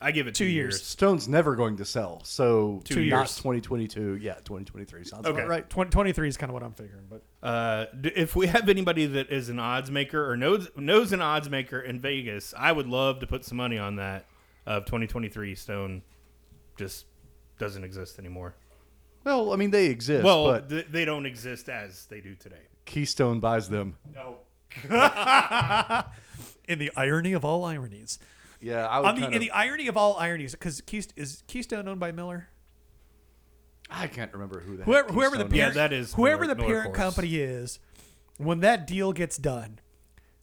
I 0.00 0.10
give 0.12 0.26
it 0.26 0.34
Two 0.34 0.44
two, 0.44 0.50
years. 0.50 0.82
Stone's 0.82 1.26
never 1.26 1.56
going 1.56 1.78
to 1.78 1.84
sell, 1.84 2.20
so 2.24 2.80
Two 2.84 3.06
not 3.06 3.20
years. 3.20 3.36
2022. 3.36 4.16
Yeah, 4.16 4.34
2023 4.34 5.04
sounds 5.04 5.26
Okay. 5.26 5.38
about 5.38 5.48
right. 5.48 5.70
2023 5.70 6.28
is 6.28 6.36
kind 6.36 6.50
of 6.50 6.54
what 6.54 6.62
I'm 6.62 6.72
figuring, 6.74 7.06
but 7.08 7.22
Uh, 7.42 7.86
if 8.02 8.36
we 8.36 8.46
have 8.48 8.68
anybody 8.68 9.06
that 9.06 9.30
is 9.30 9.48
an 9.48 9.58
odds 9.58 9.90
maker 9.90 10.30
or 10.30 10.36
knows 10.36 10.68
knows 10.76 11.12
an 11.12 11.22
odds 11.22 11.48
maker 11.48 11.80
in 11.80 11.98
Vegas, 12.00 12.52
I 12.56 12.72
would 12.72 12.86
love 12.86 13.20
to 13.20 13.26
put 13.26 13.44
some 13.44 13.56
money 13.56 13.78
on 13.78 13.96
that. 13.96 14.26
Of 14.66 14.84
2023 14.86 15.54
Stone 15.54 16.02
just 16.76 17.06
doesn't 17.58 17.84
exist 17.84 18.18
anymore. 18.18 18.54
Well, 19.24 19.52
I 19.52 19.56
mean 19.56 19.70
they 19.70 19.86
exist, 19.86 20.24
well, 20.24 20.46
but 20.46 20.68
th- 20.68 20.86
they 20.90 21.04
don't 21.04 21.24
exist 21.24 21.68
as 21.68 22.06
they 22.06 22.20
do 22.20 22.34
today. 22.34 22.62
Keystone 22.84 23.38
buys 23.40 23.68
them. 23.68 23.96
No. 24.12 24.38
in 26.68 26.78
the 26.78 26.90
irony 26.96 27.32
of 27.32 27.44
all 27.44 27.64
ironies. 27.64 28.18
Yeah, 28.60 28.86
I 28.86 29.00
would 29.00 29.06
On 29.08 29.14
the, 29.16 29.20
kind 29.22 29.34
in 29.34 29.36
of, 29.36 29.42
the 29.42 29.50
irony 29.52 29.86
of 29.88 29.96
all 29.96 30.16
ironies, 30.18 30.52
because 30.52 30.80
Keystone, 30.80 31.14
is 31.16 31.42
Keystone 31.46 31.86
owned 31.88 32.00
by 32.00 32.12
Miller? 32.12 32.48
I 33.90 34.06
can't 34.08 34.32
remember 34.32 34.60
who 34.60 34.72
the 34.76 34.78
heck 34.78 34.86
Whoever, 34.86 35.12
whoever 35.12 35.36
the 35.38 35.44
parent, 35.44 35.54
Yeah, 35.54 35.70
that 35.70 35.92
is 35.92 36.14
whoever 36.14 36.42
Miller- 36.42 36.54
the 36.54 36.60
Miller 36.62 36.74
parent 36.74 36.92
Coors. 36.94 36.96
company 36.96 37.36
is, 37.36 37.78
when 38.38 38.60
that 38.60 38.86
deal 38.86 39.12
gets 39.12 39.36
done, 39.36 39.78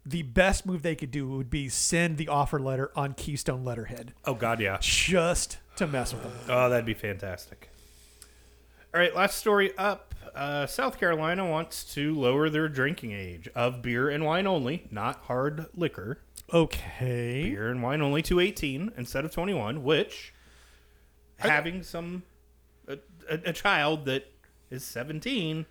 the 0.06 0.21
best 0.21 0.65
move 0.65 0.82
they 0.82 0.95
could 0.95 1.12
do 1.12 1.28
would 1.30 1.49
be 1.49 1.69
send 1.69 2.17
the 2.17 2.28
offer 2.28 2.60
letter 2.60 2.91
on 2.95 3.13
Keystone 3.13 3.63
letterhead, 3.65 4.13
Oh 4.26 4.34
God, 4.34 4.60
yeah. 4.60 4.78
just 4.80 5.58
to 5.78 5.88
mess 5.88 6.13
with 6.13 6.23
them. 6.23 6.34
Oh, 6.49 6.69
that'd 6.69 6.86
be 6.86 6.93
fantastic. 6.93 7.69
All 8.93 8.99
right, 9.02 9.15
last 9.15 9.38
story 9.38 9.76
up. 9.78 10.12
Uh, 10.36 10.65
South 10.65 11.00
Carolina 11.00 11.48
wants 11.48 11.84
to 11.93 12.13
lower 12.15 12.50
their 12.50 12.67
drinking 12.67 13.12
age 13.12 13.48
of 13.54 13.82
beer 13.82 14.10
and 14.10 14.26
wine 14.26 14.48
only, 14.48 14.88
not 14.89 15.17
hard 15.26 15.67
liquor. 15.76 16.19
Okay. 16.52 17.43
Beer 17.52 17.69
and 17.69 17.84
wine 17.84 18.02
only 18.02 18.22
to 18.24 18.39
18 18.39 18.91
instead 18.98 19.26
of 19.26 19.32
21, 19.32 19.84
which 19.84 20.34
having 21.38 21.84
some 21.84 22.24
a, 22.88 22.98
a, 23.30 23.39
a 23.46 23.54
child 23.54 24.06
that 24.06 24.26
is 24.69 24.84
17, 24.84 25.65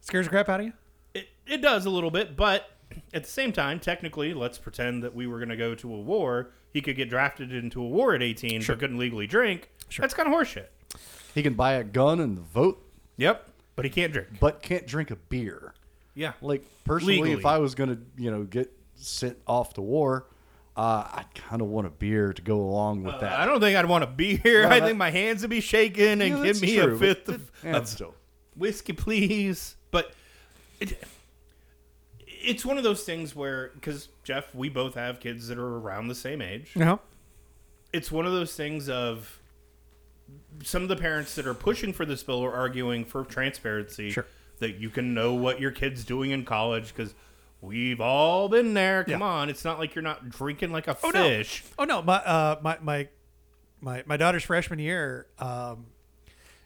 Scares 0.00 0.26
the 0.26 0.30
crap 0.30 0.48
out 0.48 0.60
of 0.60 0.66
you? 0.66 0.72
it, 1.14 1.28
it 1.46 1.62
does 1.62 1.86
a 1.86 1.90
little 1.90 2.10
bit, 2.10 2.36
but 2.36 2.70
at 3.14 3.24
the 3.24 3.30
same 3.30 3.52
time, 3.52 3.78
technically, 3.80 4.34
let's 4.34 4.58
pretend 4.58 5.02
that 5.02 5.14
we 5.14 5.26
were 5.26 5.38
going 5.38 5.48
to 5.48 5.56
go 5.56 5.74
to 5.76 5.94
a 5.94 6.00
war. 6.00 6.50
He 6.72 6.80
could 6.80 6.96
get 6.96 7.08
drafted 7.08 7.52
into 7.52 7.80
a 7.80 7.86
war 7.86 8.14
at 8.14 8.22
18 8.22 8.64
but 8.66 8.78
couldn't 8.78 8.98
legally 8.98 9.26
drink. 9.26 9.70
Sure. 9.88 10.02
That's 10.02 10.14
kind 10.14 10.28
of 10.28 10.34
horseshit. 10.34 10.66
He 11.34 11.42
can 11.42 11.54
buy 11.54 11.74
a 11.74 11.84
gun 11.84 12.20
and 12.20 12.38
vote, 12.38 12.84
Yep, 13.16 13.48
but 13.76 13.84
he 13.84 13.90
can't 13.90 14.12
drink. 14.12 14.28
but 14.40 14.62
can't 14.62 14.86
drink 14.86 15.10
a 15.10 15.16
beer. 15.16 15.74
Yeah. 16.14 16.32
Like 16.42 16.64
personally, 16.84 17.32
if 17.32 17.46
I 17.46 17.58
was 17.58 17.74
gonna, 17.74 17.98
you 18.18 18.30
know, 18.30 18.42
get 18.44 18.70
sent 18.96 19.38
off 19.46 19.74
to 19.74 19.80
war, 19.80 20.26
uh, 20.76 21.04
I 21.06 21.24
kind 21.34 21.60
of 21.62 21.68
want 21.68 21.86
a 21.86 21.90
beer 21.90 22.32
to 22.32 22.42
go 22.42 22.60
along 22.60 23.02
with 23.02 23.20
that. 23.20 23.32
Uh, 23.38 23.42
I 23.42 23.46
don't 23.46 23.60
think 23.60 23.76
I'd 23.76 23.86
want 23.86 24.04
a 24.04 24.06
beer. 24.06 24.36
here. 24.42 24.62
Well, 24.62 24.72
I 24.72 24.80
that- 24.80 24.86
think 24.86 24.98
my 24.98 25.10
hands 25.10 25.42
would 25.42 25.50
be 25.50 25.60
shaking 25.60 26.04
and 26.06 26.20
Yeah, 26.20 26.28
give 26.28 26.42
that's 26.42 26.62
me 26.62 26.74
true, 26.76 26.84
a 26.84 26.88
but 26.90 26.98
fifth 26.98 27.28
it- 27.28 27.34
of, 27.34 27.50
yeah, 27.64 27.76
of 27.76 27.88
still. 27.88 28.14
whiskey, 28.56 28.92
please. 28.92 29.76
But 29.90 30.12
it, 30.80 31.02
it's 32.26 32.64
one 32.64 32.78
of 32.78 32.84
those 32.84 33.04
things 33.04 33.34
where, 33.36 33.70
because 33.74 34.08
Jeff, 34.24 34.54
we 34.54 34.68
both 34.68 34.94
have 34.94 35.20
kids 35.20 35.48
that 35.48 35.58
are 35.58 35.76
around 35.78 36.08
the 36.08 36.14
same 36.14 36.40
age. 36.42 36.72
No. 36.74 37.00
It's 37.92 38.10
one 38.10 38.24
of 38.26 38.32
those 38.32 38.54
things 38.54 38.88
of 38.88 39.38
some 40.62 40.82
of 40.82 40.88
the 40.88 40.96
parents 40.96 41.34
that 41.34 41.46
are 41.46 41.54
pushing 41.54 41.92
for 41.92 42.04
this 42.04 42.22
bill 42.22 42.44
are 42.44 42.52
arguing 42.52 43.04
for 43.04 43.24
transparency. 43.24 44.10
Sure. 44.10 44.26
That 44.58 44.76
you 44.76 44.90
can 44.90 45.12
know 45.14 45.34
what 45.34 45.60
your 45.60 45.72
kid's 45.72 46.04
doing 46.04 46.30
in 46.30 46.44
college 46.44 46.94
because 46.94 47.14
we've 47.60 48.00
all 48.00 48.48
been 48.48 48.74
there. 48.74 49.02
Come 49.04 49.20
Yeah. 49.20 49.26
on. 49.26 49.48
It's 49.50 49.64
not 49.64 49.78
like 49.80 49.94
you're 49.96 50.02
not 50.02 50.28
drinking 50.28 50.70
like 50.70 50.86
a 50.86 50.96
Oh 51.02 51.10
no. 51.10 51.22
fish. 51.24 51.64
Oh 51.78 51.84
no. 51.84 52.00
My 52.02 52.14
uh 52.16 52.60
my 52.62 52.78
my 52.80 53.08
my 53.80 54.04
my 54.06 54.16
daughter's 54.16 54.44
freshman 54.44 54.78
year. 54.78 55.26
Um, 55.40 55.86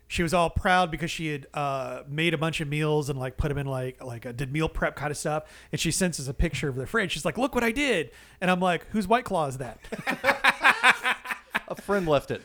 she 0.08 0.22
was 0.22 0.32
all 0.34 0.50
proud 0.50 0.90
because 0.90 1.10
she 1.10 1.28
had 1.28 1.46
uh, 1.54 2.02
made 2.06 2.32
a 2.34 2.38
bunch 2.38 2.60
of 2.60 2.68
meals 2.68 3.08
and 3.08 3.18
like 3.18 3.36
put 3.38 3.48
them 3.48 3.56
in 3.58 3.66
like 3.66 4.04
like 4.04 4.24
a, 4.26 4.32
did 4.32 4.52
meal 4.52 4.68
prep 4.68 4.94
kind 4.94 5.10
of 5.10 5.16
stuff. 5.16 5.44
And 5.72 5.80
she 5.80 5.90
sends 5.90 6.20
us 6.20 6.28
a 6.28 6.34
picture 6.34 6.68
of 6.68 6.76
the 6.76 6.86
fridge. 6.86 7.12
She's 7.12 7.24
like, 7.24 7.38
"Look 7.38 7.54
what 7.54 7.64
I 7.64 7.72
did!" 7.72 8.10
And 8.40 8.50
I'm 8.50 8.60
like, 8.60 8.86
"Whose 8.90 9.08
White 9.08 9.24
Claw 9.24 9.46
is 9.46 9.56
that?" 9.58 9.78
a 11.68 11.74
friend 11.80 12.06
left 12.06 12.30
it. 12.30 12.42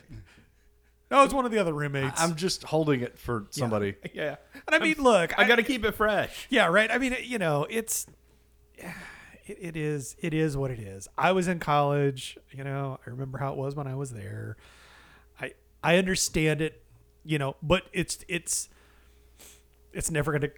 Oh, 1.11 1.23
it's 1.23 1.33
one 1.33 1.45
of 1.45 1.51
the 1.51 1.57
other 1.59 1.73
roommates. 1.73 2.19
I'm 2.21 2.35
just 2.35 2.63
holding 2.63 3.01
it 3.01 3.17
for 3.19 3.45
somebody. 3.49 3.95
Yeah. 4.13 4.37
and 4.67 4.75
I 4.75 4.79
mean, 4.79 4.95
look, 4.99 5.37
I 5.37 5.47
got 5.47 5.57
to 5.57 5.63
keep 5.63 5.83
it 5.85 5.93
fresh. 5.93 6.47
Yeah, 6.49 6.67
right. 6.67 6.89
I 6.91 6.97
mean, 6.97 7.15
you 7.23 7.37
know, 7.37 7.67
it's 7.69 8.07
it, 8.77 9.57
it 9.59 9.77
is 9.77 10.15
it 10.19 10.33
is 10.33 10.57
what 10.57 10.71
it 10.71 10.79
is. 10.79 11.07
I 11.17 11.31
was 11.31 11.47
in 11.47 11.59
college, 11.59 12.37
you 12.51 12.63
know, 12.63 12.99
I 13.05 13.09
remember 13.09 13.37
how 13.37 13.51
it 13.51 13.57
was 13.57 13.75
when 13.75 13.87
I 13.87 13.95
was 13.95 14.11
there. 14.11 14.57
I 15.39 15.53
I 15.83 15.97
understand 15.97 16.61
it, 16.61 16.83
you 17.23 17.37
know, 17.37 17.55
but 17.61 17.83
it's 17.93 18.19
it's 18.27 18.69
it's 19.93 20.09
never 20.09 20.31
going 20.31 20.41
to 20.41 20.51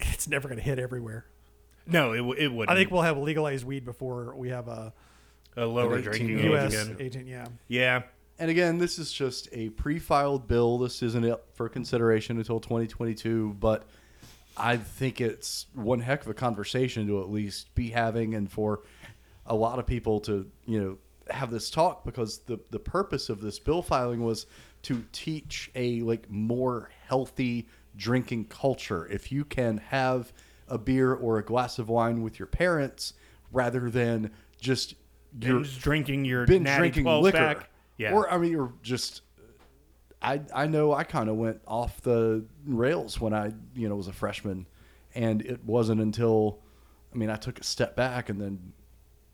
it's 0.00 0.28
never 0.28 0.48
going 0.48 0.58
to 0.58 0.64
hit 0.64 0.78
everywhere. 0.78 1.26
No, 1.86 2.12
it, 2.12 2.18
w- 2.18 2.34
it 2.38 2.52
wouldn't. 2.52 2.70
I 2.70 2.78
think 2.78 2.90
we'll 2.90 3.02
have 3.02 3.16
legalized 3.16 3.64
weed 3.64 3.84
before 3.84 4.34
we 4.36 4.48
have 4.50 4.68
a 4.68 4.92
a 5.56 5.64
lower 5.64 6.00
drinking 6.00 6.28
year 6.28 6.38
age 6.38 6.44
old. 6.46 6.54
US 6.54 6.74
again. 6.84 6.96
agent, 7.00 7.26
yeah. 7.28 7.46
Yeah. 7.68 8.02
And 8.38 8.50
again, 8.50 8.78
this 8.78 8.98
is 8.98 9.12
just 9.12 9.48
a 9.52 9.70
pre-filed 9.70 10.46
bill. 10.46 10.78
This 10.78 11.02
isn't 11.02 11.24
up 11.24 11.46
for 11.54 11.68
consideration 11.68 12.36
until 12.36 12.60
2022, 12.60 13.56
but 13.58 13.84
I 14.56 14.76
think 14.76 15.20
it's 15.20 15.66
one 15.74 16.00
heck 16.00 16.22
of 16.22 16.28
a 16.28 16.34
conversation 16.34 17.06
to 17.06 17.20
at 17.20 17.30
least 17.30 17.74
be 17.74 17.90
having 17.90 18.34
and 18.34 18.50
for 18.50 18.80
a 19.46 19.54
lot 19.54 19.78
of 19.78 19.86
people 19.86 20.20
to, 20.20 20.50
you 20.66 20.80
know, 20.80 20.98
have 21.30 21.50
this 21.50 21.70
talk 21.70 22.04
because 22.04 22.38
the 22.40 22.58
the 22.70 22.78
purpose 22.78 23.28
of 23.28 23.40
this 23.40 23.58
bill 23.58 23.82
filing 23.82 24.22
was 24.22 24.46
to 24.82 25.04
teach 25.12 25.70
a 25.74 26.00
like 26.02 26.30
more 26.30 26.90
healthy 27.08 27.66
drinking 27.96 28.44
culture. 28.44 29.06
If 29.08 29.32
you 29.32 29.44
can 29.44 29.78
have 29.78 30.32
a 30.68 30.78
beer 30.78 31.12
or 31.12 31.38
a 31.38 31.44
glass 31.44 31.78
of 31.78 31.88
wine 31.88 32.22
with 32.22 32.38
your 32.38 32.46
parents 32.46 33.14
rather 33.52 33.90
than 33.90 34.30
just 34.60 34.94
your 35.40 35.60
Binge 35.60 35.80
drinking 35.80 36.24
your 36.24 36.46
been 36.46 36.62
natty 36.62 36.78
drinking 36.78 37.04
12 37.04 37.22
liquor. 37.24 37.38
pack. 37.38 37.70
Yeah. 37.98 38.12
Or 38.12 38.30
I 38.30 38.38
mean, 38.38 38.54
or 38.56 38.72
just 38.82 39.22
I 40.22 40.40
I 40.54 40.66
know 40.66 40.92
I 40.92 41.04
kind 41.04 41.28
of 41.28 41.36
went 41.36 41.60
off 41.66 42.00
the 42.02 42.44
rails 42.66 43.20
when 43.20 43.32
I 43.34 43.52
you 43.74 43.88
know 43.88 43.96
was 43.96 44.08
a 44.08 44.12
freshman, 44.12 44.66
and 45.14 45.42
it 45.42 45.64
wasn't 45.64 46.00
until 46.00 46.60
I 47.14 47.18
mean 47.18 47.30
I 47.30 47.36
took 47.36 47.58
a 47.60 47.64
step 47.64 47.96
back 47.96 48.28
and 48.28 48.40
then 48.40 48.72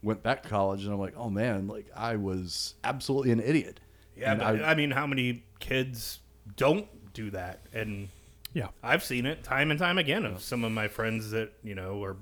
went 0.02 0.22
back 0.22 0.42
to 0.42 0.48
college 0.48 0.84
and 0.84 0.92
I'm 0.92 0.98
like 0.98 1.14
oh 1.16 1.30
man 1.30 1.68
like 1.68 1.86
I 1.94 2.16
was 2.16 2.74
absolutely 2.82 3.30
an 3.30 3.40
idiot. 3.40 3.78
yeah, 4.16 4.32
And 4.32 4.40
but 4.40 4.64
I, 4.64 4.74
mean, 4.74 4.90
how 4.90 5.06
many 5.06 5.44
kids 5.60 6.18
don't 6.56 6.88
do 7.12 7.30
that? 7.30 7.60
And 7.72 8.08
Yeah. 8.52 8.68
I've 8.82 9.04
seen 9.04 9.26
it 9.26 9.44
time 9.44 9.70
and 9.70 9.78
time 9.78 9.98
again 9.98 10.24
of 10.26 10.42
some 10.42 10.64
of 10.64 10.72
my 10.72 10.88
friends 10.88 11.30
that, 11.30 11.52
you 11.62 11.74
know, 11.76 12.02
are 12.02 12.16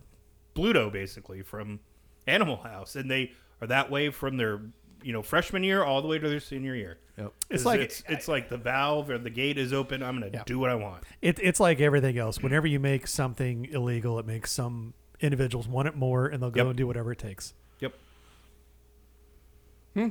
Bluto 0.54 0.92
basically 0.92 1.40
from 1.42 1.80
Animal 2.26 2.58
House. 2.58 2.96
And 2.96 3.10
they 3.10 3.32
are 3.62 3.66
that 3.66 3.90
way 3.90 4.10
from 4.10 4.36
their, 4.36 4.60
you 5.02 5.12
know, 5.12 5.22
freshman 5.22 5.62
year 5.64 5.82
all 5.84 6.02
the 6.02 6.08
way 6.08 6.18
to 6.18 6.28
their 6.28 6.40
senior 6.40 6.74
year. 6.74 6.98
Yep. 7.16 7.32
It's 7.50 7.62
'Cause 7.62 7.66
like- 7.66 7.80
it's, 7.80 8.02
it's 8.08 8.28
like 8.28 8.48
the 8.48 8.56
valve 8.56 9.10
or 9.10 9.18
the 9.18 9.30
gate 9.30 9.58
is 9.58 9.72
open. 9.72 10.02
I'm 10.02 10.18
going 10.20 10.32
to 10.32 10.38
Yeah. 10.38 10.44
do 10.46 10.58
what 10.58 10.70
I 10.70 10.74
want. 10.74 11.04
It, 11.22 11.38
it's 11.42 11.60
like 11.60 11.80
everything 11.80 12.16
else. 12.18 12.42
Whenever 12.42 12.66
you 12.66 12.80
make 12.80 13.06
something 13.06 13.66
illegal, 13.66 14.18
it 14.18 14.26
makes 14.26 14.50
some 14.52 14.94
individuals 15.20 15.68
want 15.68 15.86
it 15.88 15.94
more 15.96 16.26
and 16.26 16.42
they'll 16.42 16.50
go 16.50 16.60
Yep. 16.62 16.66
and 16.68 16.76
do 16.76 16.86
whatever 16.86 17.12
it 17.12 17.18
takes. 17.18 17.52
Yep. 17.80 17.94
Hmm. 19.94 20.08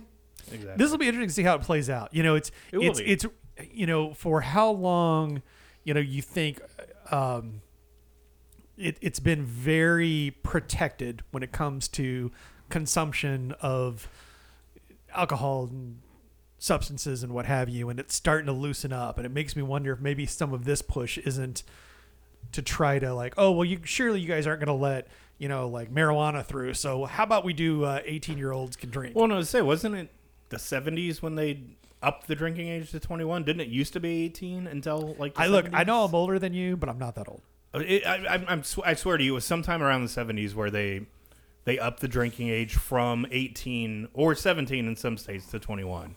Exactly. 0.51 0.77
this 0.77 0.89
will 0.91 0.97
be 0.97 1.07
interesting 1.07 1.27
to 1.27 1.33
see 1.33 1.43
how 1.43 1.55
it 1.55 1.61
plays 1.61 1.89
out. 1.89 2.13
You 2.13 2.23
know, 2.23 2.35
it's 2.35 2.49
It 2.71 2.79
it's 2.79 2.99
be. 2.99 3.05
it's 3.05 3.25
you 3.71 3.85
know 3.85 4.13
for 4.13 4.41
how 4.41 4.71
long 4.71 5.41
you 5.83 5.93
know 5.93 5.99
you 5.99 6.21
think 6.21 6.61
um, 7.11 7.61
it 8.77 8.97
it's 9.01 9.19
been 9.19 9.43
very 9.45 10.35
protected 10.43 11.23
when 11.31 11.43
it 11.43 11.51
comes 11.51 11.87
to 11.89 12.31
consumption 12.69 13.53
of 13.61 14.07
alcohol 15.13 15.69
and 15.71 15.99
substances 16.57 17.23
and 17.23 17.33
what 17.33 17.45
have 17.45 17.69
you, 17.69 17.89
and 17.89 17.99
it's 17.99 18.13
starting 18.15 18.45
to 18.47 18.51
loosen 18.51 18.91
up. 18.93 19.17
And 19.17 19.25
it 19.25 19.31
makes 19.31 19.55
me 19.55 19.61
wonder 19.61 19.93
if 19.93 19.99
maybe 19.99 20.25
some 20.25 20.53
of 20.53 20.65
this 20.65 20.81
push 20.81 21.17
isn't 21.19 21.63
to 22.51 22.61
try 22.61 22.99
to 22.99 23.13
like, 23.13 23.33
oh 23.37 23.51
well, 23.51 23.65
you 23.65 23.79
surely 23.83 24.19
you 24.19 24.27
guys 24.27 24.47
aren't 24.47 24.59
going 24.59 24.75
to 24.77 24.81
let 24.81 25.07
you 25.37 25.47
know 25.47 25.67
like 25.67 25.93
marijuana 25.93 26.45
through. 26.45 26.73
So 26.73 27.05
how 27.05 27.23
about 27.23 27.43
we 27.45 27.53
do 27.53 27.85
eighteen 28.05 28.37
year 28.37 28.51
olds 28.51 28.75
can 28.75 28.89
drink? 28.89 29.15
Well, 29.15 29.27
no, 29.27 29.37
to 29.39 29.45
say 29.45 29.61
wasn't 29.61 29.95
it 29.95 30.09
the 30.49 30.57
'70s 30.57 31.21
when 31.21 31.35
they 31.35 31.61
upped 32.01 32.27
the 32.27 32.35
drinking 32.35 32.67
age 32.69 32.91
to 32.91 32.99
21? 32.99 33.43
Didn't 33.43 33.59
it 33.61 33.67
used 33.67 33.91
to 33.93 33.99
be 33.99 34.23
18 34.23 34.67
until 34.67 35.15
like? 35.19 35.35
The 35.35 35.41
I 35.41 35.47
look, 35.47 35.67
I 35.73 35.83
know 35.83 36.05
I'm 36.05 36.15
older 36.15 36.39
than 36.39 36.53
you, 36.53 36.77
but 36.77 36.87
I'm 36.89 36.97
not 36.97 37.15
that 37.15 37.27
old. 37.27 37.41
Uh, 37.73 37.79
It, 37.85 38.05
I, 38.05 38.61
sw- 38.61 38.79
I 38.85 38.93
swear 38.95 39.17
to 39.17 39.23
you, 39.23 39.33
it 39.33 39.35
was 39.35 39.45
sometime 39.45 39.83
around 39.83 40.03
the 40.03 40.09
70s 40.09 40.55
where 40.55 40.71
they 40.71 41.01
they 41.69 41.77
upped 41.77 41.99
the 41.99 42.07
drinking 42.07 42.49
age 42.49 42.73
from 42.73 43.27
18 43.29 44.07
or 44.15 44.33
17 44.33 44.87
in 44.87 44.95
some 44.95 45.17
states 45.17 45.45
to 45.51 45.59
21. 45.59 46.15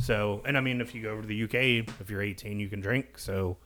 So, 0.00 0.42
and 0.44 0.58
I 0.58 0.60
mean, 0.60 0.80
if 0.80 0.96
you 0.96 1.02
go 1.02 1.10
over 1.10 1.22
to 1.22 1.28
the 1.28 1.44
UK, 1.44 1.54
if 2.00 2.10
you're 2.10 2.20
18, 2.22 2.58
you 2.58 2.68
can 2.68 2.80
drink. 2.80 3.18
So, 3.18 3.56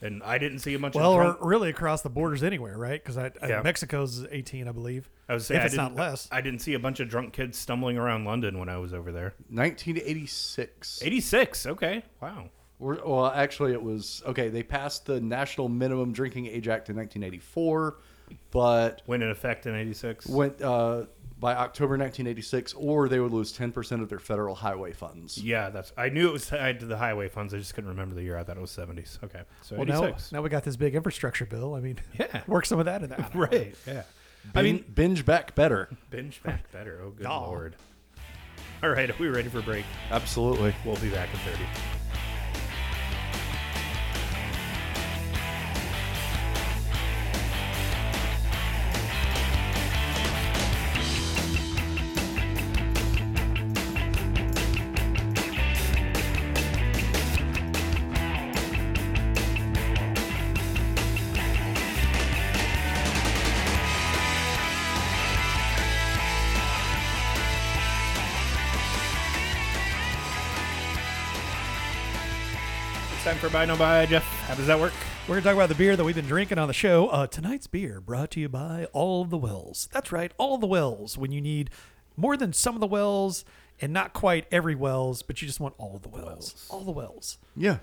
and 0.00 0.20
I 0.24 0.38
didn't 0.38 0.58
see 0.60 0.74
a 0.74 0.80
bunch 0.80 0.96
Well, 0.96 1.12
of 1.20 1.36
or 1.40 1.48
really 1.48 1.70
across 1.70 2.02
the 2.02 2.10
borders 2.10 2.42
anywhere, 2.42 2.76
right? 2.76 3.00
Because 3.00 3.16
I, 3.18 3.30
Yeah. 3.46 3.62
Mexico's 3.62 4.26
18, 4.28 4.66
I 4.66 4.72
believe. 4.72 5.08
I 5.28 5.34
was 5.34 5.46
saying, 5.46 5.58
if 5.58 5.62
I 5.62 5.66
it's 5.66 5.74
not 5.76 5.90
didn't- 5.90 6.00
uh, 6.00 6.10
less. 6.10 6.28
I 6.32 6.40
didn't 6.40 6.58
see 6.60 6.74
a 6.74 6.80
bunch 6.80 6.98
of 6.98 7.08
drunk 7.08 7.32
kids 7.32 7.56
stumbling 7.56 7.96
around 7.96 8.24
London 8.24 8.58
when 8.58 8.68
I 8.68 8.78
was 8.78 8.92
over 8.92 9.12
there. 9.12 9.34
1986. 9.48 11.02
86. 11.04 11.66
Okay. 11.66 12.02
Wow. 12.20 12.50
We're- 12.80 13.00
Well, 13.06 13.26
actually, 13.26 13.72
it 13.74 13.82
was 13.82 14.22
okay. 14.26 14.48
They 14.48 14.64
passed 14.64 15.06
the 15.06 15.20
National 15.20 15.68
Minimum 15.68 16.12
Drinking 16.12 16.46
Age 16.46 16.66
Act 16.66 16.88
in 16.90 16.96
1984, 16.96 17.98
but 18.50 19.02
Went 19.06 19.22
in 19.22 19.30
effect 19.30 19.66
in 19.66 19.74
86. 19.74 20.26
went 20.26 20.60
uh, 20.62 21.04
by 21.38 21.54
October 21.54 21.92
1986, 21.96 22.74
or 22.74 23.08
they 23.08 23.18
would 23.20 23.32
lose 23.32 23.56
10% 23.56 24.02
of 24.02 24.08
their 24.10 24.18
federal 24.18 24.54
highway 24.54 24.92
funds. 24.92 25.38
Yeah, 25.38 25.70
that's. 25.70 25.92
I 25.96 26.08
knew 26.10 26.28
it 26.28 26.32
was 26.32 26.46
tied 26.46 26.80
to 26.80 26.86
the 26.86 26.96
highway 26.98 27.28
funds. 27.28 27.54
I 27.54 27.58
just 27.58 27.74
couldn't 27.74 27.88
remember 27.90 28.14
the 28.14 28.22
year. 28.22 28.36
I 28.36 28.42
thought 28.44 28.56
it 28.56 28.60
was 28.60 28.70
70s. 28.70 29.22
Okay. 29.24 29.40
So 29.62 29.76
Well, 29.76 29.86
now, 29.86 30.04
86. 30.04 30.32
now 30.32 30.42
we 30.42 30.50
got 30.50 30.64
this 30.64 30.76
big 30.76 30.94
infrastructure 30.94 31.46
bill. 31.46 31.74
I 31.74 31.80
mean, 31.80 31.98
Yeah. 32.18 32.42
work 32.46 32.66
some 32.66 32.78
of 32.78 32.84
that 32.86 33.02
in 33.02 33.08
there. 33.10 33.26
Right. 33.34 33.74
Yeah. 33.86 34.02
I 34.54 34.62
mean, 34.62 34.84
binge 34.94 35.24
back 35.24 35.54
better. 35.54 35.88
binge 36.10 36.42
back 36.42 36.70
better. 36.72 37.00
Oh, 37.04 37.10
good 37.10 37.26
Aw. 37.26 37.44
lord. 37.46 37.76
All 38.82 38.88
right. 38.90 39.10
Are 39.10 39.16
we 39.18 39.28
ready 39.28 39.48
for 39.48 39.58
a 39.60 39.62
break? 39.62 39.84
Absolutely. 40.10 40.74
We'll 40.84 40.96
be 40.96 41.10
back 41.10 41.28
in 41.32 41.38
30. 41.40 41.62
It's 73.20 73.26
time 73.26 73.36
for 73.36 73.50
Buy 73.50 73.66
No 73.66 73.76
Buy, 73.76 74.06
Jeff. 74.06 74.24
How 74.46 74.54
does 74.54 74.66
that 74.66 74.80
work? 74.80 74.94
We're 75.28 75.34
going 75.34 75.42
to 75.42 75.48
talk 75.50 75.54
about 75.54 75.68
the 75.68 75.74
beer 75.74 75.94
that 75.94 76.02
we've 76.02 76.14
been 76.14 76.24
drinking 76.24 76.56
on 76.56 76.68
the 76.68 76.72
show. 76.72 77.08
Uh, 77.08 77.26
tonight's 77.26 77.66
beer 77.66 78.00
brought 78.00 78.30
to 78.30 78.40
you 78.40 78.48
by 78.48 78.86
All 78.94 79.20
of 79.20 79.28
the 79.28 79.36
Wells. 79.36 79.90
That's 79.92 80.10
right, 80.10 80.32
All 80.38 80.54
of 80.54 80.62
the 80.62 80.66
Wells. 80.66 81.18
When 81.18 81.30
you 81.30 81.42
need 81.42 81.68
more 82.16 82.38
than 82.38 82.54
some 82.54 82.76
of 82.76 82.80
the 82.80 82.86
wells 82.86 83.44
and 83.78 83.92
not 83.92 84.14
quite 84.14 84.46
every 84.50 84.74
wells, 84.74 85.20
but 85.20 85.42
you 85.42 85.46
just 85.46 85.60
want 85.60 85.74
all 85.76 85.96
of 85.96 86.00
the 86.00 86.08
wells. 86.08 86.66
All 86.70 86.80
the 86.80 86.92
wells. 86.92 87.36
Yeah. 87.54 87.80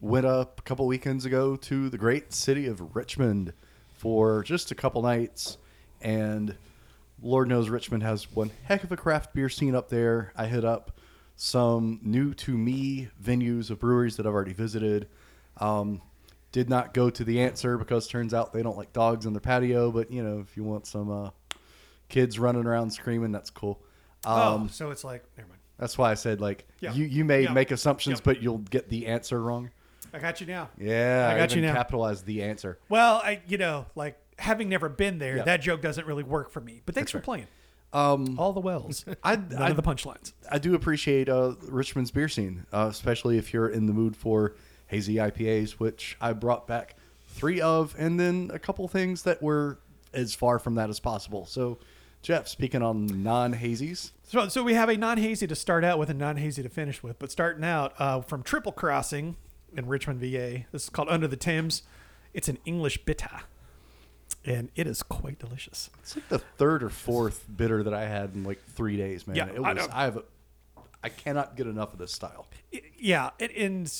Went 0.00 0.26
up 0.26 0.58
a 0.58 0.62
couple 0.62 0.84
weekends 0.88 1.24
ago 1.24 1.54
to 1.54 1.88
the 1.88 1.96
great 1.96 2.32
city 2.32 2.66
of 2.66 2.96
Richmond 2.96 3.52
for 3.94 4.42
just 4.42 4.72
a 4.72 4.74
couple 4.74 5.00
nights. 5.00 5.58
And 6.02 6.56
Lord 7.22 7.48
knows 7.48 7.68
Richmond 7.68 8.02
has 8.02 8.34
one 8.34 8.50
heck 8.64 8.82
of 8.82 8.90
a 8.90 8.96
craft 8.96 9.32
beer 9.32 9.48
scene 9.48 9.76
up 9.76 9.90
there. 9.90 10.32
I 10.34 10.46
hit 10.46 10.64
up 10.64 10.90
some 11.36 12.00
new 12.02 12.32
to 12.34 12.56
me 12.56 13.08
venues 13.22 13.70
of 13.70 13.78
breweries 13.78 14.16
that 14.16 14.26
I've 14.26 14.32
already 14.32 14.52
visited. 14.54 15.08
Um, 15.58 16.02
did 16.52 16.70
not 16.70 16.94
go 16.94 17.10
to 17.10 17.24
the 17.24 17.40
answer 17.40 17.76
because 17.76 18.08
turns 18.08 18.32
out 18.32 18.52
they 18.52 18.62
don't 18.62 18.76
like 18.78 18.92
dogs 18.92 19.26
on 19.26 19.34
their 19.34 19.40
patio. 19.40 19.90
But, 19.90 20.10
you 20.10 20.22
know, 20.22 20.38
if 20.40 20.56
you 20.56 20.64
want 20.64 20.86
some 20.86 21.10
uh, 21.10 21.30
kids 22.08 22.38
running 22.38 22.64
around 22.66 22.90
screaming, 22.90 23.32
that's 23.32 23.50
cool. 23.50 23.82
Um, 24.24 24.64
oh, 24.64 24.68
so 24.72 24.90
it's 24.90 25.04
like, 25.04 25.24
never 25.36 25.48
mind. 25.48 25.60
That's 25.78 25.98
why 25.98 26.10
I 26.10 26.14
said, 26.14 26.40
like, 26.40 26.66
Yeah. 26.80 26.94
you, 26.94 27.04
you 27.04 27.24
may 27.24 27.42
Yeah. 27.42 27.52
make 27.52 27.70
assumptions, 27.70 28.18
Yeah. 28.20 28.24
but 28.24 28.42
you'll 28.42 28.58
get 28.58 28.88
the 28.88 29.06
answer 29.06 29.40
wrong. 29.42 29.70
I 30.14 30.18
got 30.18 30.40
you 30.40 30.46
now. 30.46 30.70
Yeah, 30.78 31.30
I 31.34 31.36
got 31.36 31.54
you 31.54 31.60
now. 31.60 31.74
Capitalize 31.74 32.22
the 32.22 32.42
answer. 32.42 32.78
Well, 32.88 33.16
I, 33.16 33.42
you 33.46 33.58
know, 33.58 33.84
like 33.94 34.18
having 34.38 34.70
never 34.70 34.88
been 34.88 35.18
there, 35.18 35.42
that 35.44 35.60
joke 35.60 35.82
doesn't 35.82 36.06
really 36.06 36.22
work 36.22 36.50
for 36.50 36.60
me. 36.60 36.80
But 36.86 36.94
thanks 36.94 37.12
That's 37.12 37.12
for 37.12 37.18
right. 37.18 37.24
playing. 37.24 37.46
Um, 37.92 38.38
All 38.38 38.52
the 38.52 38.60
wells. 38.60 39.04
I, 39.22 39.36
None 39.36 39.62
I, 39.62 39.70
of 39.70 39.76
the 39.76 39.82
punchlines. 39.82 40.32
I 40.50 40.58
do 40.58 40.74
appreciate 40.74 41.28
uh, 41.28 41.54
Richmond's 41.62 42.10
beer 42.10 42.28
scene, 42.28 42.66
uh, 42.72 42.88
especially 42.90 43.38
if 43.38 43.52
you're 43.54 43.68
in 43.68 43.86
the 43.86 43.92
mood 43.92 44.16
for 44.16 44.54
hazy 44.86 45.14
IPAs, 45.16 45.72
which 45.72 46.16
I 46.20 46.32
brought 46.32 46.66
back 46.66 46.96
three 47.28 47.60
of, 47.60 47.94
and 47.98 48.18
then 48.18 48.50
a 48.52 48.58
couple 48.58 48.86
things 48.88 49.22
that 49.22 49.42
were 49.42 49.78
as 50.12 50.34
far 50.34 50.58
from 50.58 50.74
that 50.76 50.90
as 50.90 51.00
possible. 51.00 51.46
So, 51.46 51.78
Jeff, 52.22 52.48
speaking 52.48 52.82
on 52.82 53.22
non-hazies, 53.22 54.10
So, 54.24 54.48
so 54.48 54.62
we 54.62 54.74
have 54.74 54.88
a 54.88 54.96
non-hazy 54.96 55.46
to 55.46 55.54
start 55.54 55.84
out 55.84 55.98
with 55.98 56.10
and 56.10 56.18
non-hazy 56.18 56.62
to 56.62 56.68
finish 56.68 57.02
with. 57.02 57.18
But 57.18 57.30
starting 57.30 57.64
out 57.64 57.94
uh, 57.98 58.20
from 58.20 58.42
Triple 58.42 58.72
Crossing 58.72 59.36
in 59.76 59.86
Richmond, 59.86 60.20
VA. 60.20 60.64
This 60.72 60.84
is 60.84 60.88
called 60.88 61.08
Under 61.08 61.28
the 61.28 61.36
Thames. 61.36 61.82
It's 62.32 62.48
an 62.48 62.58
English 62.64 63.04
bitter, 63.04 63.42
and 64.46 64.70
it 64.76 64.86
is 64.86 65.02
quite 65.02 65.38
delicious. 65.38 65.90
it's 66.02 66.16
like 66.16 66.28
the 66.28 66.38
third 66.38 66.82
or 66.82 66.88
fourth 66.88 67.44
bitter 67.54 67.82
that 67.82 67.92
I 67.92 68.06
had 68.06 68.34
in 68.34 68.44
like 68.44 68.64
three 68.64 68.96
days, 68.96 69.26
man. 69.26 69.36
Yeah, 69.36 69.46
it 69.48 69.60
I 69.62 69.72
was. 69.74 69.86
know. 69.88 69.92
I, 69.92 70.04
have. 70.04 70.16
A, 70.18 70.22
I 71.02 71.08
cannot 71.08 71.56
get 71.56 71.66
enough 71.66 71.92
of 71.92 71.98
this 71.98 72.12
style. 72.12 72.46
I- 72.72 72.82
yeah, 72.98 73.30
it, 73.38 73.50
and 73.56 73.92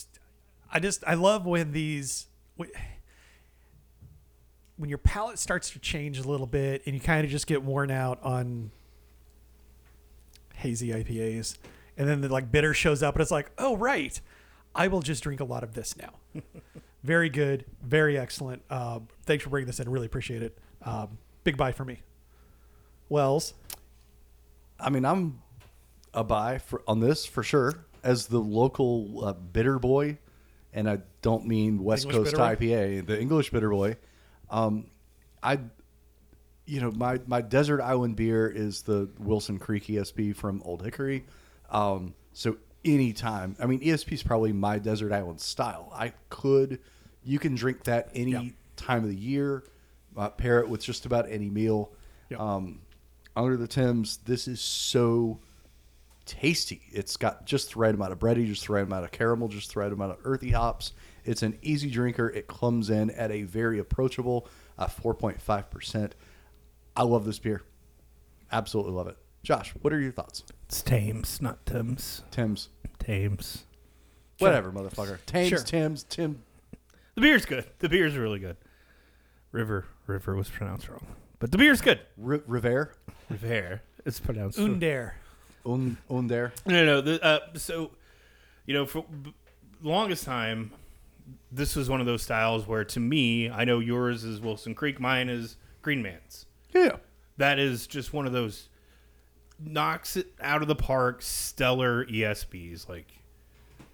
I 0.73 0.81
just 0.81 1.03
I 1.07 1.15
love 1.15 1.45
when 1.47 1.73
these 1.73 2.27
when, 2.57 2.71
when 4.77 4.89
your 4.89 4.99
palate 4.99 5.39
starts 5.39 5.71
to 5.71 5.79
change 5.79 6.19
a 6.19 6.23
little 6.29 6.47
bit 6.47 6.83
and 6.87 6.95
you 6.95 7.01
kind 7.01 7.25
of 7.25 7.31
just 7.31 7.47
get 7.47 7.63
worn 7.63 7.91
out 7.91 8.23
on 8.23 8.71
hazy 10.55 10.89
IPAs, 10.89 11.59
and 11.97 12.09
then 12.09 12.21
the 12.21 12.29
like 12.29 12.51
bitter 12.51 12.73
shows 12.75 13.03
up 13.03 13.15
and 13.15 13.23
it's 13.23 13.31
like, 13.31 13.51
oh 13.59 13.77
right, 13.77 14.21
I 14.75 14.89
will 14.89 15.03
just 15.03 15.23
drink 15.23 15.41
a 15.41 15.45
lot 15.45 15.63
of 15.63 15.75
this 15.75 15.97
now. 15.97 16.13
very 17.07 17.31
good, 17.31 17.65
very 17.83 18.19
excellent. 18.19 18.63
Uh, 18.69 18.99
thanks 19.25 19.45
for 19.45 19.51
bringing 19.51 19.67
this 19.67 19.79
in. 19.79 19.89
Really 19.89 20.07
appreciate 20.07 20.43
it. 20.43 20.59
Um, 20.83 21.19
big 21.45 21.57
buy 21.57 21.71
for 21.71 21.85
me. 21.85 22.03
Wells, 23.09 23.55
I 24.81 24.91
mean, 24.91 25.05
I'm 25.05 25.41
a 26.13 26.25
buy 26.25 26.59
for 26.59 26.83
on 26.89 26.99
this 26.99 27.25
for 27.25 27.45
sure 27.45 27.87
as 28.03 28.27
the 28.27 28.41
local 28.41 29.25
uh, 29.25 29.33
bitter 29.33 29.79
boy, 29.79 30.19
and 30.73 30.91
I 30.91 30.99
don't 31.23 31.47
mean 31.47 31.85
West 31.85 32.07
English 32.07 32.33
Coast? 32.33 32.61
IPA, 32.61 33.07
the 33.07 33.21
English 33.21 33.51
bitter 33.51 33.71
boy. 33.71 33.97
Um, 34.51 34.91
I, 35.43 35.61
you 36.65 36.81
know, 36.81 36.91
my 36.91 37.21
my 37.27 37.41
desert 37.41 37.81
island 37.81 38.17
beer 38.17 38.49
is 38.49 38.83
the 38.83 39.09
Wilson 39.19 39.61
Creek 39.61 39.85
ESB 39.87 40.35
from 40.35 40.61
Olde 40.65 40.83
Hickory. 40.83 41.27
Um, 41.71 42.15
so 42.33 42.57
anytime, 42.85 43.57
I 43.61 43.67
mean, 43.67 43.81
ESB 43.81 44.13
is 44.13 44.23
probably 44.25 44.53
my 44.53 44.79
desert 44.79 45.13
island 45.13 45.41
style. 45.41 45.93
I 45.95 46.13
could, 46.29 46.81
you 47.27 47.39
can 47.39 47.55
drink 47.55 47.85
that 47.85 48.09
any 48.15 48.31
Yeah. 48.33 48.43
time 48.77 49.03
of 49.03 49.11
the 49.11 49.17
year. 49.17 49.65
Uh, 50.17 50.31
pair 50.31 50.61
it 50.61 50.69
with 50.69 50.83
just 50.83 51.05
about 51.05 51.29
any 51.31 51.51
meal. 51.51 51.93
Yeah. 52.31 52.39
Um, 52.39 52.81
under 53.37 53.57
the 53.59 53.67
Thames, 53.69 54.17
this 54.25 54.49
is 54.49 54.61
so 54.63 55.41
tasty. 56.25 56.81
It's 56.91 57.17
got 57.19 57.45
just 57.45 57.75
the 57.75 57.81
right 57.81 57.95
amount 57.95 58.13
of 58.13 58.19
bready, 58.19 58.47
just 58.47 58.67
the 58.67 58.73
right 58.73 58.83
amount 58.85 59.05
of 59.05 59.11
caramel, 59.13 59.49
just 59.49 59.75
the 59.75 59.81
right 59.81 59.93
amount 59.93 60.13
of 60.13 60.19
earthy 60.25 60.51
hops. 60.53 60.93
It's 61.25 61.43
an 61.43 61.59
easy 61.61 61.91
drinker. 61.91 62.31
It 62.31 62.47
comes 62.49 62.89
in 62.89 63.11
at 63.11 63.31
a 63.31 63.43
very 63.43 63.79
approachable 63.79 64.49
uh, 64.79 64.87
4.5%. 64.87 66.13
I 66.97 67.03
love 67.03 67.25
this 67.27 67.39
beer. 67.39 67.63
Absolutely 68.51 68.93
love 68.93 69.09
it. 69.09 69.19
Josh, 69.43 69.75
what 69.83 69.93
are 69.93 70.01
your 70.01 70.13
thoughts? 70.13 70.45
It's 70.67 70.83
Thames, 70.83 71.41
not 71.43 71.65
Thames. 71.67 72.23
Thames. 72.31 72.69
Thames. 72.99 73.65
Whatever, 74.39 74.73
motherfucker. 74.73 75.19
Thames, 75.27 75.49
Sure. 75.51 75.59
Tim's, 75.63 76.03
Tim. 76.05 76.43
The 77.17 77.21
beer's 77.23 77.45
good. 77.47 77.65
The 77.81 77.89
beer's 77.89 78.17
really 78.17 78.39
good. 78.39 78.57
River. 79.51 79.87
River 80.07 80.35
was 80.37 80.49
pronounced 80.49 80.89
wrong. 80.89 81.05
But 81.39 81.51
the 81.51 81.59
beer's 81.59 81.81
good. 81.81 81.99
R- 82.23 82.43
River. 82.47 82.93
River. 83.31 83.83
It's 84.05 84.21
pronounced 84.21 84.59
Under. 84.59 85.15
Un, 85.65 85.97
un 86.09 86.27
there. 86.29 86.53
No, 86.67 86.85
no. 86.85 87.01
The, 87.01 87.23
uh, 87.25 87.41
so, 87.55 87.91
you 88.67 88.75
know, 88.75 88.87
for 88.87 89.05
b- 89.05 89.35
longest 89.83 90.25
time, 90.25 90.71
this 91.51 91.75
was 91.75 91.89
one 91.89 92.01
of 92.01 92.07
those 92.07 92.23
styles 92.23 92.67
where, 92.69 92.85
to 92.85 93.01
me, 93.01 93.51
I 93.51 93.65
know 93.65 93.81
yours 93.81 94.23
is 94.23 94.41
Wilson 94.41 94.75
Creek, 94.75 95.01
mine 95.01 95.29
is 95.29 95.57
Green 95.83 96.03
Man's. 96.03 96.47
Yeah. 96.73 96.97
That 97.39 97.59
is 97.59 97.87
just 97.87 98.13
one 98.13 98.27
of 98.27 98.33
those 98.33 98.69
knocks 99.59 100.17
it 100.17 100.35
out 100.41 100.63
of 100.63 100.69
the 100.69 100.77
park. 100.77 101.23
Stellar 101.23 102.05
ESBs, 102.07 102.89
like, 102.89 103.16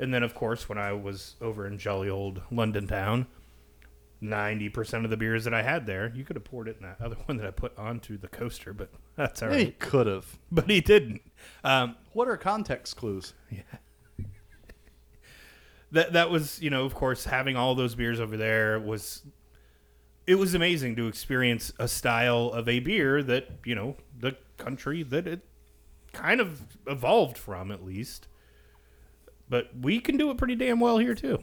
and 0.02 0.12
then 0.12 0.22
of 0.22 0.34
course 0.34 0.68
when 0.68 0.78
I 0.78 0.92
was 0.92 1.36
over 1.40 1.66
in 1.66 1.78
jolly 1.78 2.08
old 2.10 2.42
London 2.50 2.86
town, 2.86 3.26
ninety 4.20 4.68
percent 4.68 5.04
of 5.04 5.10
the 5.10 5.16
beers 5.16 5.44
that 5.44 5.54
I 5.54 5.62
had 5.62 5.86
there, 5.86 6.12
you 6.14 6.24
could 6.24 6.36
have 6.36 6.44
poured 6.44 6.68
it 6.68 6.76
in 6.80 6.82
that 6.82 7.00
other 7.00 7.16
one 7.26 7.36
that 7.38 7.46
I 7.46 7.50
put 7.50 7.76
onto 7.78 8.18
the 8.18 8.28
coaster, 8.28 8.72
but 8.72 8.90
that's 9.16 9.42
all 9.42 9.50
He 9.52 9.72
could 9.72 10.06
have. 10.06 10.38
But 10.50 10.68
he 10.70 10.80
didn't. 10.80 11.22
Um, 11.64 11.96
What 12.12 12.28
are 12.28 12.36
context 12.36 12.96
clues? 12.96 13.32
Yeah. 13.50 13.62
that 15.90 16.12
that 16.14 16.30
was 16.30 16.60
you 16.62 16.70
know 16.70 16.84
of 16.84 16.94
course 16.94 17.24
having 17.26 17.56
all 17.56 17.74
those 17.74 17.94
beers 17.94 18.18
over 18.20 18.36
there 18.36 18.78
was 18.80 19.22
it 20.26 20.36
was 20.36 20.54
amazing 20.54 20.96
to 20.96 21.06
experience 21.08 21.72
a 21.78 21.88
style 21.88 22.50
of 22.54 22.68
a 22.68 22.78
beer 22.80 23.22
that 23.22 23.48
you 23.64 23.74
know 23.74 23.96
the 24.18 24.36
country 24.56 25.02
that 25.02 25.26
it 25.26 25.40
kind 26.12 26.40
of 26.40 26.62
evolved 26.86 27.36
from 27.36 27.70
at 27.70 27.84
least 27.84 28.28
but 29.52 29.68
we 29.80 30.00
can 30.00 30.16
do 30.16 30.30
it 30.30 30.36
pretty 30.38 30.56
damn 30.56 30.80
well 30.80 30.98
here 30.98 31.14
too 31.14 31.38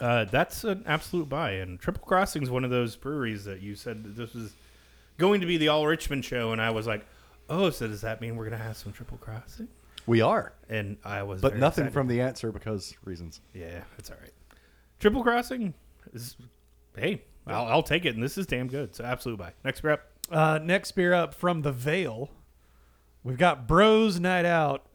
uh, 0.00 0.24
that's 0.24 0.64
an 0.64 0.82
absolute 0.86 1.28
buy 1.28 1.52
and 1.52 1.78
triple 1.78 2.02
crossing 2.04 2.42
is 2.42 2.50
one 2.50 2.64
of 2.64 2.70
those 2.70 2.96
breweries 2.96 3.44
that 3.44 3.60
you 3.60 3.76
said 3.76 4.02
that 4.02 4.16
this 4.16 4.34
was 4.34 4.54
going 5.18 5.40
to 5.40 5.46
be 5.46 5.56
the 5.56 5.68
all 5.68 5.86
richmond 5.86 6.24
show 6.24 6.50
and 6.52 6.60
i 6.60 6.70
was 6.70 6.86
like 6.86 7.04
oh 7.48 7.70
so 7.70 7.86
does 7.86 8.00
that 8.00 8.20
mean 8.20 8.34
we're 8.34 8.48
going 8.48 8.58
to 8.58 8.64
have 8.64 8.76
some 8.76 8.92
triple 8.92 9.18
crossing 9.18 9.68
We 10.06 10.20
are, 10.20 10.52
and 10.68 10.96
i 11.04 11.22
was 11.22 11.40
but 11.40 11.52
very 11.52 11.60
nothing 11.60 11.84
excited. 11.84 11.94
from 11.94 12.08
the 12.08 12.20
answer 12.20 12.50
because 12.50 12.94
reasons. 13.04 13.40
Yeah, 13.52 13.84
it's 13.98 14.10
all 14.10 14.16
right. 14.20 14.32
Triple 15.00 15.22
Crossing 15.22 15.74
is, 16.14 16.36
hey, 16.96 17.22
I'll, 17.46 17.66
I'll 17.66 17.82
take 17.82 18.04
it, 18.06 18.14
and 18.14 18.22
this 18.22 18.38
is 18.38 18.46
damn 18.46 18.68
good. 18.68 18.94
So 18.94 19.04
absolute 19.04 19.38
buy. 19.38 19.52
Next 19.64 19.80
beer 19.82 19.92
up. 19.92 20.02
Uh, 20.30 20.58
next 20.62 20.92
beer 20.92 21.12
up 21.12 21.34
from 21.34 21.60
the 21.62 21.72
Veil, 21.72 22.30
we've 23.22 23.36
got 23.38 23.66
Bros 23.68 24.18
Night 24.18 24.46
Out. 24.46 24.86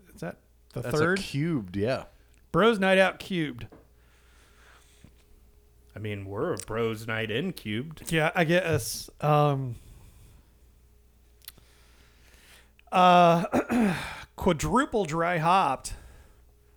Is 0.69 0.73
that 0.73 0.83
the 0.83 0.89
That's 0.89 0.99
third? 0.99 1.19
a 1.19 1.21
cubed, 1.21 1.75
yeah. 1.75 2.03
Bros 2.51 2.79
Night 2.79 2.97
Out 2.97 3.19
cubed. 3.19 3.67
I 5.95 5.99
mean, 5.99 6.25
we're 6.25 6.53
a 6.53 6.57
bros 6.57 7.07
night 7.07 7.29
in 7.29 7.51
cubed. 7.51 8.09
Yeah, 8.09 8.31
I 8.33 8.45
guess. 8.45 9.09
Um, 9.19 9.75
uh, 12.89 13.95
quadruple 14.37 15.03
dry 15.03 15.39
hopped, 15.39 15.95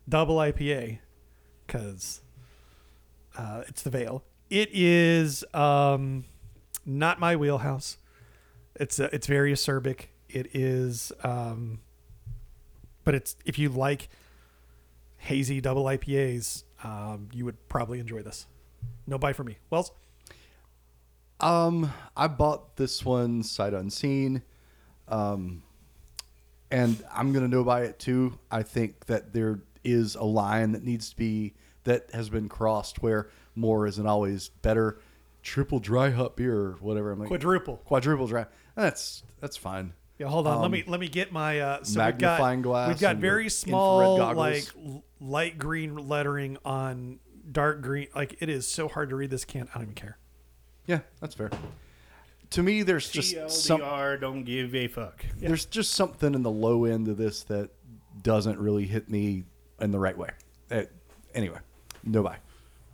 double 0.09 0.37
IPA, 0.37 0.99
because 1.67 2.21
uh, 3.39 3.63
it's 3.69 3.83
the 3.83 3.91
Veil. 3.91 4.25
It 4.51 4.71
is 4.73 5.45
um, 5.55 6.25
not 6.85 7.21
my 7.21 7.37
wheelhouse. 7.37 7.99
It's 8.75 8.99
uh, 8.99 9.09
it's 9.13 9.27
very 9.27 9.53
acerbic. 9.53 10.07
It 10.29 10.49
is, 10.55 11.13
um, 11.23 11.81
but 13.05 13.15
it's 13.15 13.37
if 13.45 13.59
you 13.59 13.69
like 13.69 14.09
hazy 15.19 15.61
double 15.61 15.85
IPAs, 15.85 16.65
um, 16.85 17.29
you 17.33 17.45
would 17.45 17.69
probably 17.69 18.01
enjoy 18.01 18.23
this. 18.23 18.47
No 19.07 19.19
buy 19.19 19.33
for 19.33 19.45
me. 19.45 19.59
Wells. 19.71 19.93
Um, 21.41 21.93
I 22.17 22.29
bought 22.29 22.77
this 22.77 23.05
one 23.05 23.43
sight 23.43 23.75
unseen, 23.75 24.43
um, 25.09 25.63
and 26.71 27.03
I'm 27.13 27.33
gonna 27.33 27.49
no 27.49 27.65
buy 27.65 27.83
it 27.83 27.99
too. 27.99 28.39
I 28.51 28.63
think 28.63 29.07
that 29.07 29.33
there 29.33 29.61
is 29.83 30.15
a 30.15 30.23
line 30.25 30.73
that 30.73 30.85
needs 30.85 31.11
to 31.11 31.17
be 31.17 31.55
that 31.85 32.09
has 32.13 32.31
been 32.31 32.49
crossed 32.49 33.03
where 33.03 33.29
more 33.57 33.87
isn't 33.89 34.07
always 34.07 34.49
better. 34.49 35.01
Triple 35.43 35.81
dry 35.81 36.11
hop 36.11 36.37
beer 36.37 36.57
or 36.57 36.73
whatever. 36.81 37.11
I'm 37.11 37.19
like 37.19 37.27
Quadruple. 37.29 37.79
quadruple 37.79 38.29
dry. 38.29 38.47
That's 38.77 39.25
that's 39.41 39.57
fine. 39.57 39.93
Yeah, 40.23 40.29
hold 40.29 40.47
on. 40.47 40.59
let 40.59 40.67
Um, 40.67 40.71
me 40.71 40.85
let 40.87 41.01
me 41.01 41.09
get 41.09 41.33
my 41.33 41.59
uh, 41.59 41.83
so 41.83 41.99
magnifying 41.99 42.59
we've 42.59 42.65
got, 42.65 42.71
glass 42.71 42.89
We've 42.91 43.01
got 43.01 43.17
very 43.17 43.49
small, 43.49 44.19
like 44.35 44.69
light 45.21 45.59
green 45.59 45.97
lettering 45.97 46.59
on 46.65 47.19
dark 47.51 47.83
green. 47.83 48.07
Like 48.15 48.37
it 48.39 48.49
is 48.49 48.69
so 48.69 48.87
hard 48.87 49.09
to 49.11 49.17
read 49.17 49.31
this 49.31 49.45
can. 49.45 49.69
I 49.71 49.79
don't 49.79 49.83
even 49.83 49.95
care. 49.95 50.19
Yeah, 50.87 51.01
that's 51.21 51.35
fair. 51.35 51.51
To 52.51 52.63
me, 52.63 52.85
there's 52.85 53.11
just 53.11 53.51
some 53.51 53.81
don't 53.81 54.45
give 54.45 54.77
a 54.77 54.87
fuck. 54.87 55.25
there's 55.39 55.67
just 55.67 55.95
something 55.95 56.35
in 56.35 56.45
the 56.45 56.51
low 56.51 56.85
end 56.85 57.09
of 57.09 57.17
this 57.17 57.43
that 57.45 57.71
doesn't 58.23 58.61
really 58.61 58.87
hit 58.87 59.11
me 59.11 59.43
in 59.81 59.91
the 59.91 59.99
right 59.99 60.17
way. 60.17 60.31
Uh, 60.71 60.83
anyway, 61.35 61.59
no 62.05 62.23
buy. 62.23 62.37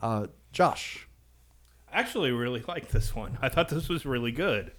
Uh, 0.00 0.28
Josh, 0.52 1.06
I 1.92 2.00
actually 2.00 2.30
really 2.32 2.64
like 2.66 2.88
this 2.88 3.14
one. 3.14 3.36
I 3.42 3.50
thought 3.50 3.68
this 3.68 3.90
was 3.90 4.06
really 4.06 4.32
good. 4.32 4.72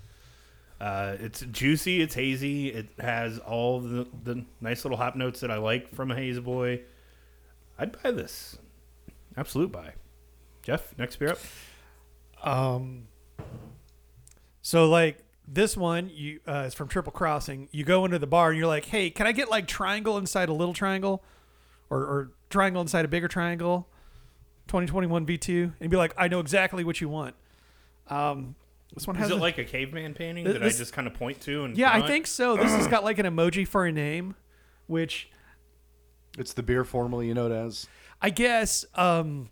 Uh, 0.79 1.17
it's 1.19 1.41
juicy, 1.41 2.01
it's 2.01 2.15
hazy, 2.15 2.69
it 2.69 2.87
has 2.99 3.37
all 3.39 3.81
the, 3.81 4.07
the 4.23 4.45
nice 4.61 4.85
little 4.85 4.97
hop 4.97 5.15
notes 5.15 5.41
that 5.41 5.51
I 5.51 5.57
like 5.57 5.93
from 5.93 6.09
a 6.11 6.15
hazy 6.15 6.39
boy. 6.39 6.81
I'd 7.77 8.01
buy 8.01 8.11
this. 8.11 8.57
Absolute 9.35 9.71
buy. 9.71 9.93
Jeff, 10.61 10.97
next 10.97 11.17
beer 11.17 11.31
up. 11.31 11.39
Um, 12.43 13.07
so 14.61 14.87
like 14.87 15.23
this 15.47 15.75
one, 15.75 16.09
you 16.13 16.39
uh, 16.47 16.65
is 16.67 16.73
from 16.73 16.87
Triple 16.87 17.11
Crossing. 17.11 17.67
You 17.71 17.83
go 17.83 18.05
into 18.05 18.19
the 18.19 18.27
bar 18.27 18.49
and 18.49 18.57
you're 18.57 18.67
like, 18.67 18.85
"Hey, 18.85 19.09
can 19.09 19.27
I 19.27 19.31
get 19.31 19.49
like 19.49 19.67
triangle 19.67 20.17
inside 20.17 20.49
a 20.49 20.53
little 20.53 20.73
triangle, 20.73 21.23
or, 21.89 21.99
or 21.99 22.31
triangle 22.49 22.81
inside 22.81 23.05
a 23.05 23.07
bigger 23.07 23.27
triangle?" 23.27 23.87
2021 24.67 25.25
V2, 25.25 25.73
and 25.79 25.89
be 25.89 25.97
like, 25.97 26.13
"I 26.17 26.27
know 26.27 26.39
exactly 26.39 26.83
what 26.83 27.01
you 27.01 27.09
want." 27.09 27.35
Um, 28.07 28.55
this 28.93 29.05
one 29.07 29.15
has 29.17 29.27
Is 29.27 29.31
it 29.33 29.37
a- 29.37 29.41
like 29.41 29.57
a 29.57 29.65
caveman 29.65 30.13
painting 30.13 30.45
Th- 30.45 30.53
that 30.55 30.63
this- 30.63 30.75
I 30.75 30.79
just 30.79 30.93
kind 30.93 31.07
of 31.07 31.13
point 31.13 31.41
to? 31.41 31.65
And 31.65 31.77
yeah, 31.77 31.89
I 31.89 31.99
front? 31.99 32.07
think 32.07 32.27
so. 32.27 32.55
This 32.57 32.71
has 32.71 32.87
got 32.89 33.03
like 33.03 33.19
an 33.19 33.25
emoji 33.25 33.67
for 33.67 33.85
a 33.85 33.91
name, 33.91 34.35
which 34.87 35.29
it's 36.37 36.53
the 36.53 36.63
beer 36.63 36.83
formerly 36.83 37.33
known 37.33 37.51
as. 37.51 37.87
I 38.21 38.29
guess 38.31 38.85
um, 38.95 39.49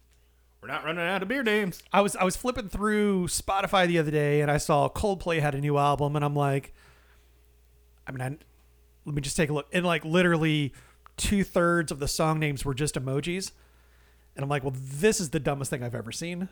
we're 0.62 0.68
not 0.68 0.84
running 0.84 1.04
out 1.06 1.22
of 1.22 1.28
beer 1.30 1.44
names. 1.44 1.82
I 1.94 2.02
was 2.02 2.16
I 2.16 2.24
was 2.24 2.36
flipping 2.36 2.68
through 2.70 3.28
Spotify 3.28 3.88
the 3.88 4.00
other 4.00 4.12
day 4.12 4.42
and 4.42 4.52
I 4.52 4.58
saw 4.58 4.90
Coldplay 4.90 5.40
had 5.40 5.56
a 5.56 5.60
new 5.62 5.78
album 5.78 6.16
and 6.16 6.26
I'm 6.26 6.36
like, 6.36 6.74
I 8.06 8.12
mean, 8.12 8.22
I, 8.22 8.38
let 9.06 9.16
me 9.16 9.22
just 9.22 9.38
take 9.38 9.50
a 9.50 9.54
look. 9.54 9.68
And 9.72 9.86
like 9.86 10.04
literally 10.04 10.74
two 11.16 11.44
thirds 11.44 11.92
of 11.92 12.00
the 12.00 12.08
song 12.08 12.40
names 12.40 12.64
were 12.66 12.74
just 12.76 12.96
emojis, 12.96 13.52
and 14.36 14.44
I'm 14.44 14.50
like, 14.50 14.64
well, 14.64 14.74
this 14.76 15.20
is 15.20 15.30
the 15.32 15.40
dumbest 15.40 15.70
thing 15.72 15.82
I've 15.84 15.96
ever 15.96 16.12
seen, 16.12 16.48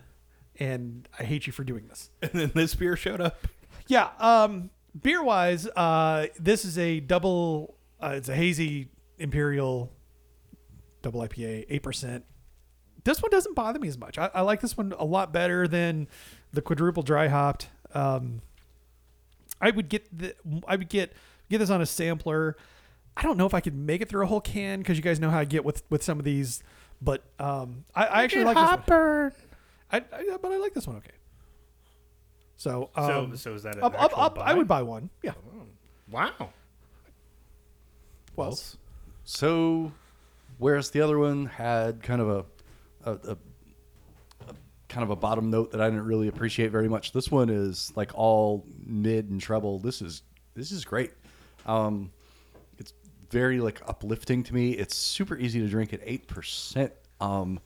and 0.59 1.07
I 1.19 1.23
hate 1.23 1.47
you 1.47 1.53
for 1.53 1.63
doing 1.63 1.87
this. 1.87 2.09
And 2.21 2.31
then 2.33 2.51
this 2.53 2.75
beer 2.75 2.95
showed 2.95 3.21
up. 3.21 3.47
Yeah. 3.87 4.09
Um, 4.19 4.69
beer 4.99 5.23
wise, 5.23 5.67
uh, 5.67 6.27
this 6.39 6.65
is 6.65 6.77
a 6.77 6.99
double. 6.99 7.75
Uh, 8.01 8.13
it's 8.15 8.29
a 8.29 8.35
hazy 8.35 8.89
imperial 9.17 9.91
double 11.01 11.21
IPA, 11.21 11.65
eight 11.69 11.83
percent. 11.83 12.25
This 13.03 13.21
one 13.21 13.29
doesn't 13.29 13.53
bother 13.55 13.79
me 13.79 13.87
as 13.87 13.97
much. 13.97 14.17
I, 14.17 14.31
I 14.33 14.41
like 14.41 14.61
this 14.61 14.75
one 14.75 14.93
a 14.97 15.05
lot 15.05 15.31
better 15.31 15.67
than 15.67 16.07
the 16.51 16.61
quadruple 16.61 17.03
dry 17.03 17.27
hopped. 17.27 17.69
Um, 17.93 18.41
I 19.61 19.71
would 19.71 19.89
get 19.89 20.17
the. 20.17 20.35
I 20.67 20.75
would 20.75 20.89
get 20.89 21.13
get 21.49 21.59
this 21.59 21.69
on 21.69 21.81
a 21.81 21.85
sampler. 21.85 22.57
I 23.17 23.21
don't 23.21 23.37
know 23.37 23.45
if 23.45 23.53
I 23.53 23.61
could 23.61 23.75
make 23.75 24.01
it 24.01 24.09
through 24.09 24.23
a 24.23 24.27
whole 24.27 24.41
can 24.41 24.79
because 24.79 24.97
you 24.97 25.03
guys 25.03 25.19
know 25.19 25.29
how 25.29 25.39
I 25.39 25.45
get 25.45 25.63
with 25.63 25.83
with 25.89 26.03
some 26.03 26.19
of 26.19 26.25
these. 26.25 26.63
But 27.01 27.23
um, 27.39 27.85
I, 27.93 28.05
I 28.05 28.23
actually 28.23 28.45
like 28.45 28.55
this 28.55 28.63
one. 28.63 29.31
I, 29.91 29.97
I, 29.97 30.37
but 30.41 30.51
I 30.51 30.57
like 30.57 30.73
this 30.73 30.87
one 30.87 30.97
okay. 30.97 31.11
So 32.57 32.89
um, 32.95 33.31
so, 33.31 33.35
so 33.35 33.53
is 33.53 33.63
that 33.63 33.75
an 33.75 33.83
up, 33.83 33.93
up, 33.95 34.03
actual 34.03 34.21
up, 34.21 34.39
I 34.39 34.53
would 34.53 34.67
buy 34.67 34.81
one. 34.81 35.09
Yeah. 35.21 35.33
Wow. 36.09 36.49
Well, 38.35 38.49
So, 39.23 39.91
whereas 40.57 40.91
the 40.91 41.01
other 41.01 41.17
one 41.17 41.45
had 41.45 42.03
kind 42.03 42.21
of 42.21 42.29
a, 42.29 43.09
a, 43.09 43.11
a, 43.31 43.37
a 44.49 44.53
kind 44.89 45.03
of 45.03 45.09
a 45.09 45.15
bottom 45.15 45.49
note 45.49 45.71
that 45.71 45.81
I 45.81 45.89
didn't 45.89 46.05
really 46.05 46.27
appreciate 46.27 46.69
very 46.71 46.89
much, 46.89 47.11
this 47.11 47.31
one 47.31 47.49
is 47.49 47.91
like 47.95 48.11
all 48.13 48.65
mid 48.85 49.29
and 49.29 49.41
treble. 49.41 49.79
This 49.79 50.01
is 50.01 50.23
this 50.53 50.71
is 50.71 50.85
great. 50.85 51.11
Um, 51.65 52.11
it's 52.77 52.93
very 53.31 53.59
like 53.59 53.81
uplifting 53.87 54.43
to 54.43 54.53
me. 54.53 54.71
It's 54.71 54.95
super 54.95 55.37
easy 55.37 55.59
to 55.61 55.67
drink 55.67 55.93
at 55.93 56.01
eight 56.03 56.27
percent. 56.27 56.93
Um, 57.19 57.59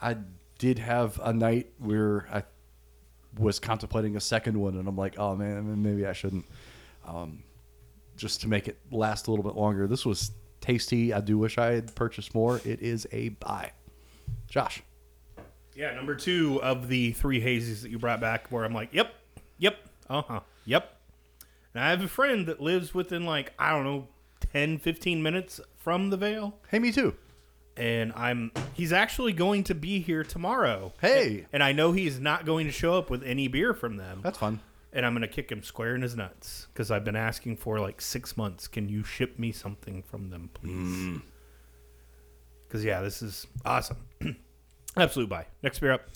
I 0.00 0.16
did 0.58 0.78
have 0.78 1.20
a 1.22 1.32
night 1.32 1.72
where 1.78 2.26
I 2.32 2.42
was 3.38 3.58
contemplating 3.58 4.16
a 4.16 4.20
second 4.20 4.58
one, 4.58 4.76
and 4.76 4.88
I'm 4.88 4.96
like, 4.96 5.18
oh 5.18 5.36
man, 5.36 5.82
maybe 5.82 6.06
I 6.06 6.12
shouldn't. 6.12 6.46
Um, 7.06 7.42
just 8.16 8.40
to 8.40 8.48
make 8.48 8.66
it 8.66 8.78
last 8.90 9.26
a 9.26 9.30
little 9.30 9.44
bit 9.44 9.54
longer. 9.54 9.86
This 9.86 10.06
was 10.06 10.32
tasty. 10.60 11.12
I 11.12 11.20
do 11.20 11.38
wish 11.38 11.58
I 11.58 11.72
had 11.72 11.94
purchased 11.94 12.34
more. 12.34 12.60
It 12.64 12.80
is 12.80 13.06
a 13.12 13.28
buy. 13.28 13.72
Josh. 14.48 14.82
Yeah, 15.74 15.94
number 15.94 16.14
two 16.14 16.60
of 16.62 16.88
the 16.88 17.12
three 17.12 17.40
hazies 17.40 17.82
that 17.82 17.90
you 17.90 17.98
brought 17.98 18.20
back, 18.20 18.50
where 18.50 18.64
I'm 18.64 18.72
like, 18.72 18.94
yep, 18.94 19.14
yep, 19.58 19.76
uh 20.08 20.22
huh, 20.22 20.40
yep. 20.64 20.96
And 21.74 21.84
I 21.84 21.90
have 21.90 22.02
a 22.02 22.08
friend 22.08 22.46
that 22.46 22.60
lives 22.60 22.94
within 22.94 23.26
like, 23.26 23.52
I 23.58 23.70
don't 23.70 23.84
know, 23.84 24.08
10, 24.52 24.78
15 24.78 25.22
minutes 25.22 25.60
from 25.76 26.08
the 26.08 26.16
Veil. 26.16 26.54
Hey, 26.70 26.78
me 26.78 26.90
too. 26.90 27.14
And 27.76 28.12
I'm, 28.16 28.52
he's 28.74 28.92
actually 28.92 29.32
going 29.34 29.64
to 29.64 29.74
be 29.74 30.00
here 30.00 30.24
tomorrow. 30.24 30.92
Hey. 31.00 31.46
And 31.52 31.62
I 31.62 31.72
know 31.72 31.92
he's 31.92 32.18
not 32.18 32.46
going 32.46 32.66
to 32.66 32.72
show 32.72 32.96
up 32.96 33.10
with 33.10 33.22
any 33.22 33.48
beer 33.48 33.74
from 33.74 33.96
them. 33.96 34.20
That's 34.22 34.38
fun. 34.38 34.60
and 34.92 35.04
I'm 35.04 35.12
gonna 35.12 35.28
kick 35.28 35.52
him 35.52 35.62
square 35.62 35.94
in 35.94 36.00
his 36.00 36.16
nuts 36.16 36.68
because 36.72 36.90
I've 36.90 37.04
been 37.04 37.16
asking 37.16 37.58
for 37.58 37.78
like 37.78 38.00
six 38.00 38.34
months. 38.36 38.66
Can 38.66 38.88
you 38.88 39.04
ship 39.04 39.38
me 39.38 39.52
something 39.52 40.02
from 40.02 40.30
them, 40.30 40.48
please? 40.54 41.20
Because 42.66 42.82
yeah, 42.82 43.02
this 43.02 43.20
is 43.20 43.46
awesome. 43.66 43.98
Absolute 44.96 45.28
buy. 45.28 45.46
Next 45.62 45.80
beer 45.80 45.92
up. 45.92 46.08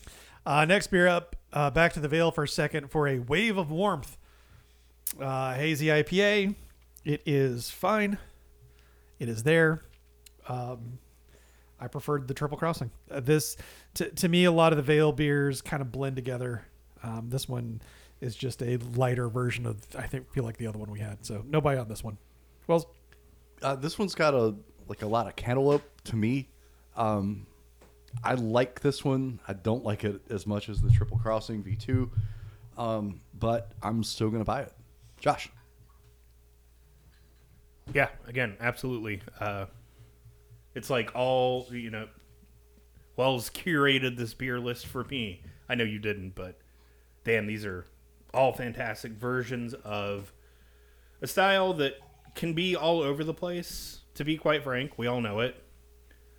Uh, 0.46 0.64
next 0.64 0.86
beer 0.86 1.06
up, 1.06 1.36
uh, 1.52 1.68
back 1.70 1.92
to 1.92 2.00
the 2.00 2.08
Veil 2.08 2.30
for 2.30 2.44
a 2.44 2.48
second 2.48 2.90
for 2.90 3.06
a 3.06 3.18
wave 3.18 3.58
of 3.58 3.70
warmth. 3.70 4.16
Uh, 5.20 5.52
hazy 5.54 5.86
IPA. 5.88 6.54
It 7.04 7.22
is 7.26 7.68
fine. 7.70 8.16
It 9.18 9.28
is 9.28 9.42
there. 9.42 9.82
Um, 10.48 10.98
I 11.80 11.88
preferred 11.88 12.28
the 12.28 12.34
Triple 12.34 12.58
Crossing. 12.58 12.90
Uh, 13.10 13.20
this, 13.20 13.56
to, 13.94 14.10
to 14.10 14.28
me, 14.28 14.44
a 14.44 14.52
lot 14.52 14.72
of 14.72 14.76
the 14.76 14.82
Veil 14.82 15.12
beers 15.12 15.62
kind 15.62 15.80
of 15.80 15.90
blend 15.90 16.14
together. 16.16 16.64
Um, 17.02 17.30
this 17.30 17.48
one 17.48 17.80
is 18.20 18.36
just 18.36 18.62
a 18.62 18.76
lighter 18.96 19.28
version 19.30 19.64
of, 19.66 19.78
I 19.96 20.06
think, 20.06 20.30
feel 20.30 20.44
like 20.44 20.58
the 20.58 20.66
other 20.66 20.78
one 20.78 20.90
we 20.90 21.00
had. 21.00 21.24
So 21.24 21.42
no 21.48 21.60
buy 21.60 21.78
on 21.78 21.88
this 21.88 22.04
one. 22.04 22.18
Well, 22.66 22.90
Uh, 23.62 23.74
this 23.76 23.98
one's 23.98 24.14
got 24.14 24.34
a 24.34 24.54
like 24.88 25.02
a 25.02 25.06
lot 25.06 25.26
of 25.26 25.36
cantaloupe 25.36 25.82
to 26.04 26.16
me. 26.16 26.48
Um, 26.96 27.46
I 28.24 28.34
like 28.34 28.80
this 28.80 29.04
one. 29.04 29.38
I 29.46 29.52
don't 29.52 29.84
like 29.84 30.02
it 30.04 30.20
as 30.30 30.46
much 30.46 30.68
as 30.68 30.80
the 30.80 30.90
Triple 30.90 31.18
Crossing 31.18 31.62
V2, 31.62 32.10
um, 32.76 33.20
but 33.38 33.72
I'm 33.82 34.02
still 34.02 34.28
gonna 34.30 34.44
buy 34.44 34.62
it. 34.62 34.72
Josh, 35.20 35.48
Yeah, 37.94 38.08
again, 38.26 38.56
absolutely. 38.60 39.22
Uh, 39.38 39.66
it's 40.74 40.90
like 40.90 41.10
all 41.14 41.66
you 41.70 41.90
know. 41.90 42.08
Wells 43.16 43.50
curated 43.50 44.16
this 44.16 44.32
beer 44.32 44.58
list 44.58 44.86
for 44.86 45.04
me. 45.04 45.42
I 45.68 45.74
know 45.74 45.84
you 45.84 45.98
didn't, 45.98 46.34
but 46.34 46.58
damn, 47.24 47.46
these 47.46 47.66
are 47.66 47.84
all 48.32 48.52
fantastic 48.54 49.12
versions 49.12 49.74
of 49.74 50.32
a 51.20 51.26
style 51.26 51.74
that 51.74 51.94
can 52.34 52.54
be 52.54 52.74
all 52.76 53.02
over 53.02 53.22
the 53.22 53.34
place. 53.34 53.98
To 54.14 54.24
be 54.24 54.36
quite 54.38 54.62
frank, 54.64 54.96
we 54.96 55.06
all 55.06 55.20
know 55.20 55.40
it. 55.40 55.62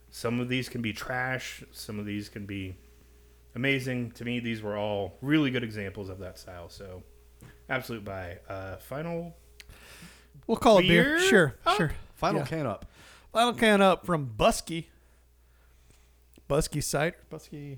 Some 0.10 0.40
of 0.40 0.50
these 0.50 0.70
can 0.70 0.82
be 0.82 0.92
trash. 0.92 1.64
Some 1.72 2.00
of 2.00 2.06
these 2.06 2.30
can 2.30 2.46
be 2.48 2.76
amazing. 3.56 4.12
To 4.14 4.26
me, 4.26 4.40
these 4.40 4.62
were 4.64 4.76
all 4.78 5.18
really 5.22 5.52
good 5.52 5.64
examples 5.64 6.10
of 6.10 6.18
that 6.20 6.40
style. 6.40 6.70
So, 6.70 7.04
absolute 7.70 8.04
buy. 8.04 8.40
Uh, 8.50 8.78
final 8.78 9.36
we'll 10.48 10.58
call 10.58 10.80
it 10.80 10.84
beer. 10.88 11.04
Beer 11.04 11.20
Sure, 11.20 11.56
up? 11.66 11.78
sure. 11.78 11.92
final 12.16 12.42
Yeah. 12.42 12.48
can 12.48 12.66
up. 12.66 12.86
Final 13.32 13.54
can 13.54 13.82
up 13.82 14.06
from 14.06 14.32
Buskey. 14.38 14.88
Buskey 16.50 16.84
cider, 16.84 17.16
Buskey, 17.32 17.78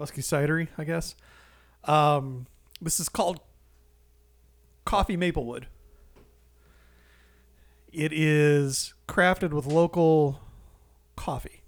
Buskey 0.00 0.22
cidery, 0.22 0.68
I 0.78 0.84
guess. 0.84 1.14
Um, 1.84 2.46
this 2.80 2.98
is 2.98 3.08
called 3.10 3.40
Coffee 4.86 5.16
Maplewood. 5.16 5.66
It 7.92 8.12
is 8.12 8.94
crafted 9.06 9.50
with 9.50 9.66
local 9.66 10.40
coffee. 11.14 11.62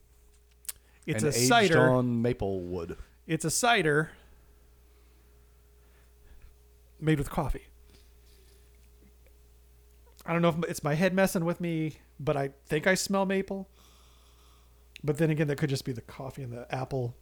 It's 1.07 1.23
and 1.23 1.35
a 1.35 1.37
aged 1.37 1.49
cider. 1.49 1.89
on 1.89 2.23
maple 2.23 2.61
wood. 2.61 2.97
It's 3.27 3.45
a 3.45 3.51
cider 3.51 4.11
made 7.01 7.19
with 7.19 7.31
coffee. 7.31 7.67
I 10.27 10.33
don't 10.33 10.43
know 10.43 10.49
if 10.51 10.57
it's 10.69 10.83
my 10.83 10.95
head 10.95 11.15
messing 11.15 11.45
with 11.45 11.61
me, 11.61 11.95
but 12.21 12.37
I 12.37 12.51
think 12.67 12.87
I 12.87 12.95
smell 12.95 13.27
maple. 13.27 13.69
But 15.03 15.19
then 15.19 15.31
again, 15.31 15.47
that 15.47 15.57
could 15.57 15.71
just 15.71 15.85
be 15.85 15.93
the 15.93 16.01
coffee 16.01 16.43
and 16.43 16.53
the 16.53 16.73
apple. 16.75 17.15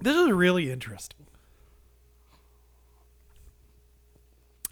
This 0.00 0.16
is 0.16 0.30
really 0.30 0.70
interesting. 0.70 1.26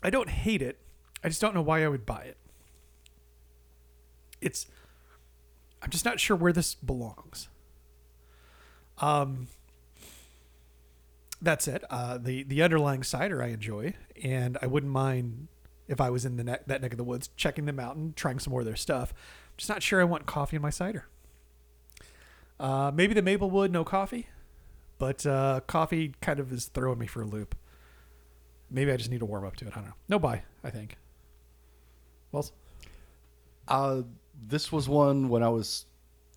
I 0.02 0.10
don't 0.10 0.28
hate 0.28 0.62
it. 0.62 0.78
I 1.24 1.28
just 1.28 1.40
don't 1.40 1.54
know 1.54 1.62
why 1.62 1.84
I 1.84 1.88
would 1.88 2.04
buy 2.04 2.22
it. 2.22 2.36
It's 4.40 4.66
I'm 5.80 5.90
just 5.90 6.04
not 6.04 6.20
sure 6.20 6.36
where 6.36 6.52
this 6.52 6.74
belongs. 6.74 7.48
Um 8.98 9.48
that's 11.40 11.66
it. 11.66 11.82
uh, 11.90 12.18
the 12.18 12.44
the 12.44 12.62
underlying 12.62 13.02
cider 13.02 13.42
I 13.42 13.48
enjoy, 13.48 13.94
and 14.22 14.56
I 14.62 14.66
wouldn't 14.66 14.92
mind 14.92 15.48
if 15.88 16.00
I 16.00 16.10
was 16.10 16.24
in 16.24 16.36
the 16.36 16.44
neck, 16.44 16.66
that 16.66 16.82
neck 16.82 16.92
of 16.92 16.98
the 16.98 17.04
woods 17.04 17.30
checking 17.36 17.66
them 17.66 17.78
out 17.80 17.96
and 17.96 18.16
trying 18.16 18.38
some 18.38 18.52
more 18.52 18.60
of 18.60 18.66
their 18.66 18.76
stuff. 18.76 19.12
Just 19.56 19.68
not 19.68 19.82
sure 19.82 20.00
I 20.00 20.04
want 20.04 20.26
coffee 20.26 20.56
in 20.56 20.62
my 20.62 20.70
cider. 20.70 21.06
Uh, 22.58 22.90
maybe 22.94 23.14
the 23.14 23.22
Maplewood, 23.22 23.72
no 23.72 23.84
coffee, 23.84 24.28
but 24.98 25.26
uh, 25.26 25.60
coffee 25.66 26.14
kind 26.20 26.38
of 26.38 26.52
is 26.52 26.66
throwing 26.66 26.98
me 26.98 27.06
for 27.06 27.22
a 27.22 27.26
loop. 27.26 27.56
Maybe 28.70 28.92
I 28.92 28.96
just 28.96 29.10
need 29.10 29.18
to 29.18 29.26
warm 29.26 29.44
up 29.44 29.56
to 29.56 29.66
it. 29.66 29.72
I 29.72 29.76
don't 29.76 29.86
know. 29.86 29.94
No 30.08 30.18
buy, 30.18 30.42
I 30.64 30.70
think. 30.70 30.96
Wells? 32.30 32.52
Uh, 33.68 34.02
this 34.48 34.72
was 34.72 34.88
one 34.88 35.28
when 35.28 35.42
I 35.42 35.48
was, 35.48 35.86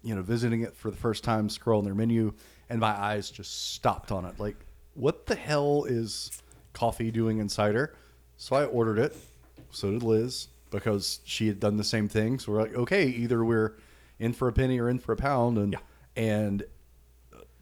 you 0.03 0.15
know, 0.15 0.21
visiting 0.21 0.61
it 0.61 0.75
for 0.75 0.91
the 0.91 0.97
first 0.97 1.23
time, 1.23 1.47
scrolling 1.47 1.85
their 1.85 1.95
menu, 1.95 2.33
and 2.69 2.79
my 2.79 2.89
eyes 2.89 3.29
just 3.29 3.73
stopped 3.73 4.11
on 4.11 4.25
it. 4.25 4.39
Like, 4.39 4.57
what 4.95 5.25
the 5.27 5.35
hell 5.35 5.85
is 5.87 6.31
coffee 6.73 7.11
doing 7.11 7.37
in 7.37 7.47
cider? 7.47 7.95
So 8.37 8.55
I 8.55 8.65
ordered 8.65 8.99
it. 8.99 9.15
So 9.71 9.91
did 9.91 10.03
Liz 10.03 10.47
because 10.71 11.19
she 11.25 11.47
had 11.47 11.59
done 11.59 11.77
the 11.77 11.83
same 11.83 12.07
thing. 12.09 12.39
So 12.39 12.51
we're 12.51 12.61
like, 12.61 12.73
okay, 12.75 13.05
either 13.07 13.43
we're 13.45 13.75
in 14.19 14.33
for 14.33 14.47
a 14.47 14.53
penny 14.53 14.79
or 14.79 14.89
in 14.89 14.99
for 14.99 15.13
a 15.13 15.17
pound, 15.17 15.57
and 15.57 15.73
Yeah. 15.73 15.79
and 16.15 16.63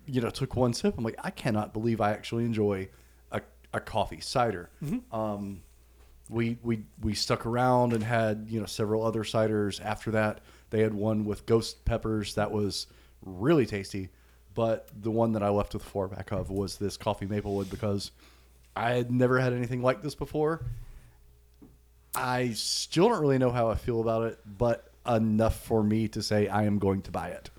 you 0.05 0.19
know, 0.21 0.29
took 0.29 0.55
one 0.55 0.73
sip. 0.73 0.97
I'm 0.97 1.03
like, 1.03 1.15
I 1.23 1.29
cannot 1.29 1.71
believe 1.73 2.01
I 2.01 2.11
actually 2.11 2.43
enjoy 2.43 2.89
a, 3.31 3.41
a 3.73 3.79
coffee 3.79 4.19
cider. 4.19 4.69
Um, 5.13 5.61
we 6.29 6.57
we 6.63 6.83
we 7.01 7.13
stuck 7.13 7.45
around 7.45 7.93
and 7.93 8.03
had 8.03 8.47
you 8.49 8.59
know 8.59 8.65
several 8.65 9.05
other 9.05 9.23
ciders 9.23 9.83
after 9.83 10.11
that. 10.11 10.41
They 10.71 10.81
had 10.81 10.93
one 10.93 11.23
with 11.25 11.45
ghost 11.45 11.83
peppers 11.85 12.35
that 12.35 12.51
was 12.51 12.87
really 13.25 13.65
tasty, 13.65 14.09
but 14.55 14.89
the 15.01 15.11
one 15.11 15.31
that 15.33 15.43
I 15.43 15.49
left 15.49 15.73
with 15.73 15.83
four 15.83 16.07
back 16.07 16.31
of 16.31 16.49
was 16.49 16.77
this 16.77 16.97
coffee 16.97 17.25
maplewood 17.27 17.69
because 17.69 18.11
I 18.75 18.91
had 18.91 19.11
never 19.11 19.39
had 19.39 19.53
anything 19.53 19.81
like 19.81 20.01
this 20.01 20.15
before. 20.15 20.65
I 22.15 22.51
still 22.53 23.09
don't 23.09 23.21
really 23.21 23.37
know 23.37 23.51
how 23.51 23.69
I 23.69 23.75
feel 23.75 24.01
about 24.01 24.23
it, 24.23 24.39
but 24.45 24.91
enough 25.07 25.59
for 25.59 25.83
me 25.83 26.07
to 26.09 26.21
say 26.21 26.47
I 26.47 26.63
am 26.63 26.79
going 26.79 27.01
to 27.03 27.11
buy 27.11 27.29
it. 27.29 27.49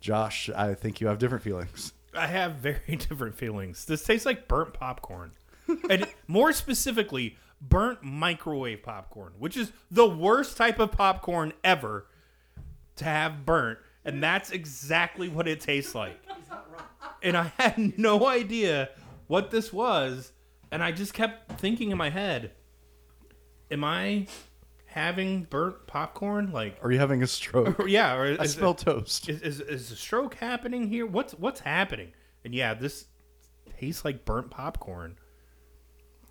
Josh, 0.00 0.48
I 0.50 0.74
think 0.74 1.00
you 1.00 1.08
have 1.08 1.18
different 1.18 1.44
feelings. 1.44 1.92
I 2.14 2.26
have 2.26 2.54
very 2.54 2.96
different 2.96 3.36
feelings. 3.36 3.84
This 3.84 4.02
tastes 4.04 4.26
like 4.26 4.48
burnt 4.48 4.74
popcorn. 4.74 5.32
and 5.90 6.06
more 6.26 6.52
specifically, 6.52 7.36
burnt 7.60 8.02
microwave 8.02 8.82
popcorn, 8.82 9.32
which 9.38 9.56
is 9.56 9.72
the 9.90 10.08
worst 10.08 10.56
type 10.56 10.78
of 10.78 10.92
popcorn 10.92 11.52
ever 11.62 12.06
to 12.96 13.04
have 13.04 13.44
burnt. 13.44 13.78
And 14.04 14.22
that's 14.22 14.50
exactly 14.50 15.28
what 15.28 15.46
it 15.46 15.60
tastes 15.60 15.94
like. 15.94 16.20
And 17.22 17.36
I 17.36 17.52
had 17.58 17.98
no 17.98 18.26
idea 18.26 18.90
what 19.26 19.50
this 19.50 19.72
was. 19.72 20.32
And 20.70 20.82
I 20.82 20.92
just 20.92 21.14
kept 21.14 21.60
thinking 21.60 21.90
in 21.90 21.98
my 21.98 22.10
head, 22.10 22.52
am 23.70 23.84
I 23.84 24.26
having 24.86 25.44
burnt 25.44 25.86
popcorn? 25.86 26.52
Like, 26.52 26.78
Are 26.82 26.90
you 26.90 26.98
having 26.98 27.22
a 27.22 27.26
stroke? 27.26 27.78
or, 27.80 27.88
yeah, 27.88 28.14
or 28.14 28.36
I 28.40 28.44
is, 28.44 28.52
smell 28.54 28.74
toast. 28.74 29.28
is, 29.28 29.40
is 29.42 29.60
is 29.60 29.90
a 29.90 29.96
stroke 29.96 30.34
happening 30.34 30.88
here? 30.88 31.06
What's 31.06 31.32
what's 31.34 31.60
happening? 31.60 32.12
And 32.44 32.54
yeah, 32.54 32.74
this 32.74 33.06
tastes 33.78 34.04
like 34.04 34.24
burnt 34.24 34.50
popcorn, 34.50 35.16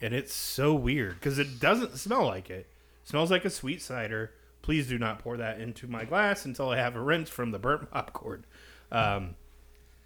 and 0.01 0.13
it's 0.13 0.33
so 0.33 0.73
weird 0.73 1.15
because 1.15 1.39
it 1.39 1.59
doesn't 1.59 1.97
smell 1.97 2.25
like 2.25 2.49
it. 2.49 2.59
it. 2.59 2.67
Smells 3.03 3.31
like 3.31 3.45
a 3.45 3.49
sweet 3.49 3.81
cider. 3.81 4.31
Please 4.61 4.87
do 4.87 4.97
not 4.97 5.19
pour 5.19 5.37
that 5.37 5.61
into 5.61 5.87
my 5.87 6.03
glass 6.03 6.43
until 6.43 6.69
I 6.69 6.77
have 6.77 6.95
a 6.97 7.01
rinse 7.01 7.29
from 7.29 7.51
the 7.51 7.59
burnt 7.59 7.89
popcorn. 7.91 8.45
Um, 8.91 9.35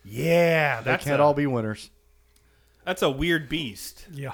yeah, 0.03 0.81
They 0.81 0.91
that's 0.91 1.03
can't 1.05 1.19
a, 1.19 1.23
all 1.23 1.33
be 1.33 1.47
winners. 1.47 1.89
that's 2.85 3.01
a 3.01 3.09
weird 3.09 3.49
beast. 3.49 4.05
Yeah. 4.11 4.33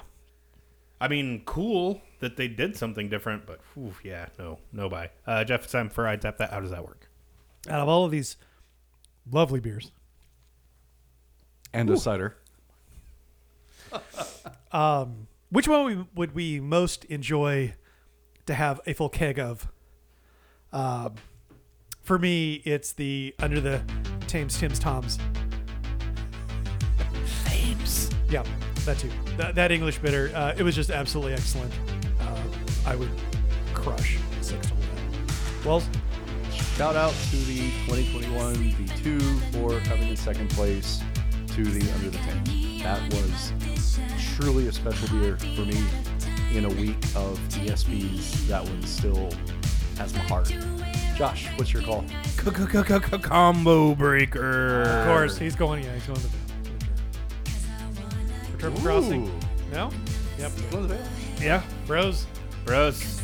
I 1.00 1.08
mean, 1.08 1.44
cool 1.46 2.02
that 2.20 2.38
they 2.38 2.48
did 2.48 2.76
something 2.76 3.10
different, 3.10 3.46
but 3.46 3.60
whew, 3.74 3.94
yeah, 4.04 4.28
no, 4.40 4.60
no 4.72 4.90
buy. 4.90 5.12
Uh, 5.26 5.44
Jeff, 5.44 5.64
it's 5.64 5.72
time 5.72 5.90
for 5.90 6.08
I 6.08 6.16
tap 6.16 6.38
that. 6.38 6.52
How 6.52 6.60
does 6.60 6.72
that 6.72 6.84
work? 6.84 7.10
Out 7.70 7.82
of 7.82 7.88
all 7.88 8.06
of 8.06 8.12
these 8.12 8.38
lovely 9.32 9.60
beers, 9.60 9.92
And 11.74 11.90
a 11.90 11.98
cider. 11.98 12.38
um, 14.72 15.28
which 15.50 15.68
one 15.68 15.86
we, 15.86 16.06
would 16.16 16.34
we 16.34 16.60
most 16.60 17.06
enjoy 17.06 17.74
to 18.46 18.54
have 18.54 18.82
a 18.88 18.94
full 18.94 19.10
keg 19.10 19.38
of? 19.38 19.68
Um, 20.72 21.16
for 22.02 22.18
me, 22.18 22.56
it's 22.66 22.94
the 22.94 23.36
Under 23.40 23.60
the 23.60 23.82
Thames 24.28 24.58
Tim's 24.58 24.80
Toms. 24.80 25.20
Thames. 27.46 28.10
Yeah, 28.30 28.44
that 28.88 28.98
too. 28.98 29.12
That, 29.38 29.56
that 29.56 29.72
English 29.72 30.00
bitter, 30.00 30.32
uh, 30.36 30.56
it 30.58 30.64
was 30.64 30.76
just 30.76 30.90
absolutely 30.90 31.34
excellent. 31.34 31.72
Uh, 32.20 32.44
I 32.86 32.96
would 32.96 33.12
crush 33.74 34.18
six 34.42 34.68
to 34.68 34.74
one. 34.74 35.66
Wells, 35.66 35.88
Shout 36.78 36.96
out 36.96 37.14
to 37.32 37.38
the 37.38 37.72
2021 37.88 38.54
V2 38.54 39.52
for 39.52 39.80
coming 39.90 40.10
in 40.10 40.16
second 40.16 40.48
place 40.52 41.02
to 41.48 41.64
the 41.64 41.92
Under 41.94 42.12
the 42.12 42.20
Tank. 42.20 42.84
That 42.84 43.02
was 43.16 43.52
truly 44.36 44.68
a 44.68 44.72
special 44.72 45.08
beer 45.18 45.38
for 45.38 45.62
me. 45.62 45.84
in 46.54 46.66
a 46.66 46.70
week 46.70 47.04
of 47.16 47.40
ESBs, 47.50 48.48
that 48.48 48.64
one 48.64 48.84
still 48.84 49.28
has 49.98 50.14
my 50.14 50.20
heart. 50.22 50.56
Josh, 51.16 51.48
what's 51.56 51.74
your 51.74 51.82
call? 51.82 52.06
Combo 53.24 53.96
breaker. 53.96 54.84
Of 54.84 55.08
course, 55.08 55.36
he's 55.36 55.56
going. 55.56 55.84
Yeah, 55.84 55.96
he's 55.96 56.06
going 56.06 56.20
to 56.20 56.28
the 58.58 58.64
for 58.64 58.70
Triple 58.70 58.82
Crossing. 58.82 59.40
No. 59.72 59.92
Yep. 60.38 60.52
Go 60.72 60.82
to 60.82 60.88
the 60.88 60.96
Veil. 60.96 61.08
Yeah, 61.42 61.64
Bros. 61.86 62.26
bros. 62.66 63.22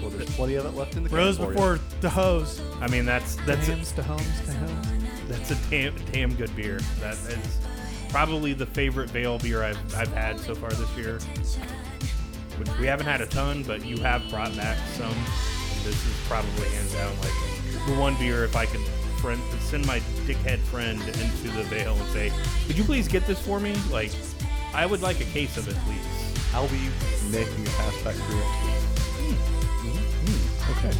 Well, 0.00 0.10
there's 0.10 0.30
plenty 0.36 0.54
of 0.56 0.66
it 0.66 0.74
left 0.74 0.96
in 0.96 1.04
the 1.04 1.08
Bros 1.08 1.36
can 1.36 1.46
for 1.46 1.52
before 1.52 1.80
the 2.00 2.10
hose. 2.10 2.60
I 2.80 2.88
mean, 2.88 3.04
that's 3.04 3.36
that's 3.46 3.68
a, 3.68 3.72
Hams 3.72 3.92
to 3.92 4.02
homes 4.02 4.40
to 4.46 4.52
homes. 4.52 4.86
that's 5.28 5.50
a 5.50 5.54
damn 5.70 5.94
damn 6.12 6.34
good 6.34 6.54
beer. 6.54 6.80
That 7.00 7.14
is 7.14 7.58
probably 8.10 8.52
the 8.52 8.66
favorite 8.66 9.10
Veil 9.10 9.38
beer 9.38 9.62
I've 9.62 9.94
I've 9.94 10.12
had 10.12 10.38
so 10.38 10.54
far 10.54 10.70
this 10.70 10.96
year. 10.96 11.18
Which 12.58 12.68
we 12.78 12.86
haven't 12.86 13.06
had 13.06 13.20
a 13.20 13.26
ton, 13.26 13.62
but 13.64 13.84
you 13.84 13.98
have 13.98 14.28
brought 14.30 14.54
back 14.56 14.78
some. 14.94 15.06
And 15.12 15.84
this 15.84 16.06
is 16.06 16.14
probably 16.26 16.68
hands 16.68 16.92
down 16.94 17.14
like 17.18 17.86
the 17.86 17.94
one 17.94 18.16
beer 18.16 18.44
if 18.44 18.56
I 18.56 18.66
could 18.66 18.80
friend 19.16 19.40
send 19.60 19.86
my 19.86 20.00
dickhead 20.26 20.58
friend 20.58 21.00
into 21.00 21.48
the 21.56 21.62
Veil 21.64 21.94
and 21.94 22.08
say, 22.12 22.32
"Could 22.66 22.76
you 22.78 22.84
please 22.84 23.08
get 23.08 23.26
this 23.26 23.40
for 23.40 23.60
me?" 23.60 23.74
Like, 23.90 24.12
I 24.74 24.86
would 24.86 25.02
like 25.02 25.20
a 25.20 25.24
case 25.24 25.56
of 25.56 25.68
it, 25.68 25.74
please. 25.84 26.54
I'll 26.54 26.68
be 26.68 26.88
making 27.30 27.66
a 27.66 27.70
pass 27.70 28.02
back 28.02 28.14
through 28.14 28.38
next 28.38 28.64
week. 28.64 29.36
Okay. 30.78 30.90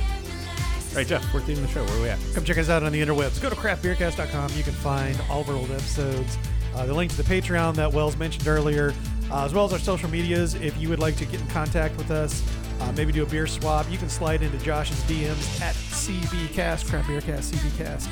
All 0.97 0.97
right, 0.97 1.07
Jeff, 1.07 1.35
we're 1.35 1.41
at 1.41 1.47
the 1.47 1.53
end 1.53 1.63
of 1.63 1.67
the 1.67 1.73
show. 1.73 1.85
Where 1.85 1.99
are 1.99 2.03
we 2.03 2.09
at? 2.09 2.19
Come 2.35 2.45
check 2.45 2.59
us 2.59 2.69
out 2.69 2.83
on 2.83 2.93
the 2.93 3.03
interwebs. 3.03 3.41
Go 3.43 3.51
to 3.51 3.57
craftbeercast.com. 3.57 4.51
You 4.57 4.63
can 4.63 4.73
find 4.73 5.19
all 5.29 5.43
of 5.43 5.49
our 5.51 5.55
old 5.57 5.71
episodes, 5.71 6.39
uh, 6.75 6.87
the 6.87 6.95
link 6.95 7.11
to 7.11 7.23
the 7.23 7.23
Patreon 7.23 7.75
that 7.75 7.93
Wells 7.93 8.17
mentioned 8.17 8.49
earlier, 8.49 8.95
uh, 9.31 9.45
as 9.45 9.53
well 9.53 9.65
as 9.67 9.73
our 9.73 9.79
social 9.79 10.09
medias. 10.09 10.55
If 10.55 10.79
you 10.79 10.89
would 10.89 10.99
like 10.99 11.17
to 11.17 11.27
get 11.27 11.41
in 11.41 11.47
contact 11.49 11.97
with 11.99 12.11
us, 12.11 12.43
uh, 12.81 12.93
maybe 12.93 13.13
do 13.13 13.23
a 13.23 13.27
beer 13.27 13.47
swap, 13.47 13.91
you 13.91 13.99
can 13.99 14.09
slide 14.09 14.43
into 14.43 14.59
Josh's 14.59 15.01
DMs 15.03 15.61
at 15.61 15.75
CBcast, 15.75 16.89
Craft 16.89 17.09
Beercast, 17.09 17.53
CBcast. 17.55 18.09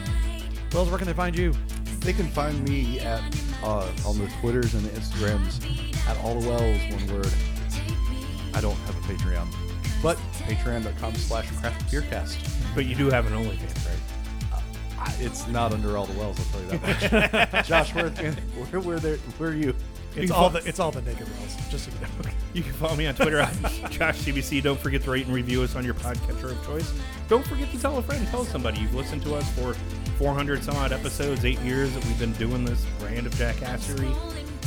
Wells, 0.75 0.89
where 0.91 0.99
can 0.99 1.07
they 1.07 1.13
find 1.15 1.37
you? 1.37 1.55
They 2.01 2.13
can 2.13 2.27
find 2.29 2.69
me 2.69 2.99
at 3.01 3.23
uh, 3.63 3.89
on 4.05 4.19
the 4.19 4.29
Twitters 4.41 4.75
and 4.75 4.85
the 4.85 4.91
Instagrams 4.91 5.65
at 6.09 6.17
all 6.19 6.39
the 6.41 6.49
wells, 6.49 6.81
one 6.93 7.17
word. 7.17 7.33
I 8.53 8.61
don't 8.61 8.75
have 8.77 8.97
a 8.97 9.13
Patreon, 9.13 9.47
but 10.03 10.17
patreon.com 10.41 11.15
slash 11.15 11.47
craftbeercast. 11.49 12.75
But 12.75 12.87
you 12.87 12.95
do 12.95 13.09
have 13.11 13.27
an 13.27 13.33
OnlyFans, 13.33 13.87
right? 13.87 14.63
I- 14.99 15.15
It's 15.21 15.47
not 15.49 15.73
under 15.73 15.97
all 15.97 16.07
the 16.07 16.19
wells, 16.19 16.39
I'll 16.41 16.61
tell 16.61 16.73
you 16.73 16.79
that 16.79 17.53
much. 17.53 17.67
Josh, 17.69 17.95
where, 17.95 18.11
where, 18.11 18.81
where, 18.81 18.99
there, 18.99 19.17
where 19.39 19.51
are 19.51 19.55
you? 19.55 19.75
It's 20.17 20.31
can 20.31 20.41
all 20.41 20.49
the 20.49 20.61
it's 20.65 20.79
all 20.79 20.93
the 20.93 21.03
naked 21.03 21.27
Wells, 21.39 21.57
just 21.71 21.87
so 21.87 21.91
you 21.91 22.01
know. 22.01 22.31
You 22.53 22.63
can 22.63 22.73
follow 22.75 22.95
me 22.95 23.09
on 23.09 23.17
Twitter 23.17 23.41
at 23.41 23.53
Josh 23.91 24.21
CBC. 24.21 24.63
Don't 24.63 24.79
forget 24.79 25.03
to 25.03 25.11
rate 25.11 25.27
and 25.27 25.35
review 25.35 25.63
us 25.63 25.75
on 25.75 25.85
your 25.85 25.95
podcatcher 25.95 26.53
of 26.53 26.65
choice. 26.65 26.93
Don't 27.29 27.45
forget 27.45 27.69
to 27.73 27.81
tell 27.81 27.99
a 27.99 28.03
friend, 28.03 28.25
tell 28.29 28.45
somebody. 28.45 28.81
You've 28.81 28.95
listened 28.95 29.23
to 29.23 29.35
us 29.35 29.49
for 29.59 29.75
400 30.19 30.63
some 30.63 30.77
odd 30.77 30.93
episodes, 30.93 31.45
eight 31.45 31.61
years 31.61 31.93
that 31.95 32.05
we've 32.05 32.19
been 32.19 32.33
doing 32.35 32.65
this 32.65 32.85
brand 32.99 33.27
of 33.27 33.35
jackassery. 33.35 34.15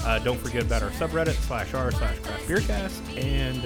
Uh, 0.04 0.20
don't 0.20 0.40
forget 0.40 0.64
about 0.64 0.84
our 0.84 0.92
subreddit 0.92 1.34
slash 1.48 1.74
r 1.74 1.92
slash 1.92 2.18
craft 2.20 2.48
beercast 2.48 3.18
and 3.22 3.58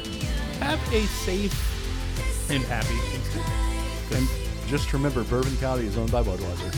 have 0.62 0.80
a 0.94 1.02
safe 1.08 2.50
and 2.50 2.64
happy 2.64 2.88
Thanksgiving. 2.88 4.18
And 4.18 4.70
just 4.70 4.92
remember, 4.94 5.24
Bourbon 5.24 5.56
County 5.58 5.86
is 5.86 5.98
owned 5.98 6.12
by 6.12 6.24
Budweiser. 6.24 6.76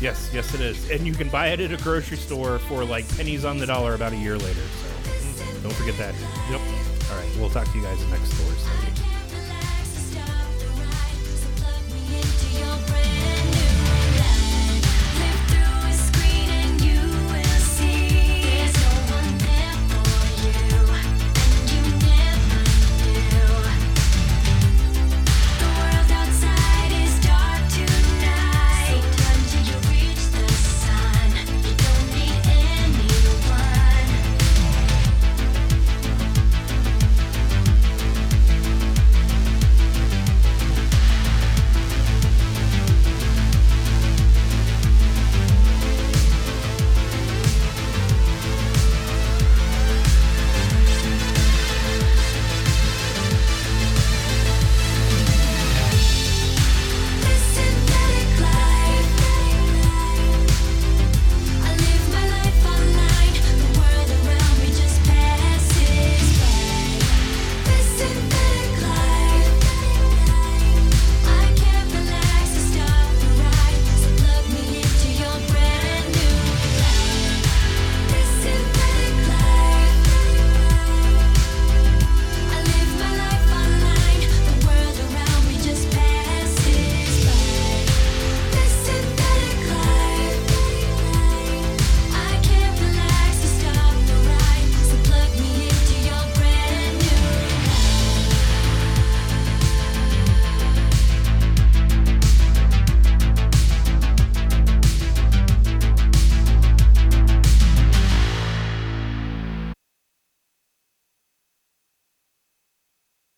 Yes, 0.00 0.30
yes, 0.32 0.52
it 0.54 0.60
is. 0.60 0.90
And 0.90 1.06
you 1.06 1.14
can 1.14 1.28
buy 1.28 1.48
it 1.48 1.60
at 1.60 1.72
a 1.72 1.82
grocery 1.82 2.18
store 2.18 2.58
for 2.60 2.84
like 2.84 3.08
pennies 3.16 3.44
on 3.44 3.58
the 3.58 3.66
dollar 3.66 3.94
about 3.94 4.12
a 4.12 4.16
year 4.16 4.36
later. 4.36 4.60
So 4.60 5.60
don't 5.62 5.72
forget 5.72 5.96
that. 5.98 6.14
Yep. 6.50 6.60
All 7.10 7.16
right. 7.16 7.36
We'll 7.38 7.50
talk 7.50 7.70
to 7.70 7.78
you 7.78 7.84
guys 7.84 8.04
next 8.08 8.32
Thursday. 8.32 9.02